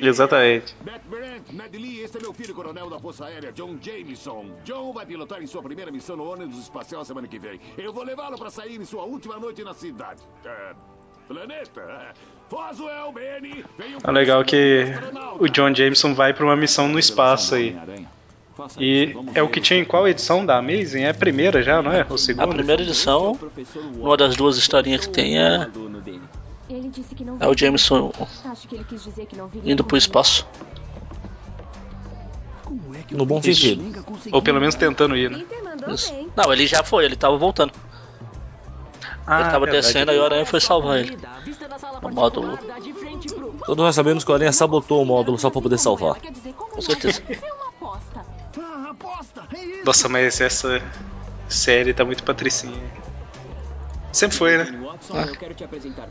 Exatamente. 0.00 0.74
Matt 0.84 1.02
Brent, 1.04 1.48
Ned 1.52 1.78
Lee, 1.78 2.00
esse 2.00 2.16
é 2.18 2.20
meu 2.20 2.32
filho, 2.32 2.54
coronel 2.54 2.90
da 2.90 2.98
Força 2.98 3.26
Aérea, 3.26 3.52
John 3.52 3.76
Jameson. 3.80 4.46
John 4.64 4.92
vai 4.92 5.06
pilotar 5.06 5.42
em 5.42 5.46
sua 5.46 5.62
primeira 5.62 5.90
missão 5.90 6.16
no 6.16 6.30
ônibus 6.30 6.58
espacial 6.58 7.04
semana 7.04 7.26
que 7.26 7.38
vem. 7.38 7.60
Eu 7.78 7.92
vou 7.92 8.04
levá-lo 8.04 8.38
pra 8.38 8.50
sair 8.50 8.80
em 8.80 8.84
sua 8.84 9.04
última 9.04 9.38
noite 9.38 9.62
na 9.64 9.74
cidade. 9.74 10.22
É, 10.44 10.74
planeta. 11.28 11.80
é. 11.80 12.36
Foswell, 12.48 13.12
Benny, 13.12 13.64
venham 13.76 13.98
É 14.04 14.10
legal 14.12 14.44
que 14.44 14.84
o 15.40 15.48
John 15.48 15.74
Jameson 15.74 16.14
vai 16.14 16.32
pra 16.32 16.44
uma 16.44 16.54
missão 16.54 16.88
no 16.88 16.98
espaço 16.98 17.56
aí. 17.56 17.76
E 18.78 19.14
é 19.34 19.42
o 19.42 19.48
que 19.48 19.60
tinha 19.60 19.78
em 19.78 19.84
qual 19.84 20.08
edição 20.08 20.44
da 20.44 20.58
Amazing? 20.58 21.02
É 21.02 21.10
a 21.10 21.14
primeira 21.14 21.62
já, 21.62 21.82
não 21.82 21.92
é? 21.92 22.06
Ou 22.08 22.14
A 22.14 22.18
segunda? 22.18 22.48
primeira 22.48 22.82
edição, 22.82 23.38
uma 23.94 24.16
das 24.16 24.36
duas 24.36 24.56
historinhas 24.56 25.06
que 25.06 25.12
tem 25.12 25.38
é, 25.38 25.68
é 27.40 27.46
o 27.48 27.56
Jameson 27.56 28.12
indo 29.64 29.84
pro 29.84 29.96
espaço. 29.96 30.46
No 33.10 33.24
bom 33.24 33.40
sentido. 33.40 34.04
Ou 34.32 34.42
pelo 34.42 34.58
menos 34.58 34.74
tentando 34.74 35.16
ir, 35.16 35.30
né? 35.30 35.44
Isso. 35.88 36.12
Não, 36.34 36.52
ele 36.52 36.66
já 36.66 36.82
foi, 36.82 37.04
ele 37.04 37.14
tava 37.14 37.36
voltando. 37.36 37.72
Ah, 39.26 39.40
ele 39.40 39.50
tava 39.50 39.66
verdade. 39.66 39.86
descendo 39.86 40.12
e 40.12 40.18
o 40.18 40.24
Aranha 40.24 40.46
foi 40.46 40.60
salvar 40.60 41.00
ele. 41.00 41.16
No 42.02 42.10
modo. 42.10 42.58
Todos 43.64 43.84
nós 43.84 43.94
sabemos 43.94 44.24
que 44.24 44.30
o 44.30 44.34
Aranha 44.34 44.52
sabotou 44.52 45.02
o 45.02 45.04
módulo 45.06 45.38
só 45.38 45.50
pra 45.50 45.60
poder 45.60 45.78
salvar. 45.78 46.16
Com 46.56 46.80
certeza. 46.80 47.22
Nossa, 49.84 50.08
mas 50.08 50.40
essa 50.40 50.82
série 51.48 51.94
tá 51.94 52.04
muito 52.04 52.22
patricinha. 52.24 52.90
Sempre 54.12 54.36
foi, 54.36 54.56
né? 54.56 54.64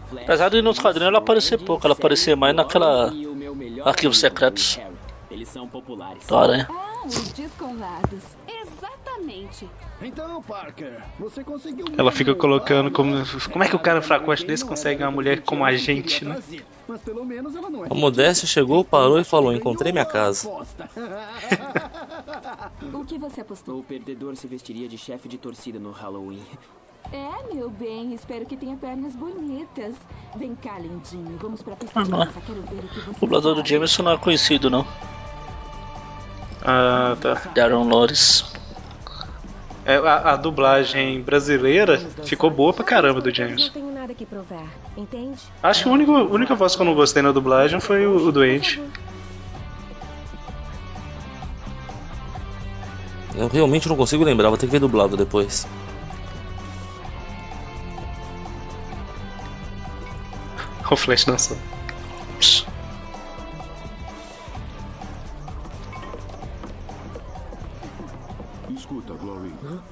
Flash. 0.09 0.23
Apesar 0.23 0.49
de 0.49 0.61
nos 0.61 0.77
quadrinhos 0.77 1.09
ela 1.09 1.17
aparecer 1.17 1.57
pouco, 1.57 1.87
ela 1.87 1.93
aparecer 1.93 2.35
mais 2.35 2.55
naquela. 2.55 3.11
Arquivos 3.83 4.19
secretos 4.19 4.79
Eles 5.31 5.49
são 5.49 5.67
populares. 5.67 6.25
do 6.27 6.37
Aranha. 6.37 6.67
Ah, 6.69 7.07
os 7.07 7.33
descolados. 7.33 8.23
Exatamente. 8.47 9.69
Então, 10.01 10.41
Parker, 10.41 11.01
você 11.17 11.43
conseguiu. 11.43 11.85
Ela 11.97 12.11
fica 12.11 12.35
colocando 12.35 12.91
como. 12.91 13.15
Como 13.51 13.63
é 13.63 13.69
que 13.69 13.75
o 13.75 13.79
cara 13.79 14.01
fracote 14.01 14.45
desse 14.45 14.65
consegue 14.65 15.01
uma 15.01 15.09
mulher 15.11 15.41
como 15.41 15.63
a 15.63 15.73
gente, 15.75 16.25
né? 16.25 16.37
Mas 16.87 17.01
pelo 17.01 17.23
menos 17.25 17.55
ela 17.55 17.69
não 17.69 17.85
é. 17.85 17.87
A 17.89 17.93
Modéstia 17.93 18.47
chegou, 18.47 18.83
parou 18.83 19.19
e 19.19 19.23
falou: 19.23 19.53
Encontrei 19.53 19.91
minha 19.91 20.05
casa. 20.05 20.49
O 22.93 23.05
que 23.05 23.17
você 23.17 23.41
apostou? 23.41 23.79
O 23.79 23.83
perdedor 23.83 24.35
se 24.35 24.47
vestiria 24.47 24.87
de 24.87 24.97
chefe 24.97 25.27
de 25.27 25.37
torcida 25.37 25.79
no 25.79 25.91
Halloween. 25.91 26.43
É, 27.11 27.53
meu 27.53 27.69
bem, 27.69 28.13
espero 28.13 28.45
que 28.45 28.57
tenha 28.57 28.75
pernas 28.75 29.15
bonitas. 29.15 29.95
Vem 30.35 30.55
cá, 30.55 30.79
lindinho, 30.79 31.37
vamos 31.39 31.61
pra 31.61 31.75
pista 31.75 31.99
Ah, 31.99 32.03
de 32.03 32.11
dança. 32.11 32.41
Quero 32.45 32.61
ver 32.63 32.83
o 32.83 32.87
que 32.87 32.99
você 32.99 33.09
O 33.11 33.13
dublador 33.21 33.55
do 33.55 33.67
Jameson 33.67 34.03
não 34.03 34.11
é 34.13 34.17
conhecido, 34.17 34.69
não. 34.69 34.85
Ah, 36.63 37.15
tá. 37.21 37.35
Darren 37.53 37.87
Lores. 37.87 38.54
É, 39.85 39.97
a, 39.97 40.31
a 40.31 40.35
dublagem 40.35 41.21
brasileira 41.21 41.99
ficou 42.23 42.49
boa 42.49 42.73
pra 42.73 42.83
caramba 42.83 43.21
do 43.21 43.27
Não 43.29 43.35
James. 43.35 43.69
tenho 43.69 43.91
nada 43.91 44.13
que 44.15 44.25
provar, 44.25 44.65
entende? 44.97 45.39
Acho 45.61 45.83
que 45.83 45.89
a 45.89 45.91
única, 45.91 46.11
a 46.11 46.23
única 46.23 46.55
voz 46.55 46.75
que 46.75 46.81
eu 46.81 46.85
não 46.87 46.95
gostei 46.95 47.21
na 47.21 47.31
dublagem 47.31 47.79
foi 47.79 48.05
o, 48.07 48.15
o 48.27 48.31
doente. 48.31 48.81
Eu 53.35 53.47
realmente 53.47 53.87
não 53.87 53.95
consigo 53.95 54.23
lembrar, 54.23 54.49
vou 54.49 54.57
ter 54.57 54.65
que 54.65 54.71
ver 54.71 54.79
dublado 54.79 55.15
depois. 55.15 55.67
O 60.89 60.95
Flash 60.95 61.25
dançando. 61.25 61.59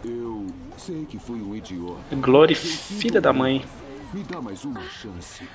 Eu 0.04 0.46
sei 0.78 1.06
que 1.06 1.18
fui 1.18 1.42
um 1.42 1.56
idiota. 1.56 2.16
Glory, 2.18 2.56
filha 2.56 3.22
da 3.22 3.32
mãe. 3.32 3.64
Me 4.14 4.22
dá 4.24 4.42
mais 4.42 4.66
uma 4.66 4.82
chance. 4.82 5.48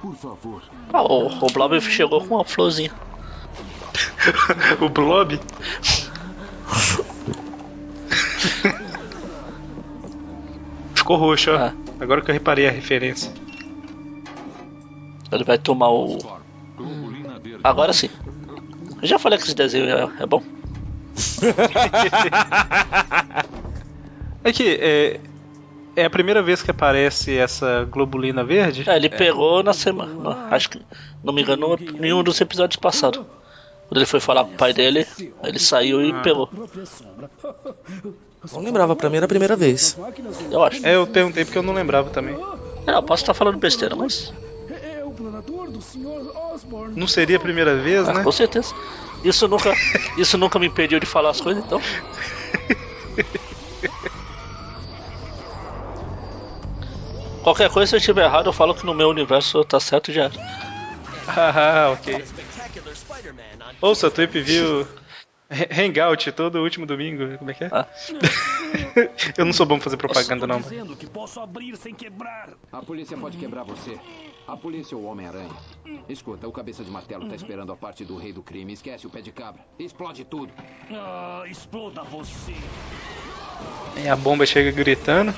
Por 0.00 0.14
favor. 0.16 0.62
Ah, 0.92 1.02
o, 1.02 1.26
o 1.26 1.52
Blob 1.52 1.80
chegou 1.80 2.26
com 2.26 2.36
uma 2.36 2.44
florzinha. 2.44 2.90
o 4.80 4.88
Blob? 4.88 5.38
Ficou 10.94 11.16
roxo, 11.16 11.50
ó. 11.50 11.72
Agora 12.00 12.22
que 12.22 12.30
eu 12.30 12.34
reparei 12.34 12.66
a 12.66 12.70
referência. 12.70 13.30
Ele 15.30 15.44
vai 15.44 15.58
tomar 15.58 15.90
o. 15.90 16.18
Agora 17.62 17.92
sim. 17.92 18.08
Eu 19.02 19.08
já 19.08 19.18
falei 19.18 19.38
que 19.38 19.44
esse 19.44 19.54
desenho 19.54 19.88
é, 19.88 20.10
é 20.20 20.26
bom. 20.26 20.42
É 24.44 24.52
que 24.52 24.78
é, 24.80 25.20
é 25.94 26.04
a 26.04 26.10
primeira 26.10 26.42
vez 26.42 26.62
que 26.62 26.70
aparece 26.70 27.36
essa 27.36 27.84
globulina 27.90 28.42
verde? 28.44 28.88
É, 28.88 28.96
ele 28.96 29.08
pegou 29.08 29.62
na 29.62 29.72
semana. 29.72 30.48
Acho 30.50 30.70
que, 30.70 30.80
não 31.22 31.32
me 31.32 31.42
engano, 31.42 31.76
em 32.00 32.12
um 32.12 32.22
dos 32.22 32.40
episódios 32.40 32.76
passados. 32.76 33.20
Quando 33.88 33.98
ele 33.98 34.06
foi 34.06 34.20
falar 34.20 34.44
com 34.44 34.54
o 34.54 34.56
pai 34.56 34.72
dele, 34.72 35.06
ele 35.44 35.58
saiu 35.58 36.02
e 36.02 36.12
pegou. 36.22 36.48
Não 38.52 38.60
lembrava, 38.60 38.96
pra 38.96 39.08
mim 39.10 39.16
era 39.18 39.26
a 39.26 39.28
primeira 39.28 39.54
vez. 39.54 39.96
Eu 40.50 40.64
acho. 40.64 40.84
É, 40.84 40.96
eu 40.96 41.06
perguntei 41.06 41.44
porque 41.44 41.58
eu 41.58 41.62
não 41.62 41.74
lembrava 41.74 42.10
também. 42.10 42.34
É, 42.86 42.94
eu 42.94 43.02
posso 43.02 43.22
estar 43.22 43.34
falando 43.34 43.58
besteira, 43.58 43.94
mas. 43.94 44.32
Não 46.96 47.06
seria 47.06 47.36
a 47.36 47.40
primeira 47.40 47.76
vez, 47.76 48.08
Ah, 48.08 48.14
né? 48.14 48.24
com 48.24 48.32
certeza. 48.32 48.74
Isso 49.22 49.46
nunca, 49.46 49.72
isso 50.16 50.36
nunca 50.38 50.58
me 50.58 50.66
impediu 50.66 50.98
de 50.98 51.06
falar 51.06 51.30
as 51.30 51.40
coisas, 51.40 51.62
então. 51.64 51.80
Qualquer 57.42 57.70
coisa, 57.70 57.90
se 57.90 57.96
eu 57.96 57.98
estiver 57.98 58.24
errado, 58.24 58.46
eu 58.46 58.52
falo 58.52 58.74
que 58.74 58.86
no 58.86 58.94
meu 58.94 59.08
universo 59.08 59.64
tá 59.64 59.80
certo 59.80 60.12
já. 60.12 60.30
Ah, 61.26 61.90
ok. 61.98 62.24
Ouça, 63.80 64.06
a 64.06 64.10
Trip 64.10 64.40
viu 64.40 64.86
Hangout 65.70 66.30
todo 66.32 66.62
último 66.62 66.86
domingo. 66.86 67.36
Como 67.38 67.50
é 67.50 67.54
que 67.54 67.64
é? 67.64 67.70
Ah. 67.72 67.86
Eu 69.36 69.44
não 69.44 69.52
sou 69.52 69.66
bom 69.66 69.76
pra 69.76 69.84
fazer 69.84 69.96
propaganda, 69.96 70.46
não. 70.46 70.60
dizendo 70.60 70.96
que 70.96 71.06
posso 71.06 71.40
abrir 71.40 71.76
sem 71.76 71.94
quebrar. 71.94 72.50
A 72.70 72.80
polícia 72.82 73.16
pode 73.16 73.36
quebrar 73.36 73.64
você. 73.64 73.98
A 74.46 74.56
polícia 74.56 74.96
ou 74.96 75.04
o 75.04 75.06
Homem-Aranha. 75.06 75.50
Escuta, 76.08 76.48
o 76.48 76.52
cabeça 76.52 76.82
de 76.82 76.90
martelo 76.90 77.28
tá 77.28 77.34
esperando 77.34 77.72
a 77.72 77.76
parte 77.76 78.04
do 78.04 78.16
rei 78.16 78.32
do 78.32 78.42
crime. 78.42 78.72
Esquece 78.72 79.06
o 79.06 79.10
pé 79.10 79.20
de 79.20 79.30
cabra. 79.30 79.62
Explode 79.78 80.24
tudo. 80.24 80.52
Ah, 80.90 81.44
exploda 81.46 82.02
você. 82.02 82.54
Aí 83.96 84.08
a 84.08 84.16
bomba 84.16 84.46
chega 84.46 84.70
gritando. 84.70 85.34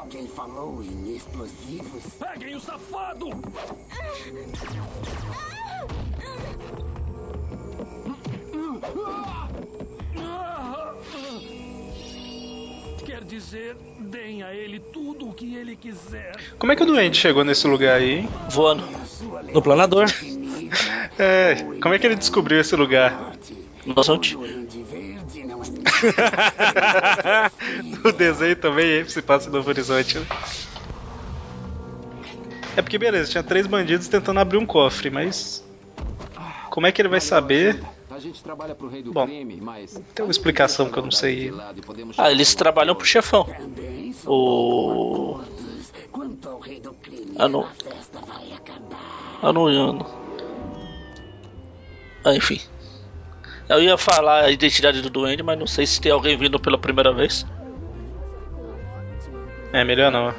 Alguém 0.00 0.26
falou 0.26 0.82
em 0.82 1.14
explosivos? 1.14 2.02
Peguem 2.18 2.56
o 2.56 2.60
safado! 2.60 3.28
Quer 13.04 13.22
dizer, 13.24 13.76
deem 13.98 14.42
a 14.42 14.54
ele 14.54 14.80
tudo 14.80 15.28
o 15.28 15.34
que 15.34 15.54
ele 15.54 15.76
quiser. 15.76 16.34
Como 16.58 16.72
é 16.72 16.76
que 16.76 16.82
o 16.82 16.86
doente 16.86 17.18
chegou 17.18 17.44
nesse 17.44 17.66
lugar 17.66 17.96
aí, 17.96 18.20
hein? 18.20 18.28
Voando. 18.48 18.82
No 19.52 19.60
planador. 19.60 20.06
É, 21.18 21.56
como 21.82 21.94
é 21.94 21.98
que 21.98 22.06
ele 22.06 22.16
descobriu 22.16 22.58
esse 22.58 22.74
lugar? 22.74 23.34
No 28.02 28.12
desenho 28.12 28.56
também 28.56 29.06
se 29.08 29.22
passa 29.22 29.48
no 29.48 29.56
Novo 29.56 29.68
Horizonte, 29.68 30.18
né? 30.18 30.26
É 32.76 32.82
porque, 32.82 32.98
beleza, 32.98 33.30
tinha 33.30 33.42
três 33.42 33.66
bandidos 33.66 34.08
tentando 34.08 34.40
abrir 34.40 34.58
um 34.58 34.66
cofre, 34.66 35.10
mas. 35.10 35.64
Como 36.70 36.86
é 36.86 36.92
que 36.92 37.02
ele 37.02 37.08
vai 37.08 37.20
saber? 37.20 37.82
A 38.10 38.18
gente 38.18 38.42
trabalha 38.42 38.74
pro 38.74 38.88
rei 38.88 39.02
do 39.02 39.12
Bom, 39.12 39.26
crime, 39.26 39.58
mas. 39.60 40.00
Tem 40.14 40.24
uma 40.24 40.30
explicação 40.30 40.90
que 40.90 40.98
eu 40.98 41.02
não 41.02 41.10
sei. 41.10 41.52
Ah, 42.16 42.30
eles 42.30 42.54
trabalham 42.54 42.94
pro 42.94 43.06
chefão. 43.06 43.46
O. 44.26 45.40
Ah, 47.36 47.48
não. 47.48 47.66
Ah, 49.42 49.52
não, 49.52 49.70
eu 49.70 49.92
não. 49.92 50.06
Ah, 52.24 52.34
enfim. 52.34 52.60
Eu 53.70 53.80
ia 53.80 53.96
falar 53.96 54.46
a 54.46 54.50
identidade 54.50 55.00
do 55.00 55.08
Duende, 55.08 55.44
mas 55.44 55.56
não 55.56 55.64
sei 55.64 55.86
se 55.86 56.00
tem 56.00 56.10
alguém 56.10 56.36
vindo 56.36 56.58
pela 56.58 56.76
primeira 56.76 57.12
vez. 57.12 57.46
É, 59.72 59.84
melhor 59.84 60.10
não. 60.10 60.34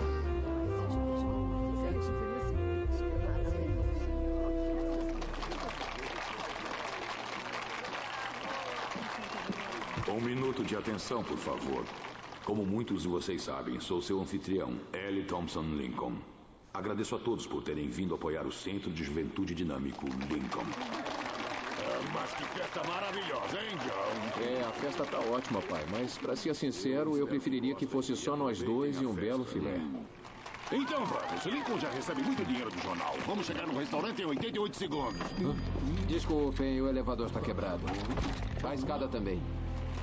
Um 10.09 10.19
minuto 10.19 10.61
de 10.65 10.75
atenção, 10.75 11.23
por 11.23 11.37
favor. 11.37 11.85
Como 12.43 12.65
muitos 12.65 13.03
de 13.03 13.07
vocês 13.07 13.43
sabem, 13.43 13.79
sou 13.79 14.01
seu 14.01 14.19
anfitrião, 14.19 14.73
Ellie 14.91 15.23
Thompson 15.23 15.61
Lincoln. 15.61 16.15
Agradeço 16.73 17.15
a 17.15 17.19
todos 17.19 17.47
por 17.47 17.63
terem 17.63 17.87
vindo 17.87 18.13
apoiar 18.13 18.45
o 18.45 18.51
Centro 18.51 18.91
de 18.91 19.05
Juventude 19.05 19.55
Dinâmico 19.55 20.05
Lincoln. 20.29 21.20
Mas 22.13 22.33
que 22.33 22.43
festa 22.43 22.83
maravilhosa, 22.87 23.57
hein, 23.57 23.77
John? 23.85 24.43
É, 24.43 24.63
a 24.67 24.71
festa 24.73 25.05
tá 25.05 25.19
ótima, 25.19 25.61
pai. 25.61 25.83
Mas, 25.91 26.17
pra 26.17 26.35
ser 26.35 26.53
sincero, 26.53 27.17
eu 27.17 27.25
preferiria 27.25 27.73
que 27.73 27.85
fosse 27.85 28.15
só 28.15 28.35
nós 28.35 28.61
dois 28.61 28.99
e 29.01 29.05
um 29.05 29.13
belo 29.13 29.45
filé. 29.45 29.79
Então 30.71 31.05
vamos. 31.05 31.45
Lincoln 31.45 31.79
já 31.79 31.89
recebe 31.89 32.21
muito 32.21 32.45
dinheiro 32.45 32.69
do 32.69 32.81
jornal. 32.81 33.13
Vamos 33.27 33.45
chegar 33.45 33.67
no 33.67 33.77
restaurante 33.77 34.21
em 34.21 34.25
88 34.25 34.77
segundos. 34.77 35.21
Desculpem, 36.07 36.81
o 36.81 36.87
elevador 36.87 37.27
está 37.27 37.41
quebrado. 37.41 37.81
A 38.63 38.73
escada 38.73 39.07
também. 39.07 39.41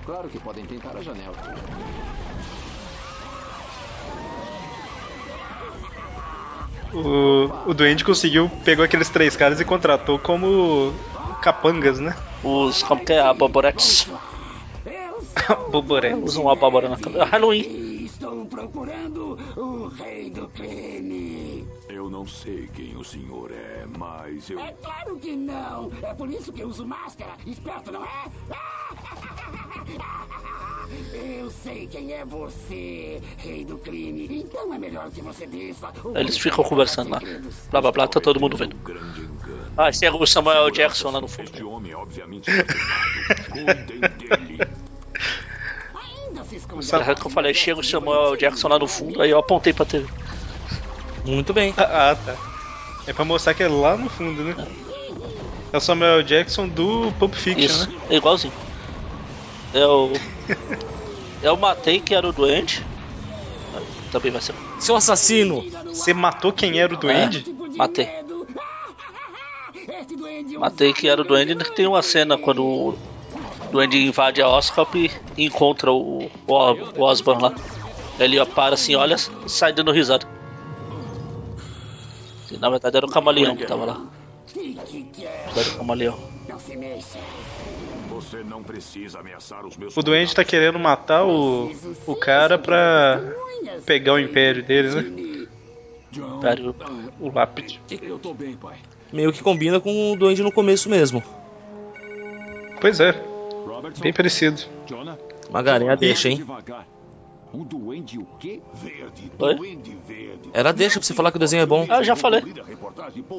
Claro 0.04 0.28
que 0.28 0.38
podem 0.38 0.66
tentar 0.66 0.96
a 0.96 1.02
janela. 1.02 1.36
O, 6.92 7.70
o 7.70 7.74
Duende 7.74 8.04
conseguiu, 8.04 8.50
pegou 8.64 8.84
aqueles 8.84 9.08
três 9.10 9.36
caras 9.36 9.60
e 9.60 9.64
contratou 9.64 10.18
como 10.18 10.94
capangas, 11.40 11.98
né? 11.98 12.16
Os. 12.42 12.82
Como 12.82 13.04
que 13.04 13.12
é? 13.12 13.20
Aboboretes. 13.20 14.08
Boboretes. 15.70 16.22
Usam 16.22 16.48
abóbora 16.48 16.88
na 16.88 16.96
cabeça. 16.96 17.24
Halloween. 17.24 18.04
Estou 18.04 18.44
procurando 18.46 19.38
o 19.56 19.88
rei 19.88 20.30
do 20.30 20.48
crime. 20.48 21.66
Eu 21.88 22.10
não 22.10 22.26
sei 22.26 22.68
quem 22.74 22.96
o 22.96 23.04
senhor 23.04 23.50
é, 23.52 23.86
mas 23.96 24.50
eu. 24.50 24.58
É 24.58 24.72
claro 24.72 25.16
que 25.16 25.36
não. 25.36 25.90
É 26.02 26.12
por 26.14 26.28
isso 26.30 26.52
que 26.52 26.62
eu 26.62 26.68
uso 26.68 26.86
máscara. 26.86 27.32
Esperto, 27.46 27.92
não 27.92 28.04
é? 28.04 28.08
Eu 31.12 31.50
sei 31.50 31.86
quem 31.86 32.12
é 32.12 32.24
você, 32.24 33.20
rei 33.38 33.64
do 33.64 33.78
crime. 33.78 34.28
Então 34.30 34.72
é 34.72 34.78
melhor 34.78 35.10
que 35.10 35.20
você 35.20 35.46
desça. 35.46 35.92
Eles 36.14 36.38
ficam 36.38 36.64
conversando 36.64 37.10
lá. 37.10 37.20
Blá 37.70 37.80
blá 37.80 37.92
blá, 37.92 38.08
tá 38.08 38.20
todo 38.20 38.40
mundo 38.40 38.56
vendo. 38.56 38.76
Ah, 39.76 39.92
chega 39.92 40.16
o 40.16 40.26
Samuel 40.26 40.70
Jackson 40.70 41.10
lá 41.10 41.20
no 41.20 41.28
fundo. 41.28 41.44
Este 41.44 41.62
homem 41.62 41.92
é 41.92 41.96
obviamente 41.96 42.50
confirmado. 42.50 43.50
Cuidem 43.50 44.00
dele. 44.00 44.58
É 47.08 47.14
que 47.14 47.26
eu 47.26 47.30
falei, 47.30 47.54
chega 47.54 47.80
o 47.80 47.84
Samuel 47.84 48.36
Jackson 48.36 48.68
lá 48.68 48.78
no 48.78 48.86
fundo, 48.86 49.20
aí 49.20 49.30
eu 49.30 49.38
apontei 49.38 49.72
pra 49.72 49.84
TV. 49.84 50.06
Muito 51.24 51.52
bem. 51.52 51.74
Ah, 51.76 52.16
tá. 52.16 52.36
É 53.06 53.12
pra 53.12 53.24
mostrar 53.24 53.54
que 53.54 53.62
é 53.62 53.68
lá 53.68 53.96
no 53.96 54.08
fundo, 54.08 54.42
né? 54.42 54.54
É 55.72 55.76
o 55.76 55.80
Samuel 55.80 56.22
Jackson 56.22 56.68
do 56.68 57.12
Pulp 57.18 57.34
Fiction, 57.34 57.64
Isso, 57.64 57.90
né? 57.90 57.98
é 58.10 58.16
igualzinho. 58.16 58.52
Eu. 59.72 60.12
Eu 61.42 61.56
matei 61.56 62.00
que 62.00 62.14
era 62.14 62.28
o 62.28 62.32
doente. 62.32 62.84
Também 64.10 64.32
vai 64.32 64.40
ser. 64.40 64.54
Seu 64.78 64.96
assassino! 64.96 65.62
Você 65.86 66.14
matou 66.14 66.52
quem 66.52 66.80
era 66.80 66.92
o 66.92 66.96
duende? 66.96 67.44
É, 67.48 67.76
matei. 67.76 68.08
Matei 70.58 70.92
que 70.92 71.08
era 71.08 71.20
o 71.20 71.24
duende. 71.24 71.54
Tem 71.74 71.86
uma 71.86 72.02
cena 72.02 72.38
quando 72.38 72.64
o 72.64 72.98
duende 73.70 74.02
invade 74.04 74.40
a 74.40 74.48
Oscorp 74.48 74.94
e 74.94 75.10
encontra 75.36 75.92
o, 75.92 76.30
o, 76.46 76.54
o 76.96 77.02
Osborn 77.02 77.42
lá. 77.42 77.54
Ele 78.18 78.44
para 78.46 78.74
assim, 78.74 78.96
olha, 78.96 79.16
sai 79.46 79.72
dando 79.72 79.92
risada. 79.92 80.26
E, 82.50 82.56
na 82.56 82.70
verdade 82.70 82.96
era 82.96 83.06
o 83.06 83.10
camaleão 83.10 83.54
que 83.54 83.66
tava 83.66 83.84
lá. 83.84 84.00
Era 85.56 85.68
o 85.68 85.76
camaleão. 85.76 86.18
Você 88.18 88.42
não 88.42 88.64
precisa 88.64 89.20
ameaçar 89.20 89.64
os 89.64 89.76
meus 89.76 89.96
O 89.96 90.02
Duende 90.02 90.34
tá 90.34 90.44
querendo 90.44 90.76
matar 90.76 91.24
o, 91.24 91.70
o 92.04 92.16
cara 92.16 92.58
pra 92.58 93.22
pegar 93.86 94.14
o 94.14 94.18
império 94.18 94.64
dele, 94.64 94.90
né? 94.90 95.46
Império, 96.12 96.74
o 97.20 97.30
lápide. 97.30 97.80
Eu 98.02 98.18
tô 98.18 98.34
bem, 98.34 98.56
pai. 98.56 98.76
Meio 99.12 99.32
que 99.32 99.40
combina 99.40 99.78
com 99.78 100.12
o 100.12 100.16
Duende 100.16 100.42
no 100.42 100.50
começo 100.50 100.90
mesmo. 100.90 101.22
Pois 102.80 102.98
é. 102.98 103.14
Bem 104.00 104.12
parecido. 104.12 104.62
Magarinha 105.48 105.96
deixa, 105.96 106.28
hein? 106.28 106.44
Um 107.52 107.64
duende 107.64 108.18
o 108.18 108.26
quê? 108.38 108.60
Verde. 108.74 109.32
Oi? 109.38 109.54
Duende 109.54 109.98
verde. 110.06 110.50
Era 110.52 110.72
deixa 110.72 110.98
pra 110.98 111.06
você 111.06 111.14
falar 111.14 111.30
que 111.30 111.38
o 111.38 111.40
desenho 111.40 111.62
é 111.62 111.66
bom. 111.66 111.86
Ah, 111.88 112.02
já 112.02 112.14
falei. 112.14 112.42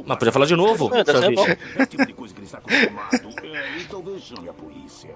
Mas 0.06 0.18
podia 0.18 0.32
falar 0.32 0.48
de 0.48 0.56
novo. 0.56 0.90
É, 0.96 1.04
desenho 1.04 1.32
é 1.32 1.36
bom. 1.36 1.46
É 1.46 1.84
o 1.84 1.86
tipo 1.86 2.06
de 2.06 2.14
coisa 2.14 2.34
que 2.34 2.40
ele 2.40 2.48
está 2.48 2.58
acostumado. 2.58 3.30
É, 3.44 3.82
então 3.82 4.02
deixe 4.02 4.34
a 4.34 4.54
polícia. 4.54 5.14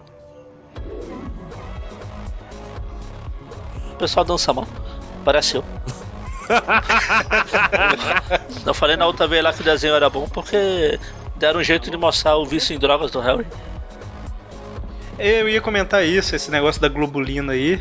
O 3.92 3.96
pessoal 3.96 4.26
dança 4.26 4.54
mal. 4.54 4.68
Parece 5.26 5.56
eu. 5.56 5.64
eu 8.66 8.74
falei 8.74 8.98
na 8.98 9.08
outra 9.08 9.28
vez 9.28 9.44
lá 9.44 9.54
que 9.54 9.62
o 9.62 9.64
desenho 9.64 9.96
era 9.96 10.10
bom 10.10 10.28
porque 10.28 11.00
deram 11.38 11.62
um 11.62 11.64
jeito 11.64 11.90
de 11.90 11.96
mostrar 11.98 12.36
o 12.38 12.46
vício 12.46 12.76
em 12.76 12.80
drogas 12.80 13.12
do 13.12 13.20
Harry. 13.20 13.48
Eu 15.18 15.48
ia 15.48 15.62
comentar 15.62 16.06
isso, 16.06 16.36
esse 16.36 16.52
negócio 16.52 16.82
da 16.82 16.90
globulina 16.90 17.54
aí. 17.54 17.80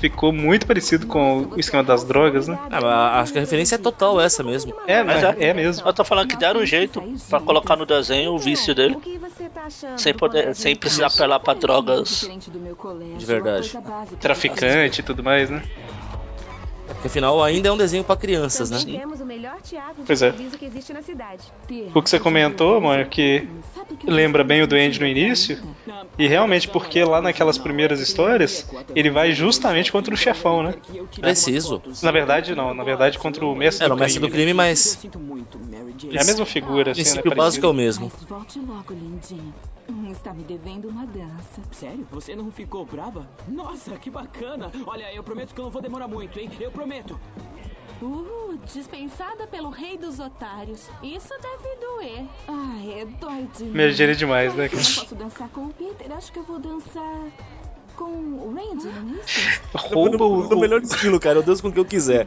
Ficou 0.00 0.32
muito 0.32 0.66
parecido 0.66 1.06
com 1.06 1.42
o 1.50 1.60
esquema 1.60 1.82
das 1.82 2.04
drogas, 2.04 2.48
né? 2.48 2.58
Ah, 2.70 3.20
acho 3.20 3.32
que 3.32 3.38
a 3.38 3.42
referência 3.42 3.74
é 3.74 3.78
total 3.78 4.18
essa 4.18 4.42
mesmo. 4.42 4.72
É, 4.86 5.02
Mas 5.04 5.22
né? 5.22 5.36
É 5.38 5.52
mesmo. 5.52 5.86
Eu 5.86 5.92
tô 5.92 6.02
falando 6.04 6.26
que 6.26 6.36
deram 6.38 6.60
um 6.60 6.66
jeito 6.66 7.02
pra 7.28 7.38
colocar 7.38 7.76
no 7.76 7.84
desenho 7.84 8.32
o 8.32 8.38
vício 8.38 8.74
dele. 8.74 8.96
Sem, 9.98 10.14
poder, 10.14 10.54
sem 10.54 10.74
precisar 10.74 11.08
apelar 11.08 11.38
pra 11.40 11.52
drogas. 11.52 12.26
De 13.18 13.26
verdade. 13.26 13.78
Traficante 14.18 15.00
e 15.00 15.04
tudo 15.04 15.22
mais, 15.22 15.50
né? 15.50 15.62
Porque 16.86 17.06
afinal 17.06 17.42
ainda 17.42 17.68
é 17.68 17.72
um 17.72 17.76
desenho 17.76 18.02
pra 18.02 18.16
crianças, 18.16 18.70
né? 18.70 18.78
De 18.78 19.00
Pois 20.06 20.22
é. 20.22 20.34
O 21.94 22.02
que 22.02 22.10
você 22.10 22.18
comentou, 22.18 22.80
mano, 22.80 23.04
que 23.06 23.46
lembra 24.04 24.42
bem 24.44 24.62
o 24.62 24.66
Duende 24.66 25.00
no 25.00 25.06
início. 25.06 25.58
E 26.18 26.26
realmente, 26.26 26.68
porque 26.68 27.02
lá 27.04 27.20
naquelas 27.20 27.58
primeiras 27.58 28.00
histórias, 28.00 28.68
ele 28.94 29.10
vai 29.10 29.32
justamente 29.32 29.90
contra 29.90 30.12
o 30.12 30.16
chefão, 30.16 30.62
né? 30.62 30.74
Preciso. 31.20 31.82
Na 32.02 32.10
verdade, 32.10 32.54
não. 32.54 32.74
Na 32.74 32.84
verdade, 32.84 33.18
contra 33.18 33.44
o 33.44 33.54
mestre 33.54 33.84
Era 33.84 33.94
do 33.94 33.96
o 33.98 34.00
mestre 34.00 34.20
do 34.20 34.28
crime, 34.28 34.52
mas. 34.54 34.98
É 36.12 36.20
a 36.20 36.24
mesma 36.24 36.46
figura, 36.46 36.88
O 36.88 36.92
assim, 36.92 37.00
né? 37.02 37.04
princípio 37.10 37.34
básico 37.34 37.66
é 37.66 37.68
o 37.68 37.72
mesmo. 37.74 38.10
Mas 38.14 38.28
volte 38.28 38.58
logo, 38.58 38.92
lindinho. 38.92 39.54
Hum, 39.88 40.10
Está 40.12 40.32
me 40.32 40.44
devendo 40.44 40.88
uma 40.88 41.06
dança. 41.06 41.60
Sério? 41.72 42.06
Você 42.12 42.36
não 42.36 42.50
ficou 42.50 42.84
brava? 42.84 43.28
Nossa, 43.48 43.96
que 43.96 44.10
bacana! 44.10 44.70
Olha, 44.86 45.12
eu 45.12 45.22
prometo 45.22 45.54
que 45.54 45.60
eu 45.60 45.64
não 45.64 45.70
vou 45.70 45.82
demorar 45.82 46.06
muito, 46.06 46.38
hein? 46.38 46.50
Eu 46.60 46.70
prometo! 46.70 47.18
Uh, 48.02 48.58
dispensada 48.72 49.46
pelo 49.46 49.70
rei 49.70 49.96
dos 49.98 50.18
otários. 50.18 50.88
Isso 51.02 51.28
deve 51.40 51.76
doer. 51.76 52.24
Ai, 52.48 53.00
é 53.00 53.04
dói 53.04 53.48
demais. 53.56 53.74
Mergeria 53.74 54.14
demais, 54.14 54.54
né? 54.54 54.66
Eu 54.66 54.70
não 54.70 54.78
posso 54.78 55.14
dançar 55.14 55.48
com 55.50 55.66
o 55.66 55.72
Peter, 55.72 56.12
acho 56.12 56.32
que 56.32 56.38
eu 56.38 56.44
vou 56.44 56.58
dançar 56.58 57.30
com 57.96 58.04
o 58.04 58.54
Randy, 58.54 58.86
não 58.86 59.14
é 59.14 59.20
isso? 59.20 59.50
Rouba 59.74 60.16
no, 60.16 60.48
no 60.48 60.56
o. 60.56 60.60
melhor 60.60 60.80
estilo, 60.80 61.20
cara. 61.20 61.38
Eu 61.38 61.42
danço 61.42 61.60
com 61.62 61.68
o 61.68 61.72
que 61.72 61.78
eu 61.80 61.84
quiser. 61.84 62.26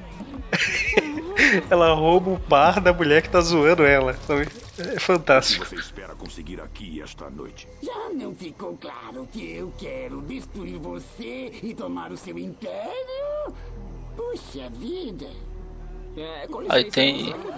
Ela 1.70 1.94
rouba 1.94 2.32
o 2.32 2.40
par 2.40 2.80
da 2.80 2.94
mulher 2.94 3.22
que 3.24 3.30
tá 3.30 3.42
zoando 3.42 3.84
ela. 3.84 4.14
sabe? 4.28 4.48
É 4.78 5.00
fantástico. 5.00 5.66
Você 5.66 5.76
espera 5.76 6.16
conseguir 6.16 6.62
aqui 6.62 7.02
esta 7.02 7.30
noite? 7.30 7.68
Já 7.82 8.10
não 8.10 8.34
ficou 8.36 8.78
claro 8.78 9.28
que 9.32 9.52
eu 9.56 9.72
quero 9.78 10.22
destruir 10.22 10.78
você 10.78 11.52
e 11.62 11.74
tomar 11.74 12.12
o 12.12 12.18
seu 12.18 12.38
império? 12.38 13.54
Puxa 14.16 14.70
vida. 14.70 15.28
É, 16.16 16.48
Aí 16.70 16.92
tem- 16.92 17.30
eu 17.30 17.38
vidro? 17.38 17.54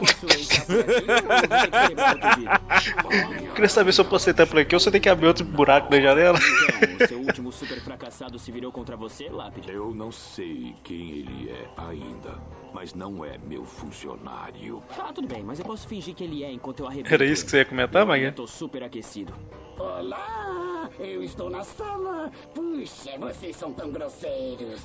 Queria 3.54 3.70
saber 3.70 3.92
se 3.92 4.00
eu 4.02 4.06
posso 4.06 4.30
entrar 4.30 4.46
por 4.48 4.60
aqui 4.60 4.76
ou 4.76 4.80
se 4.80 4.88
eu 4.88 4.92
tenho 4.92 5.02
que 5.02 5.10
abrir 5.10 5.28
outro 5.28 5.46
buraco 5.46 5.92
na 5.92 6.00
janela. 6.00 6.38
Então, 6.38 7.08
seu 7.08 7.20
último 7.20 7.52
super 7.52 7.80
fracassado 7.82 8.40
se 8.40 8.52
virou 8.52 8.72
contra 8.72 8.96
você, 8.96 9.30
Lápide? 9.30 9.70
Eu 9.72 9.94
não 9.94 10.12
sei 10.12 10.76
quem 10.84 11.10
ele 11.12 11.50
é 11.52 11.68
ainda, 11.78 12.40
mas 12.74 12.94
não 12.94 13.26
é 13.26 13.38
meu 13.40 13.66
funcionário. 13.66 14.82
Ah, 14.98 15.12
tudo 15.14 15.28
bem, 15.28 15.44
mas 15.44 15.60
eu 15.60 15.66
posso 15.66 15.88
fingir 15.88 16.16
que 16.16 16.24
ele 16.24 16.44
é 16.44 16.52
enquanto 16.52 16.80
eu 16.80 16.88
arrebento. 16.88 17.14
Era 17.14 17.26
isso 17.26 17.44
que 17.44 17.52
você 17.52 17.58
ia 17.58 17.66
comentar, 17.66 18.06
Eu 18.06 18.12
ainda 18.12 18.26
Maga? 18.28 18.36
tô 18.38 18.48
super 18.48 18.84
aquecido. 18.84 19.34
Olá, 19.78 20.90
eu 21.00 21.22
estou 21.22 21.50
na 21.50 21.64
sala. 21.64 22.32
Puxa, 22.54 23.18
vocês 23.20 23.56
são 23.58 23.74
tão 23.74 23.92
grosseiros. 23.92 24.80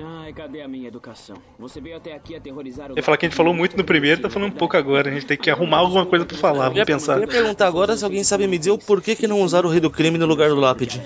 Ai, 0.00 0.32
cadê 0.32 0.62
a 0.62 0.68
minha 0.68 0.88
educação? 0.88 1.36
Você 1.58 1.80
veio 1.80 1.96
até 1.96 2.14
aqui 2.14 2.34
aterrorizar 2.34 2.88
o 2.88 2.92
Eu 2.92 2.96
ia 2.96 3.02
falar 3.02 3.16
que 3.16 3.26
a 3.26 3.28
gente 3.28 3.36
falou 3.36 3.54
muito 3.54 3.76
no 3.76 3.84
primeiro, 3.84 4.20
tá 4.22 4.30
falando 4.30 4.48
um 4.48 4.56
pouco 4.56 4.76
agora. 4.76 5.10
A 5.10 5.12
gente 5.12 5.26
tem 5.26 5.36
que 5.36 5.50
arrumar 5.50 5.78
alguma 5.78 6.04
coisa 6.06 6.24
pra 6.24 6.36
falar, 6.36 6.68
vamos 6.70 6.84
pensar. 6.84 7.16
eu 7.16 7.20
ia 7.20 7.26
perguntar 7.28 7.66
agora 7.68 7.96
se 7.96 8.04
alguém 8.04 8.24
sabe 8.24 8.46
me 8.46 8.58
dizer 8.58 8.70
o 8.70 8.78
porquê 8.78 9.14
que 9.14 9.26
não 9.28 9.40
usaram 9.42 9.68
o 9.68 9.72
rei 9.72 9.80
do 9.80 9.90
crime 9.90 10.18
no 10.18 10.26
lugar 10.26 10.48
do 10.48 10.56
lápide. 10.56 11.00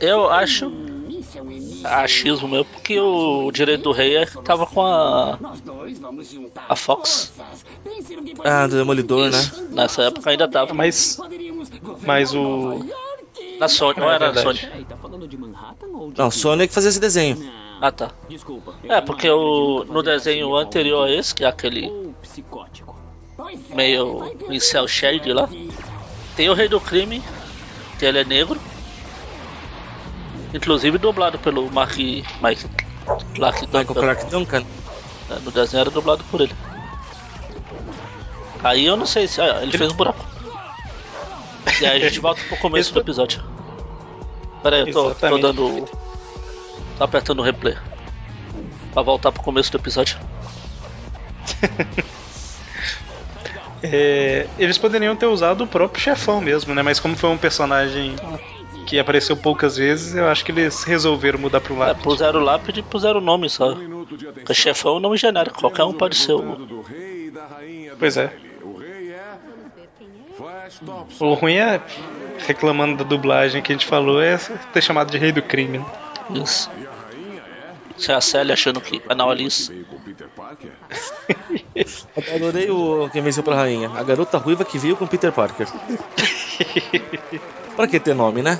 Eu 0.00 0.28
acho. 0.30 0.72
Achismo 1.84 2.48
meu, 2.48 2.64
porque 2.64 2.98
o 3.00 3.50
direito 3.52 3.84
do 3.84 3.92
rei 3.92 4.16
é- 4.16 4.26
tava 4.26 4.66
com 4.66 4.82
a. 4.82 5.38
A 6.68 6.76
Fox. 6.76 7.32
Ah, 8.44 8.66
do 8.66 8.76
Demolidor, 8.76 9.30
né? 9.30 9.38
Nessa 9.70 10.02
época 10.04 10.30
ainda 10.30 10.48
tava. 10.48 10.74
Mas. 10.74 11.18
Mas 12.04 12.34
o. 12.34 12.84
Na 13.58 13.68
Sony, 13.68 14.00
não 14.00 14.10
É 14.10 14.14
era 14.14 14.26
na 14.26 14.32
verdade. 14.32 14.60
Sony. 14.60 14.84
Tá. 16.14 16.22
Não, 16.22 16.30
Sony 16.30 16.62
é 16.64 16.66
que 16.66 16.72
fazia 16.74 16.90
esse 16.90 17.00
desenho. 17.00 17.36
Ah 17.80 17.90
tá. 17.90 18.10
Desculpa. 18.28 18.74
É, 18.84 19.00
porque 19.00 19.28
o, 19.30 19.84
no 19.84 20.02
desenho 20.02 20.54
anterior 20.54 21.08
a 21.08 21.10
esse, 21.10 21.34
que 21.34 21.44
é 21.44 21.48
aquele 21.48 21.90
meio 23.74 24.36
em 24.50 24.60
cel 24.60 24.86
shade 24.86 25.32
lá, 25.32 25.48
tem 26.36 26.48
o 26.50 26.54
Rei 26.54 26.68
do 26.68 26.80
Crime, 26.80 27.22
que 27.98 28.04
ele 28.04 28.18
é 28.18 28.24
negro. 28.24 28.60
Inclusive 30.52 30.98
dublado 30.98 31.38
pelo 31.38 31.70
Mark. 31.70 31.96
Mike. 31.96 32.68
Clark 33.34 33.66
Michael 33.66 33.84
Duncan. 33.84 33.94
Clark 33.94 34.30
Duncan. 34.30 34.64
É, 35.30 35.38
No 35.40 35.50
desenho 35.50 35.80
era 35.80 35.90
dublado 35.90 36.24
por 36.24 36.40
ele. 36.40 36.54
Aí 38.62 38.84
eu 38.84 38.96
não 38.96 39.06
sei 39.06 39.26
se. 39.26 39.40
Ah, 39.40 39.60
ele 39.62 39.76
fez 39.76 39.90
um 39.90 39.94
buraco. 39.94 40.24
E 41.80 41.86
aí 41.86 42.02
a 42.02 42.08
gente 42.08 42.20
volta 42.20 42.42
pro 42.48 42.56
começo 42.58 42.92
do 42.92 43.00
episódio. 43.00 43.42
Pera 44.62 44.76
aí, 44.76 44.82
eu 44.88 44.92
tô, 44.92 45.14
tô 45.14 45.38
dando. 45.38 45.88
Tô 47.00 47.04
apertando 47.04 47.38
o 47.38 47.42
replay. 47.42 47.74
Pra 48.92 49.00
voltar 49.00 49.32
pro 49.32 49.42
começo 49.42 49.72
do 49.72 49.78
episódio. 49.78 50.18
É, 53.82 54.46
eles 54.58 54.76
poderiam 54.76 55.16
ter 55.16 55.24
usado 55.24 55.64
o 55.64 55.66
próprio 55.66 56.02
chefão 56.02 56.38
mesmo, 56.38 56.74
né? 56.74 56.82
Mas 56.82 57.00
como 57.00 57.16
foi 57.16 57.30
um 57.30 57.38
personagem 57.38 58.14
que 58.86 58.98
apareceu 58.98 59.34
poucas 59.34 59.78
vezes, 59.78 60.14
eu 60.14 60.28
acho 60.28 60.44
que 60.44 60.52
eles 60.52 60.84
resolveram 60.84 61.38
mudar 61.38 61.62
pro 61.62 61.74
É, 61.76 61.78
lado. 61.78 62.02
puseram 62.02 62.40
o 62.40 62.44
lápide 62.44 62.80
e 62.80 62.82
puseram 62.82 63.20
o 63.20 63.22
nome 63.22 63.48
só. 63.48 63.74
Porque 64.34 64.52
chefão 64.52 64.92
é 64.92 64.96
um 64.98 65.00
nome 65.00 65.16
genérico, 65.16 65.58
qualquer 65.58 65.84
um 65.84 65.94
pode 65.94 66.14
ser 66.14 66.34
o. 66.34 66.84
Pois 67.98 68.18
é. 68.18 68.30
O 71.18 71.32
ruim 71.32 71.54
é, 71.56 71.80
reclamando 72.46 73.02
da 73.02 73.04
dublagem 73.08 73.62
que 73.62 73.72
a 73.72 73.74
gente 73.74 73.86
falou, 73.86 74.20
é 74.20 74.36
ter 74.74 74.82
chamado 74.82 75.10
de 75.10 75.16
rei 75.16 75.32
do 75.32 75.40
crime. 75.40 75.78
né? 75.78 75.86
Isso. 76.34 76.70
Se 77.96 78.12
a 78.12 78.20
Sally 78.20 78.52
achando 78.52 78.80
que 78.80 79.02
é 79.08 79.14
na 79.14 79.24
Alice. 79.24 79.70
Eu 81.74 82.34
Adorei 82.34 82.70
o 82.70 83.08
quem 83.10 83.22
venceu 83.22 83.42
pra 83.42 83.54
rainha. 83.54 83.90
A 83.94 84.02
garota 84.02 84.38
ruiva 84.38 84.64
que 84.64 84.78
veio 84.78 84.96
com 84.96 85.06
Peter 85.06 85.32
Parker. 85.32 85.68
pra 87.76 87.86
que 87.86 88.00
ter 88.00 88.14
nome, 88.14 88.42
né? 88.42 88.58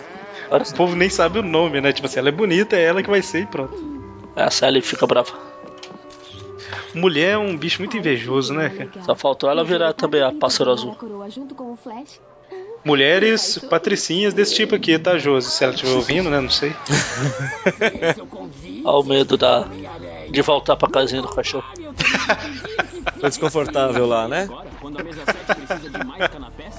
O 0.51 0.75
povo 0.75 0.95
nem 0.97 1.09
sabe 1.09 1.39
o 1.39 1.43
nome, 1.43 1.81
né? 1.81 1.93
Tipo 1.93 2.07
assim, 2.07 2.19
ela 2.19 2.29
é 2.29 2.33
bonita, 2.33 2.77
é 2.77 2.83
ela 2.83 3.03
que 3.03 3.11
vai 3.11 3.23
ser 3.23 3.43
e 3.43 3.47
pronto. 3.47 3.75
A 4.37 4.51
Sally 4.51 4.83
fica 4.83 5.07
brava. 5.07 5.33
Mulher 6.95 7.33
é 7.33 7.39
um 7.39 7.57
bicho 7.57 7.81
muito 7.81 7.97
invejoso, 7.97 8.53
né? 8.53 8.89
Só 9.05 9.15
faltou 9.15 9.49
ela 9.49 9.65
virar 9.65 9.93
também 9.93 10.23
a 10.23 10.33
pássaro 10.33 10.73
azul. 10.73 10.97
Mulheres 12.85 13.59
patricinhas 13.69 14.33
desse 14.33 14.55
tipo 14.55 14.75
aqui, 14.75 14.99
tá, 14.99 15.19
Josi? 15.19 15.51
Se 15.51 15.65
ela 15.65 15.75
estiver 15.75 15.93
ouvindo, 15.93 16.31
né? 16.31 16.41
Não 16.41 16.51
sei. 16.51 16.75
Olha 18.85 18.99
o 18.99 19.05
medo 19.05 19.37
da. 19.37 19.67
de 20.31 20.43
voltar 20.43 20.77
pra 20.77 20.89
casinha 20.89 21.21
do 21.21 21.29
cachorro. 21.29 21.65
Tá 23.21 23.29
desconfortável 23.29 24.07
lá, 24.07 24.27
né? 24.27 24.49
Quando 24.81 24.99
a 24.99 25.05
mesa 25.05 25.21
7 25.25 25.67
precisa 25.67 25.91
de 25.91 26.07
mais 26.07 26.27
canapés? 26.29 26.75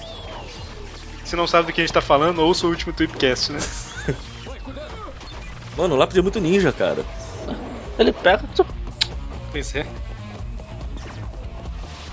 Se 1.24 1.36
não 1.36 1.46
sabe 1.46 1.68
do 1.68 1.74
que 1.74 1.82
a 1.82 1.84
gente 1.84 1.94
tá 1.94 2.02
falando, 2.02 2.40
ouça 2.40 2.66
o 2.66 2.70
último 2.70 2.94
Tweepcast, 2.94 3.52
né? 3.52 3.60
Mano, 5.78 5.96
o 5.96 5.98
lápide 5.98 6.20
é 6.20 6.24
muito 6.24 6.40
ninja, 6.40 6.72
cara. 6.72 7.06
Ele 7.98 8.12
pega. 8.12 8.44
Pois 9.52 9.76
é. 9.76 9.86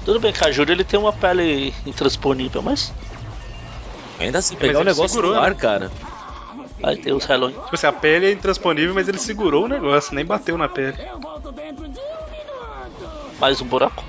Tudo 0.04 0.20
bem 0.20 0.32
que 0.32 0.44
a 0.44 0.52
Júlia 0.52 0.72
ele 0.72 0.84
tem 0.84 1.00
uma 1.00 1.12
pele 1.12 1.72
intransponível, 1.86 2.62
mas. 2.62 2.92
Ainda 4.18 4.38
assim, 4.38 4.54
Mas 4.54 4.66
pegar 4.66 4.80
o 4.80 4.84
negócio 4.84 5.08
segurou, 5.08 5.34
no 5.34 5.40
ar, 5.40 5.50
né? 5.50 5.56
cara. 5.56 5.90
Aí 6.82 6.96
tem 6.96 7.12
os 7.12 7.24
Halloween. 7.24 7.54
Tipo 7.54 7.74
assim, 7.74 7.86
a 7.86 7.92
pele 7.92 8.26
é 8.26 8.32
intransponível, 8.32 8.94
mas 8.94 9.08
ele 9.08 9.18
segurou 9.18 9.64
o 9.64 9.68
negócio, 9.68 10.14
nem 10.14 10.24
bateu 10.24 10.56
na 10.56 10.68
pele. 10.68 10.96
Mais 13.38 13.60
um 13.60 13.66
buraco. 13.66 14.04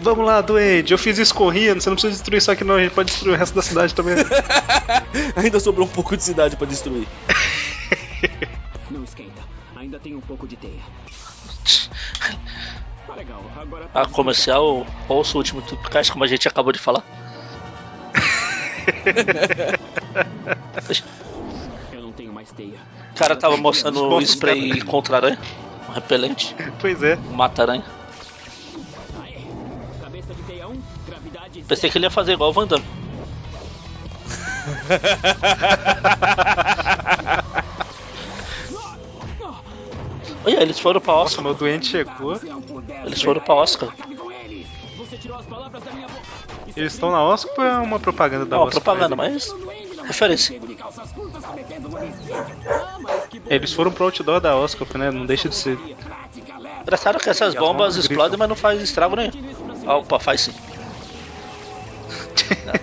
Vamos 0.00 0.26
lá, 0.26 0.40
Duende, 0.40 0.92
eu 0.92 0.98
fiz 0.98 1.18
isso 1.18 1.34
correndo, 1.34 1.80
você 1.80 1.88
não 1.88 1.94
precisa 1.94 2.12
destruir 2.12 2.38
isso 2.38 2.50
aqui 2.50 2.64
não, 2.64 2.74
a 2.74 2.82
gente 2.82 2.92
pode 2.92 3.10
destruir 3.10 3.34
o 3.34 3.36
resto 3.36 3.54
da 3.54 3.62
cidade 3.62 3.94
também. 3.94 4.14
Ainda 5.36 5.58
sobrou 5.58 5.86
um 5.86 5.90
pouco 5.90 6.16
de 6.16 6.22
cidade 6.22 6.56
pra 6.56 6.66
destruir. 6.66 7.08
Não 8.90 9.02
esquenta. 9.02 9.42
Ainda 9.74 9.98
tem 9.98 10.14
um 10.14 10.20
pouco 10.20 10.46
de 10.46 10.56
teia. 10.56 10.82
Tá 13.06 13.14
legal. 13.14 13.42
Agora 13.56 13.88
A 13.94 14.06
comercial, 14.06 14.86
ouça 15.08 15.34
o 15.34 15.38
último 15.38 15.62
Tweepcast, 15.62 16.12
como 16.12 16.24
a 16.24 16.26
gente 16.26 16.46
acabou 16.46 16.72
de 16.72 16.78
falar. 16.78 17.02
Eu 21.92 22.02
não 22.02 22.12
tenho 22.12 22.32
mais 22.32 22.50
teia. 22.52 22.78
O 23.12 23.18
cara 23.18 23.36
tava 23.36 23.56
mostrando 23.56 24.08
o 24.08 24.20
spray 24.20 24.80
contra 24.82 25.16
aranha. 25.16 25.38
Um 25.88 25.92
repelente. 25.92 26.54
Pois 26.80 27.02
é. 27.02 27.16
Um 27.16 27.36
1, 30.66 30.82
gravidade 31.06 31.62
Pensei 31.62 31.90
que 31.90 31.98
ele 31.98 32.06
ia 32.06 32.10
fazer 32.10 32.32
igual 32.32 32.50
o 32.50 32.52
Van 32.52 32.66
Damme. 32.66 32.84
Olha, 40.44 40.62
eles 40.62 40.78
foram 40.78 41.00
pra 41.00 41.12
Nossa, 41.12 41.26
Oscar. 41.26 41.44
meu 41.44 41.54
doente 41.54 41.86
chegou. 41.86 42.40
Eles 43.04 43.20
foram 43.20 43.40
pra 43.40 43.54
Oscar. 43.54 43.92
Eles 46.76 46.92
estão 46.92 47.10
na 47.10 47.22
Oscar 47.22 47.52
ou 47.58 47.64
é 47.64 47.78
uma 47.78 47.98
propaganda 47.98 48.44
da 48.44 48.56
Não, 48.56 48.64
Oscar? 48.64 48.82
propaganda, 48.82 49.16
mas. 49.16 49.54
Referência. 50.04 50.60
Eles 53.46 53.72
foram 53.72 53.90
pro 53.90 54.04
outdoor 54.04 54.40
da 54.40 54.54
Oscar, 54.56 54.86
né? 54.96 55.10
Não 55.10 55.24
deixa 55.24 55.48
de 55.48 55.54
ser. 55.54 55.78
Engraçado 56.82 57.18
que 57.18 57.28
essas 57.30 57.54
bombas 57.54 57.96
explodem, 57.96 58.38
mas 58.38 58.48
não 58.48 58.56
faz 58.56 58.80
estrago 58.82 59.16
nenhum. 59.16 59.30
Ah, 59.86 59.96
Opa, 59.96 60.20
faz 60.20 60.42
sim. 60.42 60.54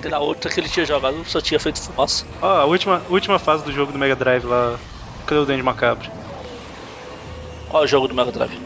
Na 0.09 0.19
outra 0.19 0.51
que 0.51 0.59
ele 0.59 0.67
tinha 0.67 0.85
jogado 0.85 1.23
só 1.25 1.39
tinha 1.39 1.59
feito 1.59 1.79
fumaça. 1.79 2.25
Ó, 2.41 2.47
a 2.47 2.65
última, 2.65 3.01
última 3.09 3.39
fase 3.39 3.63
do 3.63 3.71
jogo 3.71 3.91
do 3.91 3.99
Mega 3.99 4.15
Drive 4.15 4.43
lá. 4.45 4.77
Cadê 5.25 5.39
o 5.39 5.45
Dente 5.45 5.63
Macabro? 5.63 6.09
Qual 7.69 7.83
é 7.83 7.85
o 7.85 7.87
jogo 7.87 8.07
do 8.07 8.13
Mega 8.13 8.31
Drive? 8.31 8.59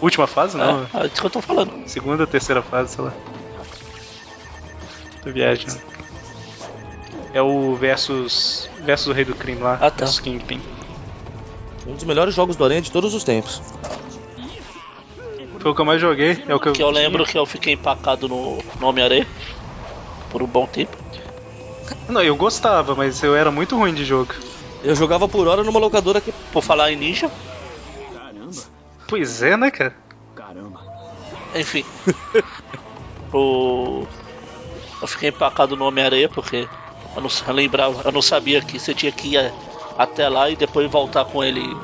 Última 0.00 0.26
fase, 0.26 0.56
não? 0.56 0.86
É, 0.94 1.04
é 1.04 1.06
isso 1.06 1.20
que 1.20 1.26
eu 1.26 1.30
tô 1.30 1.40
falando. 1.40 1.72
Segunda, 1.86 2.26
terceira 2.26 2.62
fase, 2.62 2.94
sei 2.94 3.04
lá. 3.04 3.12
Tô 5.22 5.30
viajando. 5.30 5.80
É 7.32 7.40
o 7.40 7.74
versus. 7.76 8.68
versus 8.82 9.08
o 9.08 9.12
Rei 9.12 9.24
do 9.24 9.34
Crime 9.34 9.60
lá. 9.60 9.74
Ah, 9.74 9.90
tá. 9.90 10.04
Versus 10.04 10.20
Kingpin. 10.20 10.60
Um 11.86 11.94
dos 11.94 12.04
melhores 12.04 12.34
jogos 12.34 12.56
do 12.56 12.64
Aranha 12.64 12.82
de 12.82 12.90
todos 12.90 13.14
os 13.14 13.24
tempos. 13.24 13.62
Foi 15.58 15.70
o 15.70 15.74
que 15.74 15.80
eu 15.80 15.84
mais 15.84 16.00
joguei, 16.00 16.42
é 16.48 16.54
o 16.54 16.58
que 16.58 16.68
eu. 16.68 16.72
Que 16.72 16.82
eu 16.82 16.90
lembro 16.90 17.24
que 17.24 17.36
eu 17.36 17.44
fiquei 17.44 17.74
empacado 17.74 18.26
no, 18.28 18.58
no 18.80 18.86
Homem-Aranha 18.86 19.26
por 20.30 20.42
um 20.42 20.46
bom 20.46 20.66
tempo. 20.66 20.96
Não, 22.08 22.22
eu 22.22 22.34
gostava, 22.34 22.94
mas 22.94 23.22
eu 23.22 23.36
era 23.36 23.50
muito 23.50 23.76
ruim 23.76 23.92
de 23.92 24.04
jogo. 24.04 24.34
Eu 24.82 24.94
jogava 24.94 25.28
por 25.28 25.46
hora 25.46 25.62
numa 25.62 25.78
locadora 25.78 26.20
que. 26.20 26.32
Por 26.52 26.62
falar 26.62 26.90
em 26.90 26.96
ninja, 26.96 27.30
Caramba, 28.14 28.62
Pois 29.06 29.42
é, 29.42 29.56
né, 29.56 29.70
cara? 29.70 29.94
caramba. 30.34 30.80
enfim. 31.54 31.84
o... 33.34 34.06
Eu 35.00 35.06
fiquei 35.06 35.30
empacado 35.30 35.76
no 35.76 35.86
Homem-Aranha 35.86 36.28
porque 36.28 36.68
eu 37.14 37.22
não 37.22 37.30
eu 37.46 37.54
lembrava, 37.54 38.02
eu 38.04 38.12
não 38.12 38.22
sabia 38.22 38.60
que 38.60 38.78
você 38.78 38.94
tinha 38.94 39.10
que 39.10 39.34
ir 39.34 39.54
até 39.96 40.28
lá 40.28 40.50
e 40.50 40.56
depois 40.56 40.90
voltar 40.90 41.24
com 41.24 41.42
ele 41.42 41.76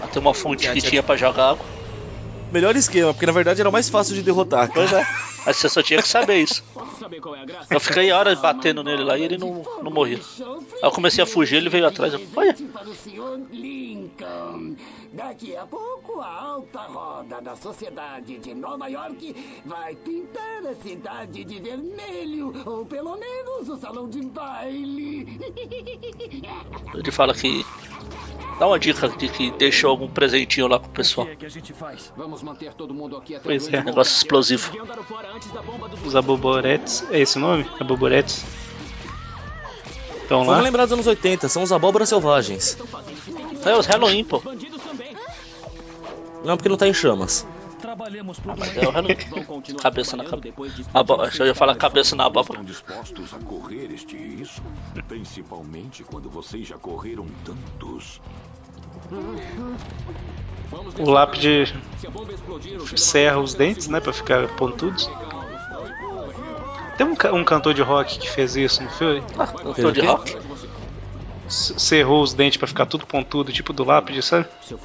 até 0.00 0.18
uma 0.18 0.34
fonte 0.34 0.70
que 0.72 0.80
tinha 0.80 1.02
pra 1.02 1.16
jogar 1.16 1.50
água. 1.50 1.81
Melhor 2.52 2.76
esquema, 2.76 3.12
porque 3.14 3.26
na 3.26 3.32
verdade 3.32 3.60
era 3.60 3.68
o 3.68 3.72
mais 3.72 3.88
fácil 3.88 4.14
de 4.14 4.22
derrotar. 4.22 4.68
cara. 4.68 4.72
Pois 4.72 4.92
é. 4.92 5.06
Mas 5.44 5.56
você 5.56 5.68
só 5.68 5.82
tinha 5.82 6.00
que 6.00 6.08
saber 6.08 6.36
isso. 6.36 6.62
Eu 7.70 7.80
fiquei 7.80 8.12
horas 8.12 8.40
batendo 8.40 8.84
nele 8.84 9.02
lá 9.02 9.18
e 9.18 9.24
ele 9.24 9.38
não, 9.38 9.62
não 9.82 9.90
morria. 9.90 10.20
Aí 10.38 10.80
eu 10.82 10.90
comecei 10.90 11.24
a 11.24 11.26
fugir, 11.26 11.56
ele 11.56 11.68
veio 11.68 11.86
atrás. 11.86 12.12
Eu, 12.12 12.20
Olha. 12.36 12.54
Daqui 15.12 15.54
a 15.54 15.66
pouco, 15.66 16.20
a 16.20 16.42
alta 16.42 16.80
roda 16.84 17.38
da 17.42 17.54
sociedade 17.54 18.38
de 18.38 18.54
Nova 18.54 18.88
York 18.88 19.34
vai 19.66 19.94
pintar 19.94 20.66
a 20.66 20.74
cidade 20.82 21.44
de 21.44 21.60
vermelho, 21.60 22.54
ou 22.64 22.86
pelo 22.86 23.18
menos 23.18 23.68
o 23.68 23.76
salão 23.76 24.08
de 24.08 24.22
baile. 24.22 25.38
ele 26.94 27.10
fala 27.10 27.34
que. 27.34 27.62
Dá 28.58 28.66
uma 28.66 28.78
dica 28.78 29.08
de 29.08 29.28
que 29.28 29.50
deixou 29.52 29.90
algum 29.90 30.08
presentinho 30.08 30.68
lá 30.68 30.78
pro 30.78 30.90
pessoal. 30.90 31.26
até 31.26 31.48
Pois 33.42 33.72
é. 33.72 33.82
Negócio 33.82 34.16
explosivo. 34.16 34.72
Os 36.04 36.14
aboboretes. 36.14 37.04
É 37.10 37.20
esse 37.20 37.38
o 37.38 37.40
nome? 37.40 37.66
Aboboretes. 37.80 38.44
Então 40.24 40.40
lá. 40.40 40.46
Vamos 40.46 40.64
lembrar 40.64 40.84
dos 40.84 40.92
anos 40.92 41.06
80, 41.06 41.48
são 41.48 41.62
os 41.62 41.72
abóboras 41.72 42.08
selvagens. 42.08 42.78
É 43.64 43.76
os 43.76 43.86
Halloween, 43.86 44.24
pô. 44.24 44.42
Não, 46.44 46.56
porque 46.56 46.68
não 46.68 46.76
tá 46.76 46.88
em 46.88 46.94
chamas. 46.94 47.46
Trabalhamos 47.82 48.38
por 48.38 48.54
uma 48.54 48.64
É 48.66 48.86
o 48.86 48.90
Halloween. 48.90 49.16
Cabeça 49.82 50.16
na 50.16 50.24
cabeça. 50.24 50.54
Abó- 50.94 51.24
Eu 51.38 51.46
ia 51.46 51.54
falar 51.54 51.74
cabeça 51.74 52.14
na 52.16 52.24
abóbora. 52.26 52.60
Estão 52.60 52.64
dispostos 52.64 53.34
a 53.34 53.38
correr 53.44 53.92
este 53.92 54.16
risco? 54.16 54.64
Principalmente 55.08 56.02
quando 56.04 56.30
vocês 56.30 56.66
já 56.68 56.78
correram 56.78 57.26
tantos. 57.44 58.20
O 60.98 61.10
lápide 61.10 61.74
serra 62.96 63.38
os 63.40 63.52
dentes, 63.54 63.88
né? 63.88 64.00
Pra 64.00 64.12
ficar 64.12 64.46
pontudos. 64.56 65.10
Tem 66.96 67.06
um, 67.06 67.14
ca- 67.16 67.32
um 67.32 67.44
cantor 67.44 67.74
de 67.74 67.82
rock 67.82 68.18
que 68.18 68.30
fez 68.30 68.54
isso, 68.56 68.82
não 68.82 68.90
foi? 68.90 69.20
Cantor 69.74 69.92
de 69.92 70.00
rock? 70.02 70.36
Serrou 71.48 72.22
os 72.22 72.32
dentes 72.32 72.56
pra 72.56 72.66
ficar 72.68 72.86
tudo 72.86 73.06
pontudo, 73.06 73.52
tipo 73.52 73.72
do 73.74 73.84
lápide, 73.84 74.22
sabe? 74.22 74.46
Eu 74.70 74.78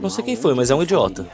Não 0.00 0.10
sei 0.10 0.24
quem 0.24 0.36
foi, 0.36 0.54
mas 0.54 0.70
é 0.70 0.74
um 0.74 0.82
idiota. 0.82 1.26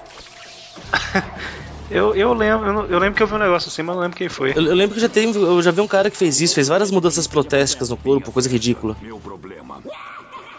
Eu, 1.89 2.17
eu 2.17 2.33
lembro, 2.35 2.67
eu, 2.67 2.73
não- 2.73 2.87
eu 2.87 2.99
lembro 2.99 3.15
que 3.15 3.23
eu 3.23 3.29
vi 3.29 3.35
um 3.35 3.39
negócio 3.39 3.69
assim, 3.69 3.81
mas 3.81 3.95
não 3.95 4.03
lembro 4.03 4.17
quem 4.19 4.29
foi. 4.29 4.51
Eu, 4.51 4.63
eu 4.67 4.75
lembro 4.75 4.97
que 4.97 5.01
já 5.01 5.09
teve, 5.09 5.39
eu 5.39 5.63
já 5.63 5.71
vi 5.71 5.81
um 5.81 5.87
cara 5.87 6.11
que 6.11 6.17
fez 6.17 6.41
isso, 6.41 6.53
fez 6.57 6.67
várias 6.67 6.91
mudanças 6.91 7.29
protésticas 7.29 7.91
no 7.91 7.97
corpo, 7.97 8.33
coisa 8.33 8.49
ridícula. 8.49 8.97
Meu 9.01 9.21
problema. 9.21 9.81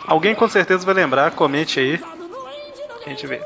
Alguém 0.06 0.34
com 0.34 0.48
certeza 0.48 0.86
vai 0.86 0.94
lembrar, 0.96 1.32
comente 1.32 1.82
aí. 1.82 2.00
A 3.06 3.10
gente 3.10 3.28
vê. 3.28 3.42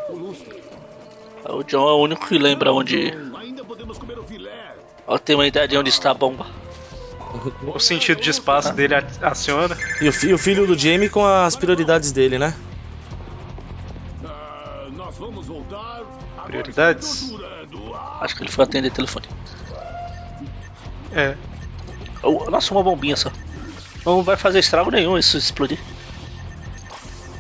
O 1.50 1.64
John 1.64 1.90
é 1.90 1.94
o 1.94 2.02
único 2.04 2.28
que 2.28 2.38
lembra 2.38 2.72
onde. 2.72 3.12
Ó, 5.08 5.18
tem 5.18 5.36
uma 5.36 5.48
ideia 5.48 5.68
de 5.68 5.76
onde 5.76 5.90
está 5.90 6.12
a 6.12 6.14
bomba. 6.14 6.46
O 7.64 7.80
sentido 7.80 8.22
de 8.22 8.30
espaço 8.30 8.76
dele 8.76 8.94
a- 8.94 9.04
aciona. 9.22 9.76
E 10.00 10.08
o, 10.08 10.14
fi- 10.14 10.28
e 10.28 10.34
o 10.36 10.38
filho 10.38 10.68
do 10.68 10.78
Jamie 10.78 11.10
com 11.10 11.26
as 11.26 11.56
prioridades 11.56 12.12
dele, 12.12 12.38
né? 12.38 12.56
Prioridades? 16.52 17.32
Acho 18.20 18.36
que 18.36 18.44
ele 18.44 18.52
foi 18.52 18.66
atender 18.66 18.92
telefone. 18.92 19.26
É. 21.14 21.36
Oh, 22.22 22.50
nossa, 22.52 22.74
uma 22.74 22.84
bombinha 22.84 23.16
só. 23.16 23.32
Não 24.06 24.22
vai 24.22 24.36
fazer 24.36 24.60
estrago 24.60 24.92
nenhum 24.92 25.18
isso 25.18 25.38
explodir. 25.38 25.80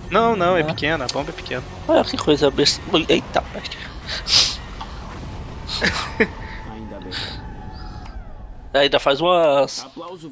Não, 0.10 0.36
não, 0.36 0.56
é 0.56 0.64
pequena, 0.64 1.06
a 1.06 1.08
bomba 1.08 1.32
é 1.32 1.34
pequena. 1.34 1.64
Olha 1.88 2.04
que 2.06 2.18
coisa 2.18 2.50
besta. 2.50 2.82
Eita, 3.10 3.42
peste. 3.42 3.78
Ainda 6.74 7.00
bem. 7.00 7.14
Ainda 8.74 9.00
faz 9.00 9.20
uma 9.20 9.66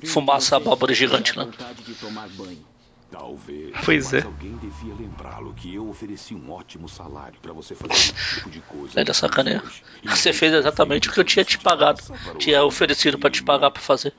fumaça 0.05 0.55
abóbora 0.55 0.93
gigante 0.93 1.37
lá. 1.37 1.43
vontade 1.43 1.83
de 1.83 1.93
tomar 1.95 2.29
banho. 2.29 2.65
Talvez. 3.11 3.71
Pois 3.83 4.13
é. 4.13 4.21
alguém 4.21 4.55
devia 4.57 4.93
lembrá-lo 4.93 5.53
que 5.53 5.73
eu 5.73 5.89
ofereci 5.89 6.35
um 6.35 6.51
ótimo 6.51 6.87
salário 6.87 7.39
pra 7.41 7.51
você 7.51 7.73
fazer 7.73 7.93
esse 7.93 8.35
tipo 8.35 8.49
de 8.51 8.61
coisa. 8.61 8.99
É 8.99 9.03
da 9.03 9.13
sacaneia. 9.13 9.63
Você 10.03 10.31
fez 10.31 10.53
exatamente 10.53 11.09
o 11.09 11.11
que 11.11 11.19
eu 11.19 11.23
tinha 11.23 11.43
te 11.43 11.57
pagado. 11.57 12.01
Tinha 12.37 12.63
oferecido 12.63 13.17
pra 13.17 13.29
te 13.31 13.41
pagar 13.41 13.71
pra 13.71 13.81
fazer. 13.81 14.13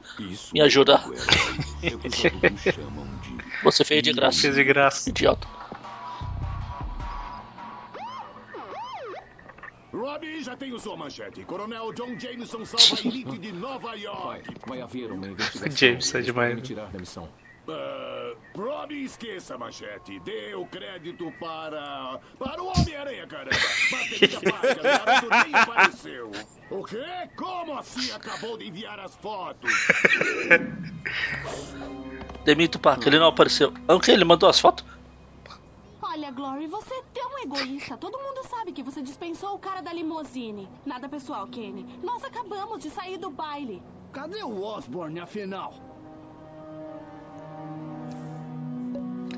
Me 0.53 0.61
ajudar. 0.61 1.05
É 1.82 1.91
Você 3.62 3.84
fez 3.84 4.03
de 4.03 4.12
graça. 4.12 4.41
Fez 4.41 4.55
de 4.55 4.64
graça. 4.64 5.09
Idiota. 5.09 5.47
Robbie, 9.93 10.43
já 10.43 10.57
tenho 10.57 10.78
sua 10.78 10.97
manchete. 10.97 11.45
Coronel 11.45 11.93
John 11.93 12.18
Jameson 12.18 12.64
salva 12.64 13.03
a 13.03 13.07
elite 13.07 13.38
de 13.38 13.53
Nova 13.53 13.95
York. 13.95 14.55
Vai 14.66 14.80
haver 14.80 15.12
uma 15.12 15.28
investigação. 15.28 15.76
James 15.76 16.14
é 16.14 16.20
demais. 16.22 16.74
Missão. 17.67 17.75
Ah, 17.77 18.35
Robbie, 18.57 19.05
esqueça 19.05 19.55
a 19.55 19.59
manchete. 19.59 20.19
Dê 20.21 20.55
o 20.55 20.67
crédito 20.67 21.33
para. 21.39 22.21
para 22.39 22.63
o 22.63 22.67
Homem-Aranha, 22.67 23.27
caramba. 23.27 23.57
Bateria 23.91 24.41
baixa, 24.41 24.83
Leonardo 24.83 25.29
nem 25.45 25.55
apareceu. 25.55 26.31
O 26.71 26.85
quê? 26.85 27.05
Como 27.37 27.79
assim 27.79 28.11
acabou 28.13 28.57
de 28.57 28.69
enviar 28.69 28.99
as 29.01 29.15
fotos? 29.17 29.71
Demito 32.45 32.79
o 32.79 32.81
parque, 32.81 33.09
ele 33.09 33.19
não 33.19 33.29
apareceu. 33.29 33.73
Ah, 33.87 33.95
O 33.95 34.01
que? 34.01 34.11
Ele 34.11 34.25
mandou 34.25 34.49
as 34.49 34.59
fotos? 34.59 34.85
Olha, 36.03 36.31
Glory, 36.33 36.67
você 36.67 36.95
é 36.95 37.03
tão 37.15 37.39
egoísta. 37.39 37.97
Todo 37.97 38.19
mundo 38.19 38.45
sabe 38.49 38.73
que 38.73 38.83
você 38.83 39.01
dispensou 39.01 39.55
o 39.55 39.59
cara 39.59 39.81
da 39.81 39.93
limusine. 39.93 40.69
Nada 40.85 41.09
pessoal, 41.09 41.47
Kenny. 41.47 41.87
Nós 42.03 42.25
acabamos 42.25 42.83
de 42.83 42.91
sair 42.91 43.17
do 43.17 43.31
baile. 43.31 43.81
Cadê 44.13 44.43
o 44.43 44.61
Osborne, 44.61 45.21
afinal? 45.21 45.73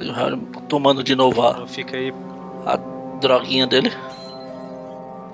E 0.02 0.08
o 0.08 0.12
Harry 0.12 0.36
Tomando 0.68 1.02
de 1.02 1.14
novo 1.14 1.42
a, 1.42 1.66
Fica 1.66 1.96
aí. 1.96 2.12
a 2.66 2.76
droguinha 3.20 3.66
dele. 3.66 3.90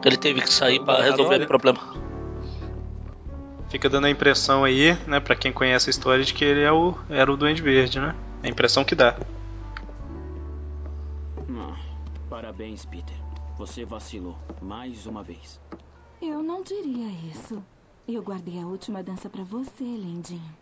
Ele 0.04 0.16
teve 0.16 0.40
que 0.40 0.52
sair 0.52 0.80
pra 0.80 1.02
resolver 1.02 1.42
o 1.42 1.46
problema. 1.46 1.80
Fica 3.68 3.88
dando 3.88 4.06
a 4.06 4.10
impressão 4.10 4.64
aí, 4.64 4.96
né, 5.06 5.20
pra 5.20 5.34
quem 5.34 5.52
conhece 5.52 5.88
a 5.88 5.92
história, 5.92 6.24
de 6.24 6.32
que 6.32 6.44
ele 6.44 6.62
é 6.62 6.72
o, 6.72 6.94
era 7.10 7.30
o 7.30 7.36
Duende 7.36 7.60
Verde, 7.60 8.00
né? 8.00 8.14
A 8.42 8.48
impressão 8.48 8.84
que 8.84 8.94
dá. 8.94 9.16
Ah, 11.50 11.76
parabéns, 12.30 12.86
Peter. 12.86 13.16
Você 13.58 13.84
vacilou 13.84 14.38
mais 14.62 15.06
uma 15.06 15.22
vez. 15.22 15.60
Eu 16.22 16.42
não 16.42 16.62
diria 16.62 17.10
isso. 17.30 17.62
Eu 18.06 18.22
guardei 18.22 18.58
a 18.60 18.66
última 18.66 19.02
dança 19.02 19.28
pra 19.28 19.44
você, 19.44 19.84
lindinho. 19.84 20.56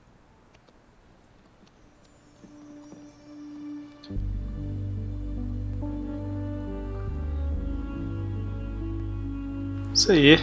Isso 9.96 10.12
aí. 10.12 10.38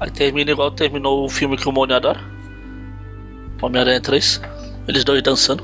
Aí 0.00 0.10
termina 0.10 0.50
igual 0.50 0.72
terminou 0.72 1.24
o 1.24 1.28
filme 1.28 1.56
que 1.56 1.68
o 1.68 1.72
Moni 1.72 1.92
adora. 1.92 2.20
Homem-Aranha 3.62 4.00
3. 4.00 4.40
Eles 4.88 5.04
dois 5.04 5.22
dançando. 5.22 5.62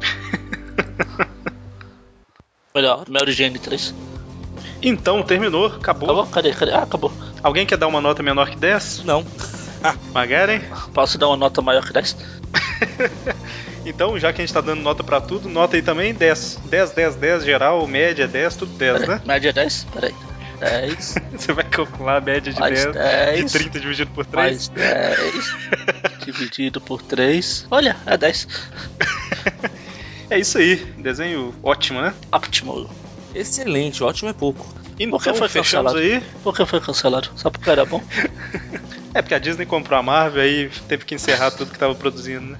Melhor, 2.74 3.04
Mary 3.06 3.32
Jane 3.32 3.58
3. 3.58 3.94
Então, 4.82 5.22
terminou, 5.22 5.66
acabou. 5.66 6.08
Acabou? 6.08 6.26
Cadê? 6.26 6.54
Cadê? 6.54 6.72
Ah, 6.72 6.84
acabou. 6.84 7.12
Alguém 7.42 7.66
quer 7.66 7.76
dar 7.76 7.86
uma 7.86 8.00
nota 8.00 8.22
menor 8.22 8.48
que 8.48 8.56
10? 8.56 9.04
Não. 9.04 9.22
Magaren? 10.14 10.60
Posso 10.94 11.18
dar 11.18 11.28
uma 11.28 11.36
nota 11.36 11.60
maior 11.60 11.84
que 11.84 11.92
10? 11.92 12.16
Então, 13.82 14.18
já 14.18 14.30
que 14.30 14.42
a 14.42 14.44
gente 14.44 14.52
tá 14.52 14.60
dando 14.60 14.82
nota 14.82 15.02
pra 15.02 15.22
tudo, 15.22 15.48
nota 15.48 15.74
aí 15.74 15.80
também 15.80 16.12
10. 16.12 16.60
10, 16.66 16.90
10, 16.90 17.16
10, 17.16 17.44
geral, 17.44 17.86
média 17.86 18.28
10, 18.28 18.56
tudo 18.56 18.76
10, 18.76 19.08
né? 19.08 19.22
Média 19.24 19.54
10? 19.54 19.86
Peraí. 19.90 20.14
10. 20.60 21.14
Você 21.32 21.52
vai 21.52 21.64
calcular 21.64 22.18
a 22.18 22.20
média 22.20 22.52
de 22.52 22.60
Mais 22.60 22.84
10, 22.84 22.94
10. 22.94 23.44
de 23.52 23.58
30 23.58 23.80
dividido 23.80 24.10
por 24.10 24.26
3? 24.26 24.46
Mais 24.46 24.68
10 24.68 25.56
dividido 26.24 26.80
por 26.80 27.02
3. 27.02 27.66
Olha, 27.70 27.96
é 28.06 28.16
10. 28.16 28.46
É 30.28 30.38
isso 30.38 30.58
aí, 30.58 30.76
desenho 30.98 31.52
ótimo, 31.62 32.00
né? 32.00 32.14
Ótimo. 32.30 32.88
Excelente, 33.34 34.04
ótimo 34.04 34.30
é 34.30 34.32
pouco. 34.32 34.72
Então, 34.98 35.18
Por 35.18 35.24
que 35.24 35.34
foi 35.34 35.48
cancelado? 35.48 35.98
aí. 35.98 36.22
Por 36.42 36.54
que 36.54 36.66
foi 36.66 36.80
cancelado? 36.80 37.30
Só 37.34 37.50
porque 37.50 37.70
era 37.70 37.84
bom? 37.84 38.02
É 39.12 39.20
porque 39.20 39.34
a 39.34 39.40
Disney 39.40 39.66
comprou 39.66 39.98
a 39.98 40.02
Marvel 40.04 40.40
aí 40.40 40.70
teve 40.86 41.04
que 41.04 41.16
encerrar 41.16 41.50
tudo 41.50 41.72
que 41.72 41.78
tava 41.80 41.96
produzindo, 41.96 42.46
né? 42.52 42.58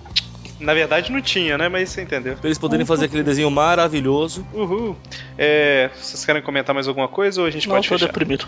Na 0.61 0.75
verdade 0.75 1.11
não 1.11 1.21
tinha, 1.23 1.57
né? 1.57 1.69
Mas 1.69 1.89
você 1.89 2.03
entendeu. 2.03 2.37
Pra 2.37 2.47
eles 2.49 2.59
poderem 2.59 2.85
fazer 2.85 3.07
aquele 3.07 3.23
desenho 3.23 3.51
maravilhoso. 3.51 4.47
Uhul. 4.53 4.95
É, 5.39 5.91
vocês 6.01 6.25
querem 6.25 6.43
comentar 6.43 6.75
mais 6.75 6.87
alguma 6.87 7.09
coisa 7.09 7.41
ou 7.41 7.47
a 7.47 7.51
gente 7.51 7.67
Não, 7.67 7.77
pode 7.77 7.89
tô 7.89 7.95
fechar? 7.95 8.07
deprimido. 8.07 8.47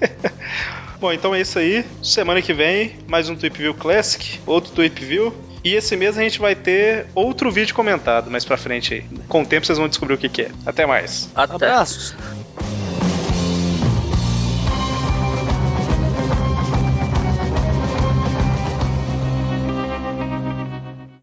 Bom, 1.00 1.12
então 1.12 1.34
é 1.34 1.40
isso 1.40 1.58
aí. 1.58 1.84
Semana 2.02 2.40
que 2.40 2.52
vem, 2.54 2.96
mais 3.06 3.28
um 3.28 3.36
Tweep 3.36 3.58
View 3.58 3.74
Classic, 3.74 4.40
outro 4.46 4.72
Tweep 4.72 5.04
View. 5.04 5.34
E 5.64 5.74
esse 5.74 5.96
mês 5.96 6.16
a 6.16 6.22
gente 6.22 6.38
vai 6.38 6.54
ter 6.54 7.06
outro 7.14 7.50
vídeo 7.50 7.74
comentado 7.74 8.30
mais 8.30 8.44
pra 8.44 8.56
frente 8.56 8.94
aí. 8.94 9.04
Com 9.28 9.42
o 9.42 9.46
tempo 9.46 9.66
vocês 9.66 9.76
vão 9.76 9.88
descobrir 9.88 10.14
o 10.14 10.18
que, 10.18 10.28
que 10.28 10.42
é. 10.42 10.50
Até 10.64 10.86
mais. 10.86 11.28
Até. 11.34 11.54
Abraços. 11.54 12.14